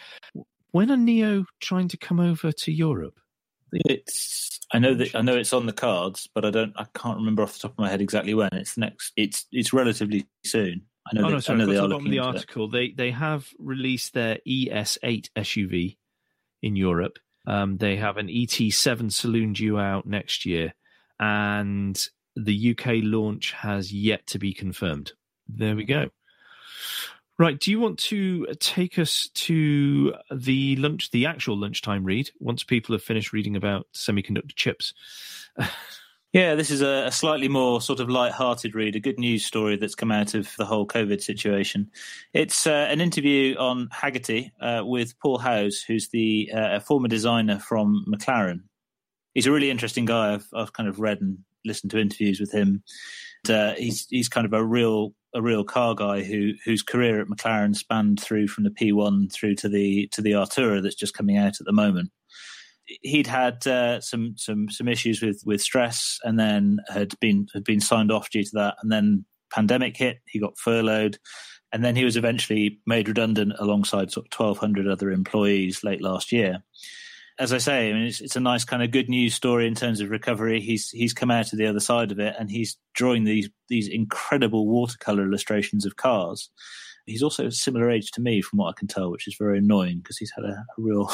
when 0.71 0.91
are 0.91 0.97
NIO 0.97 1.45
trying 1.61 1.89
to 1.89 1.97
come 1.97 2.21
over 2.21 2.53
to 2.53 2.73
Europe? 2.73 3.19
it's 3.73 4.61
I 4.73 4.79
know 4.79 4.95
that 4.95 5.15
I 5.15 5.23
know 5.23 5.37
it's 5.37 5.53
on 5.53 5.67
the 5.67 5.73
cards, 5.73 6.29
but 6.35 6.45
I 6.45 6.51
don't 6.51 6.73
I 6.77 6.87
can't 6.95 7.19
remember 7.19 7.43
off 7.43 7.55
the 7.55 7.61
top 7.61 7.73
of 7.73 7.79
my 7.79 7.91
head 7.91 8.01
exactly 8.01 8.35
when. 8.35 8.51
It's 8.53 8.77
next. 8.77 9.13
It's 9.17 9.47
it's 9.53 9.73
relatively 9.73 10.27
soon. 10.45 10.83
I 11.11 11.17
know. 11.17 11.23
Oh 11.23 11.29
that, 11.29 11.33
no, 11.33 11.41
sorry, 11.41 11.63
I 11.63 11.65
know 11.65 11.73
they 11.73 11.79
are 11.79 11.83
to 11.83 11.89
the 11.89 11.95
bottom 11.95 12.07
of 12.07 12.13
looking 12.13 12.23
the 12.23 12.29
it. 12.29 12.35
article. 12.35 12.69
They 12.69 12.91
they 12.91 13.11
have 13.11 13.49
released 13.59 14.15
their 14.15 14.39
ES8 14.47 15.29
SUV 15.37 15.97
in 16.63 16.77
Europe. 16.77 17.19
Um, 17.47 17.77
they 17.79 17.97
have 17.97 18.19
an 18.19 18.29
ET7 18.29 19.13
saloon 19.13 19.53
due 19.53 19.79
out 19.79 20.07
next 20.07 20.47
year, 20.47 20.75
and 21.19 22.01
the 22.37 22.71
UK 22.71 23.03
launch 23.03 23.53
has 23.53 23.93
yet 23.93 24.27
to 24.29 24.39
be 24.39 24.55
confirmed. 24.55 25.13
There 25.49 25.77
we 25.77 25.85
go. 25.85 26.09
Right. 27.43 27.59
Do 27.59 27.73
you 27.73 27.81
want 27.81 27.99
to 27.99 28.47
take 28.61 29.01
us 29.01 29.29
to 29.35 30.15
the 30.31 30.77
lunch, 30.77 31.11
the 31.11 31.27
actual 31.27 31.59
lunchtime 31.59 32.05
read, 32.05 32.31
once 32.39 32.63
people 32.63 32.95
have 32.95 33.03
finished 33.03 33.33
reading 33.33 33.57
about 33.57 33.89
semiconductor 33.93 34.55
chips? 34.55 34.95
Yeah, 36.33 36.55
this 36.55 36.71
is 36.71 36.81
a, 36.81 37.09
a 37.09 37.13
slightly 37.13 37.49
more 37.49 37.83
sort 37.83 38.01
of 38.01 38.09
light-hearted 38.09 38.75
read, 38.75 38.97
a 38.97 39.01
good 39.01 39.19
news 39.19 39.45
story 39.45 39.77
that's 39.77 39.95
come 39.95 40.11
out 40.11 40.33
of 40.33 40.51
the 40.57 40.65
whole 40.65 40.87
COVID 40.87 41.21
situation. 41.21 41.91
It's 42.33 42.67
uh, 42.67 42.87
an 42.89 43.03
interview 43.03 43.55
on 43.59 43.89
Hagerty 43.89 44.51
uh, 44.59 44.81
with 44.83 45.19
Paul 45.19 45.37
Howse, 45.37 45.83
who's 45.83 46.09
the 46.09 46.51
uh, 46.55 46.77
a 46.77 46.81
former 46.81 47.09
designer 47.09 47.59
from 47.59 48.07
McLaren. 48.09 48.61
He's 49.35 49.47
a 49.47 49.53
really 49.53 49.71
interesting 49.71 50.07
guy. 50.07 50.33
I've, 50.33 50.49
I've 50.55 50.73
kind 50.73 50.89
of 50.89 51.01
read 51.01 51.21
and 51.21 51.37
listened 51.67 51.91
to 51.91 51.99
interviews 51.99 52.41
with 52.41 52.51
him. 52.51 52.83
And, 53.45 53.55
uh, 53.55 53.75
he's 53.75 54.07
he's 54.09 54.31
kind 54.31 54.47
of 54.47 54.55
a 54.55 54.65
real 54.65 55.13
a 55.35 55.43
real 55.43 55.65
car 55.65 55.95
guy 55.95 56.23
who 56.23 56.53
whose 56.65 56.83
career 56.83 57.21
at 57.21 57.29
McLaren 57.29 57.75
spanned 57.75 58.21
through 58.21 58.49
from 58.49 58.65
the 58.65 58.71
P1 58.71 59.33
through 59.33 59.55
to 59.57 59.69
the 59.69 60.09
to 60.13 60.21
the 60.21 60.33
Artura 60.33 60.83
that's 60.83 60.95
just 60.95 61.15
coming 61.15 61.37
out 61.37 61.61
at 61.61 61.67
the 61.67 61.73
moment 61.73 62.11
he'd 63.03 63.27
had 63.27 63.67
uh, 63.67 64.01
some 64.01 64.35
some 64.37 64.69
some 64.69 64.89
issues 64.89 65.23
with 65.23 65.43
with 65.45 65.61
stress, 65.61 66.19
and 66.25 66.39
then 66.39 66.79
had 66.89 67.19
been 67.21 67.47
had 67.55 67.65
been 67.65 67.81
signed 67.81 68.13
off 68.13 68.31
due 68.31 68.45
to 68.45 68.51
that, 68.55 68.77
and 68.83 68.91
then 68.91 69.25
pandemic 69.51 69.97
hit. 69.97 70.19
He 70.27 70.39
got 70.39 70.59
furloughed, 70.59 71.19
and 71.73 71.85
then 71.85 71.97
he 71.97 72.05
was 72.05 72.17
eventually 72.17 72.81
made 72.87 73.09
redundant 73.09 73.55
alongside 73.59 74.11
sort 74.11 74.27
of 74.27 74.31
twelve 74.31 74.59
hundred 74.59 74.89
other 74.89 75.11
employees 75.11 75.85
late 75.85 76.03
last 76.03 76.33
year. 76.33 76.63
As 77.43 77.53
I 77.53 77.59
say, 77.59 77.91
I 77.91 77.93
mean, 77.93 78.05
it's, 78.05 78.21
it's 78.21 78.37
a 78.37 78.41
nice 78.41 78.65
kind 78.65 78.85
of 78.85 78.93
good 78.93 79.09
news 79.09 79.35
story 79.35 79.67
in 79.67 79.75
terms 79.75 80.01
of 80.01 80.11
recovery. 80.11 80.61
He's 80.61 80.91
he's 80.91 81.13
come 81.13 81.29
out 81.33 81.53
of 81.53 81.59
the 81.59 81.67
other 81.67 81.81
side 81.81 82.13
of 82.13 82.21
it, 82.21 82.37
and 82.39 82.49
he's 82.49 82.79
drawing 82.95 83.25
these 83.25 83.51
these 83.69 83.89
incredible 83.89 84.69
watercolor 84.69 85.25
illustrations 85.25 85.85
of 85.85 85.97
cars. 85.97 86.51
He's 87.05 87.21
also 87.21 87.49
a 87.49 87.51
similar 87.51 87.91
age 87.91 88.13
to 88.13 88.21
me, 88.21 88.43
from 88.43 88.61
what 88.61 88.69
I 88.69 88.79
can 88.79 88.87
tell, 88.87 89.11
which 89.11 89.27
is 89.27 89.35
very 89.37 89.59
annoying 89.59 89.99
because 89.99 90.19
he's 90.19 90.31
had 90.37 90.45
a, 90.45 90.53
a 90.53 90.65
real 90.79 91.11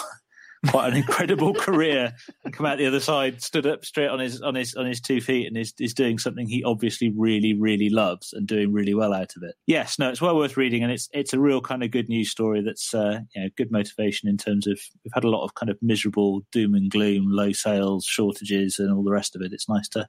quite 0.66 0.92
an 0.92 0.96
incredible 0.96 1.54
career 1.54 2.12
and 2.44 2.52
come 2.52 2.66
out 2.66 2.78
the 2.78 2.86
other 2.86 3.00
side, 3.00 3.42
stood 3.42 3.66
up 3.66 3.84
straight 3.84 4.08
on 4.08 4.18
his 4.18 4.40
on 4.40 4.54
his 4.54 4.74
on 4.74 4.86
his 4.86 5.00
two 5.00 5.20
feet, 5.20 5.46
and 5.46 5.56
is 5.56 5.72
is 5.78 5.94
doing 5.94 6.18
something 6.18 6.46
he 6.46 6.64
obviously 6.64 7.12
really 7.16 7.54
really 7.54 7.90
loves 7.90 8.32
and 8.32 8.46
doing 8.46 8.72
really 8.72 8.94
well 8.94 9.12
out 9.12 9.34
of 9.36 9.42
it. 9.42 9.54
Yes, 9.66 9.98
no, 9.98 10.10
it's 10.10 10.20
well 10.20 10.36
worth 10.36 10.56
reading, 10.56 10.82
and 10.82 10.92
it's 10.92 11.08
it's 11.12 11.32
a 11.32 11.40
real 11.40 11.60
kind 11.60 11.82
of 11.82 11.90
good 11.90 12.08
news 12.08 12.30
story. 12.30 12.62
That's 12.62 12.92
uh, 12.94 13.20
you 13.34 13.42
know 13.42 13.48
good 13.56 13.70
motivation 13.70 14.28
in 14.28 14.36
terms 14.36 14.66
of 14.66 14.80
we've 15.04 15.14
had 15.14 15.24
a 15.24 15.30
lot 15.30 15.44
of 15.44 15.54
kind 15.54 15.70
of 15.70 15.78
miserable 15.82 16.42
doom 16.52 16.74
and 16.74 16.90
gloom, 16.90 17.26
low 17.28 17.52
sales, 17.52 18.04
shortages, 18.04 18.78
and 18.78 18.92
all 18.92 19.04
the 19.04 19.12
rest 19.12 19.36
of 19.36 19.42
it. 19.42 19.52
It's 19.52 19.68
nice 19.68 19.88
to 19.90 20.08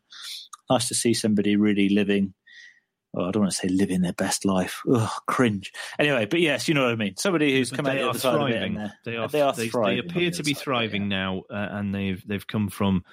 nice 0.70 0.88
to 0.88 0.95
see 0.95 1.14
somebody 1.14 1.56
really 1.56 1.89
living 1.89 2.34
oh, 3.14 3.26
I 3.26 3.32
don't 3.32 3.41
want 3.43 3.51
to 3.51 3.57
say 3.57 3.68
living 3.70 4.01
their 4.01 4.14
best 4.14 4.45
life. 4.45 4.82
Ugh, 4.91 5.10
cringe. 5.28 5.72
Anyway, 5.97 6.26
but 6.26 6.39
yes, 6.41 6.68
you 6.68 6.74
know 6.74 6.84
what 6.84 6.91
I 6.93 6.95
mean. 6.95 7.16
Somebody 7.18 7.53
who's 7.57 7.70
But 7.70 7.78
come 7.78 7.86
out 7.88 7.95
the 7.95 8.10
other 8.10 8.20
side 8.20 8.36
of 8.36 8.47
it. 8.47 8.51
thriving. 8.53 8.78
And 8.78 8.91
They 9.05 9.16
are. 9.18 9.28
they 9.28 9.41
are 9.41 9.53
They, 9.53 9.70
thriving. 9.70 9.95
they 9.95 10.07
appear 10.07 10.32
to 10.32 10.43
be 10.43 10.53
side, 10.53 10.64
thriving 10.64 11.01
yeah. 11.03 11.07
now, 11.18 11.43
uh, 11.49 11.68
and 11.72 11.93
they've 11.93 12.26
they've 12.28 12.45
come 12.47 12.70
from 12.70 13.03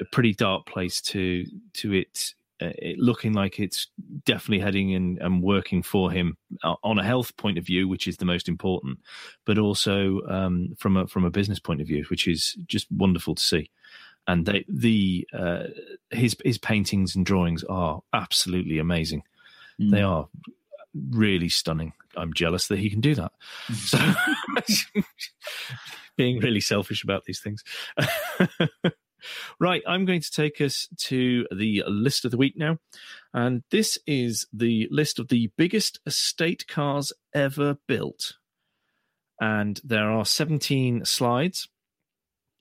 a 0.00 0.04
pretty 0.06 0.32
dark 0.34 0.66
place 0.66 1.00
to 1.02 1.44
to 1.74 1.92
it, 1.92 2.34
uh, 2.60 2.70
it 2.78 2.98
looking 2.98 3.32
like 3.32 3.58
it's 3.58 3.88
definitely 4.24 4.60
heading 4.60 4.90
in 4.90 5.18
and 5.20 5.42
working 5.42 5.82
for 5.82 6.10
him 6.10 6.36
uh, 6.62 6.76
on 6.82 6.98
a 6.98 7.04
health 7.04 7.36
point 7.36 7.58
of 7.58 7.66
view, 7.66 7.88
which 7.88 8.06
is 8.06 8.16
the 8.16 8.24
most 8.24 8.48
important, 8.48 8.98
but 9.44 9.58
also 9.58 10.20
um, 10.28 10.74
from 10.78 10.96
a 10.96 11.06
from 11.06 11.24
a 11.24 11.30
business 11.30 11.58
point 11.58 11.80
of 11.80 11.86
view, 11.86 12.04
which 12.08 12.26
is 12.28 12.56
just 12.66 12.86
wonderful 12.90 13.34
to 13.34 13.42
see. 13.42 13.68
And 14.28 14.46
they, 14.46 14.64
the 14.68 15.26
uh, 15.32 15.64
his 16.10 16.36
his 16.44 16.56
paintings 16.56 17.16
and 17.16 17.26
drawings 17.26 17.64
are 17.64 18.02
absolutely 18.12 18.78
amazing. 18.78 19.24
Mm. 19.80 19.90
They 19.90 20.02
are 20.02 20.28
really 21.10 21.48
stunning. 21.48 21.92
I'm 22.16 22.32
jealous 22.32 22.68
that 22.68 22.78
he 22.78 22.90
can 22.90 23.00
do 23.00 23.14
that. 23.14 23.32
So, 23.74 23.98
being 26.16 26.40
really 26.40 26.60
selfish 26.60 27.02
about 27.02 27.24
these 27.24 27.40
things. 27.40 27.64
right, 29.60 29.82
I'm 29.86 30.04
going 30.04 30.20
to 30.20 30.30
take 30.30 30.60
us 30.60 30.88
to 30.98 31.46
the 31.54 31.84
list 31.86 32.24
of 32.24 32.30
the 32.30 32.36
week 32.36 32.54
now. 32.56 32.78
And 33.32 33.62
this 33.70 33.98
is 34.06 34.46
the 34.52 34.88
list 34.90 35.18
of 35.18 35.28
the 35.28 35.50
biggest 35.56 36.00
estate 36.06 36.66
cars 36.68 37.12
ever 37.34 37.78
built. 37.88 38.34
And 39.40 39.80
there 39.82 40.10
are 40.10 40.24
17 40.24 41.04
slides. 41.04 41.68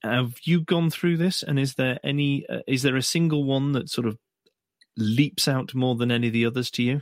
Have 0.03 0.37
you 0.43 0.61
gone 0.61 0.89
through 0.89 1.17
this? 1.17 1.43
And 1.43 1.59
is 1.59 1.75
there 1.75 1.99
any, 2.03 2.45
uh, 2.47 2.59
is 2.67 2.81
there 2.81 2.95
a 2.95 3.03
single 3.03 3.43
one 3.43 3.73
that 3.73 3.89
sort 3.89 4.07
of 4.07 4.17
leaps 4.97 5.47
out 5.47 5.73
more 5.73 5.95
than 5.95 6.11
any 6.11 6.27
of 6.27 6.33
the 6.33 6.45
others 6.45 6.71
to 6.71 6.83
you? 6.83 7.01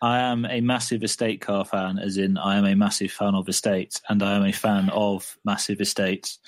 I 0.00 0.20
am 0.20 0.44
a 0.44 0.60
massive 0.60 1.02
estate 1.02 1.40
car 1.40 1.64
fan, 1.64 1.98
as 1.98 2.16
in 2.16 2.38
I 2.38 2.56
am 2.56 2.64
a 2.64 2.76
massive 2.76 3.10
fan 3.10 3.34
of 3.34 3.48
estates, 3.48 4.00
and 4.08 4.22
I 4.22 4.36
am 4.36 4.44
a 4.44 4.52
fan 4.52 4.90
of 4.90 5.36
massive 5.44 5.80
estates. 5.80 6.38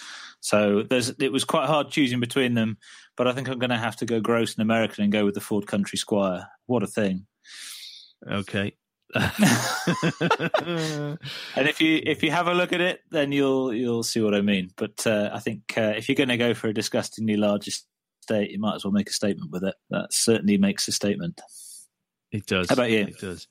So 0.41 0.83
there's 0.83 1.11
it 1.19 1.33
was 1.33 1.45
quite 1.45 1.67
hard 1.67 1.91
choosing 1.91 2.21
between 2.21 2.55
them, 2.55 2.79
but 3.17 3.27
I 3.27 3.33
think 3.33 3.49
I'm 3.49 3.59
going 3.59 3.71
to 3.71 3.77
have 3.77 3.97
to 3.97 4.07
go 4.07 4.21
gross 4.21 4.55
and 4.55 4.63
American 4.63 5.05
and 5.05 5.13
go 5.13 5.25
with 5.25 5.35
the 5.35 5.41
Ford 5.41 5.67
Country 5.67 5.99
Squire. 5.99 6.47
What 6.67 6.83
a 6.83 6.87
thing! 6.87 7.27
Okay. 8.27 8.75
And 11.57 11.69
if 11.69 11.81
you 11.81 12.01
if 12.05 12.23
you 12.23 12.31
have 12.31 12.47
a 12.47 12.55
look 12.55 12.73
at 12.73 12.81
it, 12.81 13.01
then 13.11 13.33
you'll 13.33 13.75
you'll 13.75 14.05
see 14.05 14.21
what 14.21 14.35
I 14.35 14.41
mean. 14.41 14.71
But 14.77 15.05
uh, 15.07 15.31
I 15.33 15.41
think 15.41 15.75
uh, 15.77 15.95
if 15.97 16.09
you're 16.09 16.17
going 16.17 16.29
to 16.29 16.37
go 16.37 16.55
for 16.55 16.69
a 16.69 16.75
disgustingly 16.75 17.37
large 17.37 17.69
estate, 18.21 18.51
you 18.51 18.59
might 18.59 18.77
as 18.77 18.85
well 18.85 18.93
make 18.93 19.09
a 19.09 19.13
statement 19.13 19.51
with 19.51 19.65
it. 19.65 19.75
That 19.91 20.13
certainly 20.13 20.59
makes 20.59 20.89
a 20.89 20.93
statement. 20.93 21.41
It 22.33 22.47
does. 22.47 22.69
How 22.69 22.75
about 22.75 22.91
you? 22.91 23.01
It 23.01 23.19
does. 23.19 23.49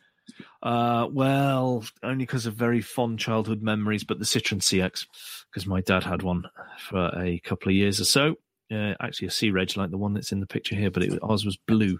Uh, 0.61 1.07
well, 1.11 1.83
only 2.03 2.23
because 2.25 2.45
of 2.45 2.53
very 2.53 2.81
fond 2.81 3.19
childhood 3.19 3.61
memories, 3.61 4.03
but 4.03 4.19
the 4.19 4.25
Citroen 4.25 4.61
CX, 4.61 5.05
because 5.49 5.65
my 5.65 5.81
dad 5.81 6.03
had 6.03 6.21
one 6.21 6.43
for 6.77 7.11
a 7.17 7.39
couple 7.39 7.69
of 7.69 7.75
years 7.75 7.99
or 7.99 8.05
so. 8.05 8.35
Uh, 8.71 8.93
actually, 8.99 9.29
C 9.29 9.49
Reg 9.49 9.75
like 9.75 9.89
the 9.89 9.97
one 9.97 10.13
that's 10.13 10.31
in 10.31 10.39
the 10.39 10.45
picture 10.45 10.75
here, 10.75 10.91
but 10.91 11.03
it, 11.03 11.19
ours 11.23 11.45
was 11.45 11.57
blue. 11.57 11.99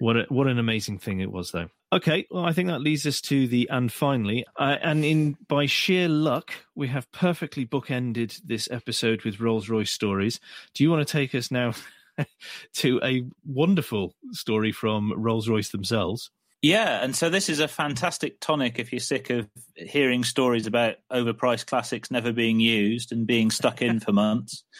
What 0.00 0.16
a, 0.16 0.26
what 0.28 0.46
an 0.46 0.58
amazing 0.58 0.98
thing 0.98 1.20
it 1.20 1.30
was, 1.30 1.50
though. 1.50 1.68
Okay, 1.92 2.26
well, 2.30 2.44
I 2.44 2.52
think 2.52 2.68
that 2.68 2.80
leads 2.80 3.06
us 3.06 3.20
to 3.22 3.48
the 3.48 3.68
and 3.70 3.92
finally, 3.92 4.44
uh, 4.56 4.76
and 4.82 5.04
in 5.04 5.36
by 5.48 5.66
sheer 5.66 6.08
luck, 6.08 6.52
we 6.74 6.88
have 6.88 7.10
perfectly 7.12 7.64
bookended 7.64 8.40
this 8.44 8.68
episode 8.70 9.22
with 9.22 9.40
Rolls 9.40 9.68
Royce 9.68 9.90
stories. 9.90 10.38
Do 10.74 10.84
you 10.84 10.90
want 10.90 11.06
to 11.06 11.12
take 11.12 11.34
us 11.34 11.50
now 11.50 11.72
to 12.74 13.00
a 13.02 13.24
wonderful 13.46 14.14
story 14.32 14.72
from 14.72 15.12
Rolls 15.16 15.48
Royce 15.48 15.70
themselves? 15.70 16.30
Yeah, 16.60 17.04
and 17.04 17.14
so 17.14 17.30
this 17.30 17.48
is 17.48 17.60
a 17.60 17.68
fantastic 17.68 18.40
tonic 18.40 18.80
if 18.80 18.92
you're 18.92 18.98
sick 18.98 19.30
of 19.30 19.48
hearing 19.76 20.24
stories 20.24 20.66
about 20.66 20.96
overpriced 21.12 21.66
classics 21.66 22.10
never 22.10 22.32
being 22.32 22.58
used 22.58 23.12
and 23.12 23.26
being 23.26 23.50
stuck 23.50 23.80
in 23.82 24.00
for 24.00 24.12
months. 24.12 24.64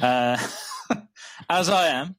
Uh, 0.00 0.38
As 1.50 1.68
I 1.68 1.88
am. 1.88 2.16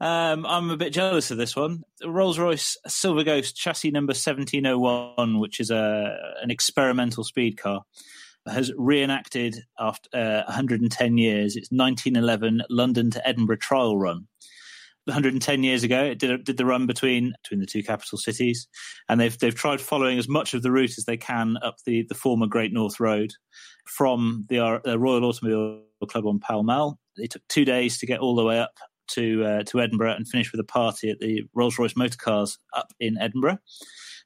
Um, 0.00 0.44
I'm 0.44 0.70
a 0.70 0.76
bit 0.76 0.92
jealous 0.92 1.30
of 1.30 1.38
this 1.38 1.54
one. 1.54 1.84
Rolls 2.04 2.38
Royce 2.38 2.76
Silver 2.88 3.22
Ghost 3.22 3.56
chassis 3.56 3.90
number 3.90 4.10
1701, 4.10 5.38
which 5.38 5.60
is 5.60 5.70
a 5.70 6.14
an 6.42 6.50
experimental 6.50 7.22
speed 7.22 7.56
car, 7.56 7.84
has 8.46 8.72
reenacted 8.76 9.56
after 9.78 10.08
uh, 10.14 10.42
110 10.46 11.18
years 11.18 11.56
its 11.56 11.68
1911 11.70 12.62
London 12.70 13.10
to 13.10 13.26
Edinburgh 13.26 13.58
trial 13.58 13.96
run. 13.96 14.26
110 15.06 15.64
years 15.64 15.82
ago, 15.82 16.04
it 16.04 16.20
did 16.20 16.44
did 16.44 16.56
the 16.56 16.64
run 16.64 16.86
between 16.86 17.34
between 17.42 17.58
the 17.58 17.66
two 17.66 17.82
capital 17.82 18.18
cities, 18.18 18.68
and 19.08 19.20
they've 19.20 19.36
they've 19.38 19.54
tried 19.54 19.80
following 19.80 20.16
as 20.16 20.28
much 20.28 20.54
of 20.54 20.62
the 20.62 20.70
route 20.70 20.96
as 20.96 21.06
they 21.06 21.16
can 21.16 21.56
up 21.62 21.76
the 21.84 22.04
the 22.08 22.14
former 22.14 22.46
Great 22.46 22.72
North 22.72 23.00
Road 23.00 23.32
from 23.84 24.46
the, 24.48 24.60
uh, 24.60 24.78
the 24.84 24.98
Royal 24.98 25.24
Automobile 25.24 25.82
Club 26.08 26.26
on 26.26 26.38
Pall 26.38 26.62
Mall. 26.62 26.98
It 27.16 27.32
took 27.32 27.42
two 27.48 27.64
days 27.64 27.98
to 27.98 28.06
get 28.06 28.20
all 28.20 28.36
the 28.36 28.44
way 28.44 28.60
up 28.60 28.78
to 29.08 29.44
uh, 29.44 29.62
to 29.64 29.80
Edinburgh 29.80 30.14
and 30.14 30.28
finish 30.28 30.52
with 30.52 30.60
a 30.60 30.64
party 30.64 31.10
at 31.10 31.18
the 31.18 31.42
Rolls 31.54 31.78
Royce 31.78 31.96
Motor 31.96 32.18
Cars 32.18 32.58
up 32.72 32.92
in 33.00 33.18
Edinburgh, 33.18 33.58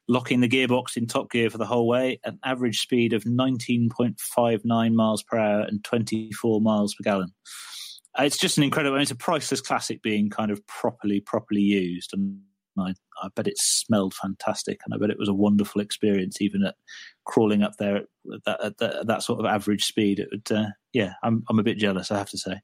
locking 0.07 0.41
the 0.41 0.49
gearbox 0.49 0.95
in 0.95 1.07
top 1.07 1.31
gear 1.31 1.49
for 1.49 1.57
the 1.57 1.65
whole 1.65 1.87
way, 1.87 2.19
an 2.23 2.39
average 2.43 2.79
speed 2.79 3.13
of 3.13 3.23
19.59 3.23 4.93
miles 4.93 5.23
per 5.23 5.37
hour 5.37 5.61
and 5.61 5.83
24 5.83 6.61
miles 6.61 6.95
per 6.95 7.03
gallon. 7.03 7.33
Uh, 8.17 8.23
it's 8.23 8.37
just 8.37 8.57
an 8.57 8.63
incredible. 8.63 8.95
I 8.95 8.97
mean, 8.97 9.03
it's 9.03 9.11
a 9.11 9.15
priceless 9.15 9.61
classic 9.61 10.01
being 10.01 10.29
kind 10.29 10.51
of 10.51 10.65
properly 10.67 11.19
properly 11.19 11.61
used, 11.61 12.13
and 12.13 12.39
I, 12.79 12.93
I, 13.21 13.29
bet 13.35 13.47
it 13.47 13.57
smelled 13.57 14.15
fantastic, 14.15 14.79
and 14.85 14.93
I 14.93 14.97
bet 14.97 15.11
it 15.11 15.19
was 15.19 15.29
a 15.29 15.33
wonderful 15.33 15.81
experience, 15.81 16.41
even 16.41 16.63
at 16.63 16.75
crawling 17.25 17.61
up 17.61 17.73
there 17.77 17.97
at 17.97 18.05
that, 18.45 18.63
at 18.63 18.77
that, 18.79 18.95
at 18.95 19.07
that 19.07 19.23
sort 19.23 19.39
of 19.39 19.45
average 19.45 19.85
speed. 19.85 20.19
It 20.19 20.29
would, 20.31 20.51
uh, 20.51 20.69
yeah, 20.93 21.13
I'm 21.21 21.43
I'm 21.47 21.59
a 21.59 21.63
bit 21.63 21.77
jealous, 21.77 22.09
I 22.09 22.17
have 22.17 22.29
to 22.29 22.37
say. 22.39 22.61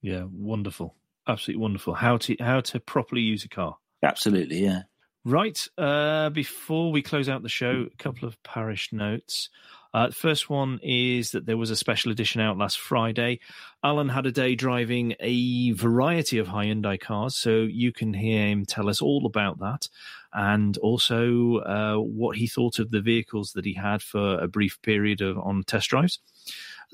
Yeah, 0.00 0.24
wonderful 0.32 0.96
absolutely 1.26 1.62
wonderful. 1.62 1.94
How 1.94 2.16
to 2.18 2.36
how 2.40 2.60
to 2.60 2.80
properly 2.80 3.22
use 3.22 3.44
a 3.44 3.48
car. 3.48 3.76
Absolutely, 4.02 4.64
yeah. 4.64 4.82
Right. 5.24 5.68
Uh, 5.78 6.30
before 6.30 6.90
we 6.90 7.00
close 7.00 7.28
out 7.28 7.42
the 7.42 7.48
show, 7.48 7.86
a 7.92 7.96
couple 7.96 8.26
of 8.26 8.42
parish 8.42 8.92
notes. 8.92 9.48
Uh, 9.94 10.06
the 10.08 10.14
first 10.14 10.48
one 10.48 10.80
is 10.82 11.32
that 11.32 11.44
there 11.44 11.58
was 11.58 11.70
a 11.70 11.76
special 11.76 12.10
edition 12.10 12.40
out 12.40 12.56
last 12.56 12.80
Friday. 12.80 13.38
Alan 13.84 14.08
had 14.08 14.26
a 14.26 14.32
day 14.32 14.54
driving 14.54 15.14
a 15.20 15.72
variety 15.72 16.38
of 16.38 16.48
high 16.48 16.66
Hyundai 16.66 16.98
cars, 16.98 17.36
so 17.36 17.60
you 17.60 17.92
can 17.92 18.14
hear 18.14 18.48
him 18.48 18.64
tell 18.64 18.88
us 18.88 19.02
all 19.02 19.26
about 19.26 19.58
that 19.60 19.88
and 20.32 20.78
also 20.78 21.58
uh, 21.58 21.96
what 21.96 22.38
he 22.38 22.46
thought 22.46 22.78
of 22.78 22.90
the 22.90 23.02
vehicles 23.02 23.52
that 23.52 23.66
he 23.66 23.74
had 23.74 24.02
for 24.02 24.38
a 24.38 24.48
brief 24.48 24.80
period 24.82 25.20
of, 25.20 25.38
on 25.38 25.62
test 25.62 25.90
drives. 25.90 26.18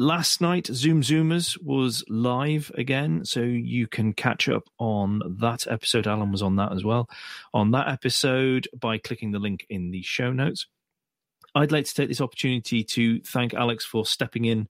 Last 0.01 0.41
night, 0.41 0.69
Zoom 0.69 1.03
Zoomers 1.03 1.61
was 1.61 2.05
live 2.09 2.71
again, 2.77 3.25
so 3.25 3.41
you 3.41 3.89
can 3.89 4.13
catch 4.13 4.49
up 4.49 4.69
on 4.79 5.21
that 5.41 5.67
episode. 5.67 6.07
Alan 6.07 6.31
was 6.31 6.41
on 6.41 6.55
that 6.55 6.71
as 6.71 6.85
well. 6.85 7.11
On 7.53 7.73
that 7.73 7.89
episode, 7.89 8.69
by 8.79 8.99
clicking 8.99 9.33
the 9.33 9.41
link 9.41 9.67
in 9.69 9.91
the 9.91 10.03
show 10.03 10.33
notes. 10.33 10.69
I'd 11.57 11.73
like 11.73 11.87
to 11.87 11.95
take 11.95 12.07
this 12.07 12.21
opportunity 12.21 12.85
to 12.85 13.21
thank 13.23 13.55
Alex 13.55 13.85
for 13.85 14.07
stepping 14.07 14.45
in 14.45 14.69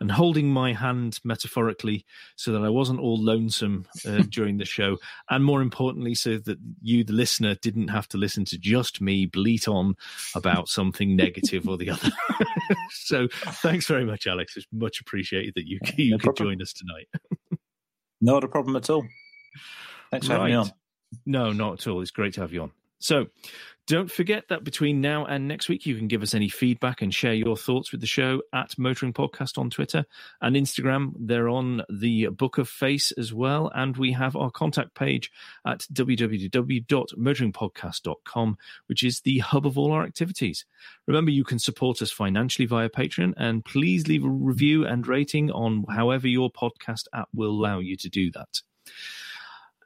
and 0.00 0.10
holding 0.10 0.48
my 0.48 0.72
hand 0.72 1.18
metaphorically 1.24 2.04
so 2.36 2.52
that 2.52 2.62
I 2.62 2.68
wasn't 2.68 3.00
all 3.00 3.16
lonesome 3.22 3.86
uh, 4.06 4.22
during 4.28 4.58
the 4.58 4.64
show. 4.64 4.98
And 5.30 5.44
more 5.44 5.62
importantly, 5.62 6.14
so 6.14 6.38
that 6.38 6.58
you, 6.82 7.04
the 7.04 7.12
listener, 7.12 7.54
didn't 7.54 7.88
have 7.88 8.08
to 8.08 8.18
listen 8.18 8.44
to 8.46 8.58
just 8.58 9.00
me 9.00 9.26
bleat 9.26 9.68
on 9.68 9.94
about 10.34 10.68
something 10.68 11.16
negative 11.16 11.68
or 11.68 11.76
the 11.76 11.90
other. 11.90 12.10
so 12.90 13.28
thanks 13.62 13.86
very 13.86 14.04
much, 14.04 14.26
Alex. 14.26 14.56
It's 14.56 14.66
much 14.72 15.00
appreciated 15.00 15.54
that 15.56 15.66
you, 15.66 15.78
you 15.96 16.12
no 16.12 16.18
could 16.18 16.36
join 16.36 16.60
us 16.60 16.72
tonight. 16.72 17.08
not 18.20 18.44
a 18.44 18.48
problem 18.48 18.76
at 18.76 18.90
all. 18.90 19.06
Thanks 20.10 20.26
for 20.26 20.34
right. 20.34 20.50
having 20.50 20.52
me 20.52 20.58
on. 20.58 20.70
No, 21.24 21.52
not 21.52 21.80
at 21.80 21.86
all. 21.86 22.00
It's 22.02 22.10
great 22.10 22.34
to 22.34 22.40
have 22.40 22.52
you 22.52 22.62
on. 22.62 22.72
So, 22.98 23.26
don't 23.86 24.10
forget 24.10 24.48
that 24.48 24.64
between 24.64 25.00
now 25.00 25.24
and 25.26 25.46
next 25.46 25.68
week, 25.68 25.86
you 25.86 25.94
can 25.94 26.08
give 26.08 26.24
us 26.24 26.34
any 26.34 26.48
feedback 26.48 27.02
and 27.02 27.14
share 27.14 27.34
your 27.34 27.56
thoughts 27.56 27.92
with 27.92 28.00
the 28.00 28.06
show 28.06 28.42
at 28.52 28.76
Motoring 28.76 29.12
Podcast 29.12 29.58
on 29.58 29.70
Twitter 29.70 30.04
and 30.40 30.56
Instagram. 30.56 31.12
They're 31.16 31.48
on 31.48 31.82
the 31.88 32.26
Book 32.26 32.58
of 32.58 32.68
Face 32.68 33.12
as 33.12 33.32
well. 33.32 33.70
And 33.76 33.96
we 33.96 34.10
have 34.10 34.34
our 34.34 34.50
contact 34.50 34.96
page 34.96 35.30
at 35.64 35.86
www.motoringpodcast.com, 35.92 38.58
which 38.86 39.04
is 39.04 39.20
the 39.20 39.38
hub 39.38 39.66
of 39.66 39.78
all 39.78 39.92
our 39.92 40.02
activities. 40.02 40.64
Remember, 41.06 41.30
you 41.30 41.44
can 41.44 41.60
support 41.60 42.02
us 42.02 42.10
financially 42.10 42.66
via 42.66 42.88
Patreon 42.88 43.34
and 43.36 43.64
please 43.64 44.08
leave 44.08 44.24
a 44.24 44.28
review 44.28 44.84
and 44.84 45.06
rating 45.06 45.52
on 45.52 45.84
however 45.88 46.26
your 46.26 46.50
podcast 46.50 47.04
app 47.14 47.28
will 47.32 47.50
allow 47.50 47.78
you 47.78 47.96
to 47.98 48.08
do 48.08 48.32
that. 48.32 48.62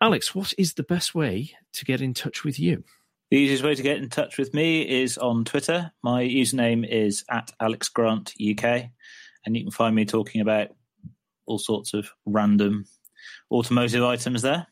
Alex, 0.00 0.34
what 0.34 0.54
is 0.56 0.72
the 0.72 0.82
best 0.82 1.14
way 1.14 1.52
to 1.74 1.84
get 1.84 2.00
in 2.00 2.14
touch 2.14 2.44
with 2.44 2.58
you? 2.58 2.82
The 3.30 3.36
easiest 3.36 3.62
way 3.62 3.76
to 3.76 3.82
get 3.82 3.98
in 3.98 4.08
touch 4.08 4.38
with 4.38 4.52
me 4.54 5.02
is 5.02 5.16
on 5.16 5.44
Twitter. 5.44 5.92
My 6.02 6.24
username 6.24 6.84
is 6.84 7.24
at 7.30 7.52
Alex 7.60 7.88
Grant 7.88 8.34
UK, 8.34 8.90
and 9.46 9.56
you 9.56 9.62
can 9.62 9.70
find 9.70 9.94
me 9.94 10.04
talking 10.04 10.40
about 10.40 10.70
all 11.46 11.60
sorts 11.60 11.94
of 11.94 12.10
random 12.26 12.86
automotive 13.48 14.02
items 14.02 14.42
there. 14.42 14.66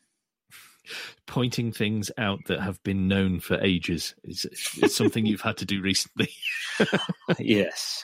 Pointing 1.25 1.71
things 1.71 2.11
out 2.17 2.39
that 2.47 2.59
have 2.59 2.83
been 2.83 3.07
known 3.07 3.39
for 3.39 3.57
ages 3.61 4.13
is, 4.25 4.45
is 4.81 4.93
something 4.93 5.25
you've 5.25 5.39
had 5.39 5.57
to 5.57 5.65
do 5.65 5.81
recently. 5.81 6.29
yes. 7.39 8.03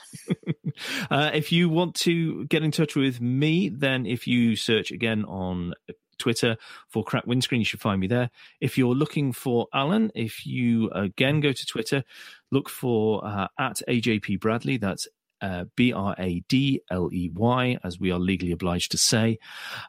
Uh, 1.11 1.31
if 1.33 1.51
you 1.51 1.67
want 1.67 1.95
to 1.95 2.45
get 2.45 2.63
in 2.63 2.71
touch 2.71 2.95
with 2.95 3.19
me, 3.19 3.69
then 3.69 4.05
if 4.05 4.25
you 4.27 4.55
search 4.55 4.91
again 4.91 5.25
on 5.25 5.73
Twitter 6.17 6.57
for 6.87 7.03
Crack 7.03 7.25
Windscreen. 7.25 7.61
You 7.61 7.65
should 7.65 7.81
find 7.81 7.99
me 7.99 8.07
there. 8.07 8.29
If 8.61 8.77
you're 8.77 8.95
looking 8.95 9.31
for 9.31 9.67
Alan, 9.73 10.11
if 10.15 10.45
you 10.45 10.89
again 10.91 11.39
go 11.39 11.51
to 11.51 11.65
Twitter, 11.65 12.03
look 12.51 12.69
for 12.69 13.25
uh, 13.25 13.47
at 13.59 13.81
AJP 13.87 14.39
Bradley. 14.39 14.77
That's 14.77 15.07
uh, 15.41 15.65
B 15.75 15.93
R 15.93 16.15
A 16.17 16.41
D 16.47 16.81
L 16.89 17.09
E 17.13 17.29
Y, 17.33 17.77
as 17.83 17.99
we 17.99 18.11
are 18.11 18.19
legally 18.19 18.51
obliged 18.51 18.91
to 18.91 18.97
say. 18.97 19.39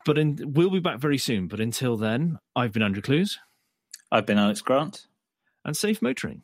But 0.05 0.19
in, 0.19 0.39
we'll 0.55 0.71
be 0.71 0.81
back 0.81 0.99
very 0.99 1.19
soon. 1.19 1.49
But 1.49 1.61
until 1.61 1.97
then, 1.97 2.39
I've 2.55 2.73
been 2.73 2.83
Andrew 2.83 3.03
Clues. 3.03 3.39
I've 4.11 4.27
been 4.27 4.39
Alex 4.39 4.61
Grant. 4.61 5.07
And 5.65 5.77
safe 5.77 6.01
motoring. 6.01 6.43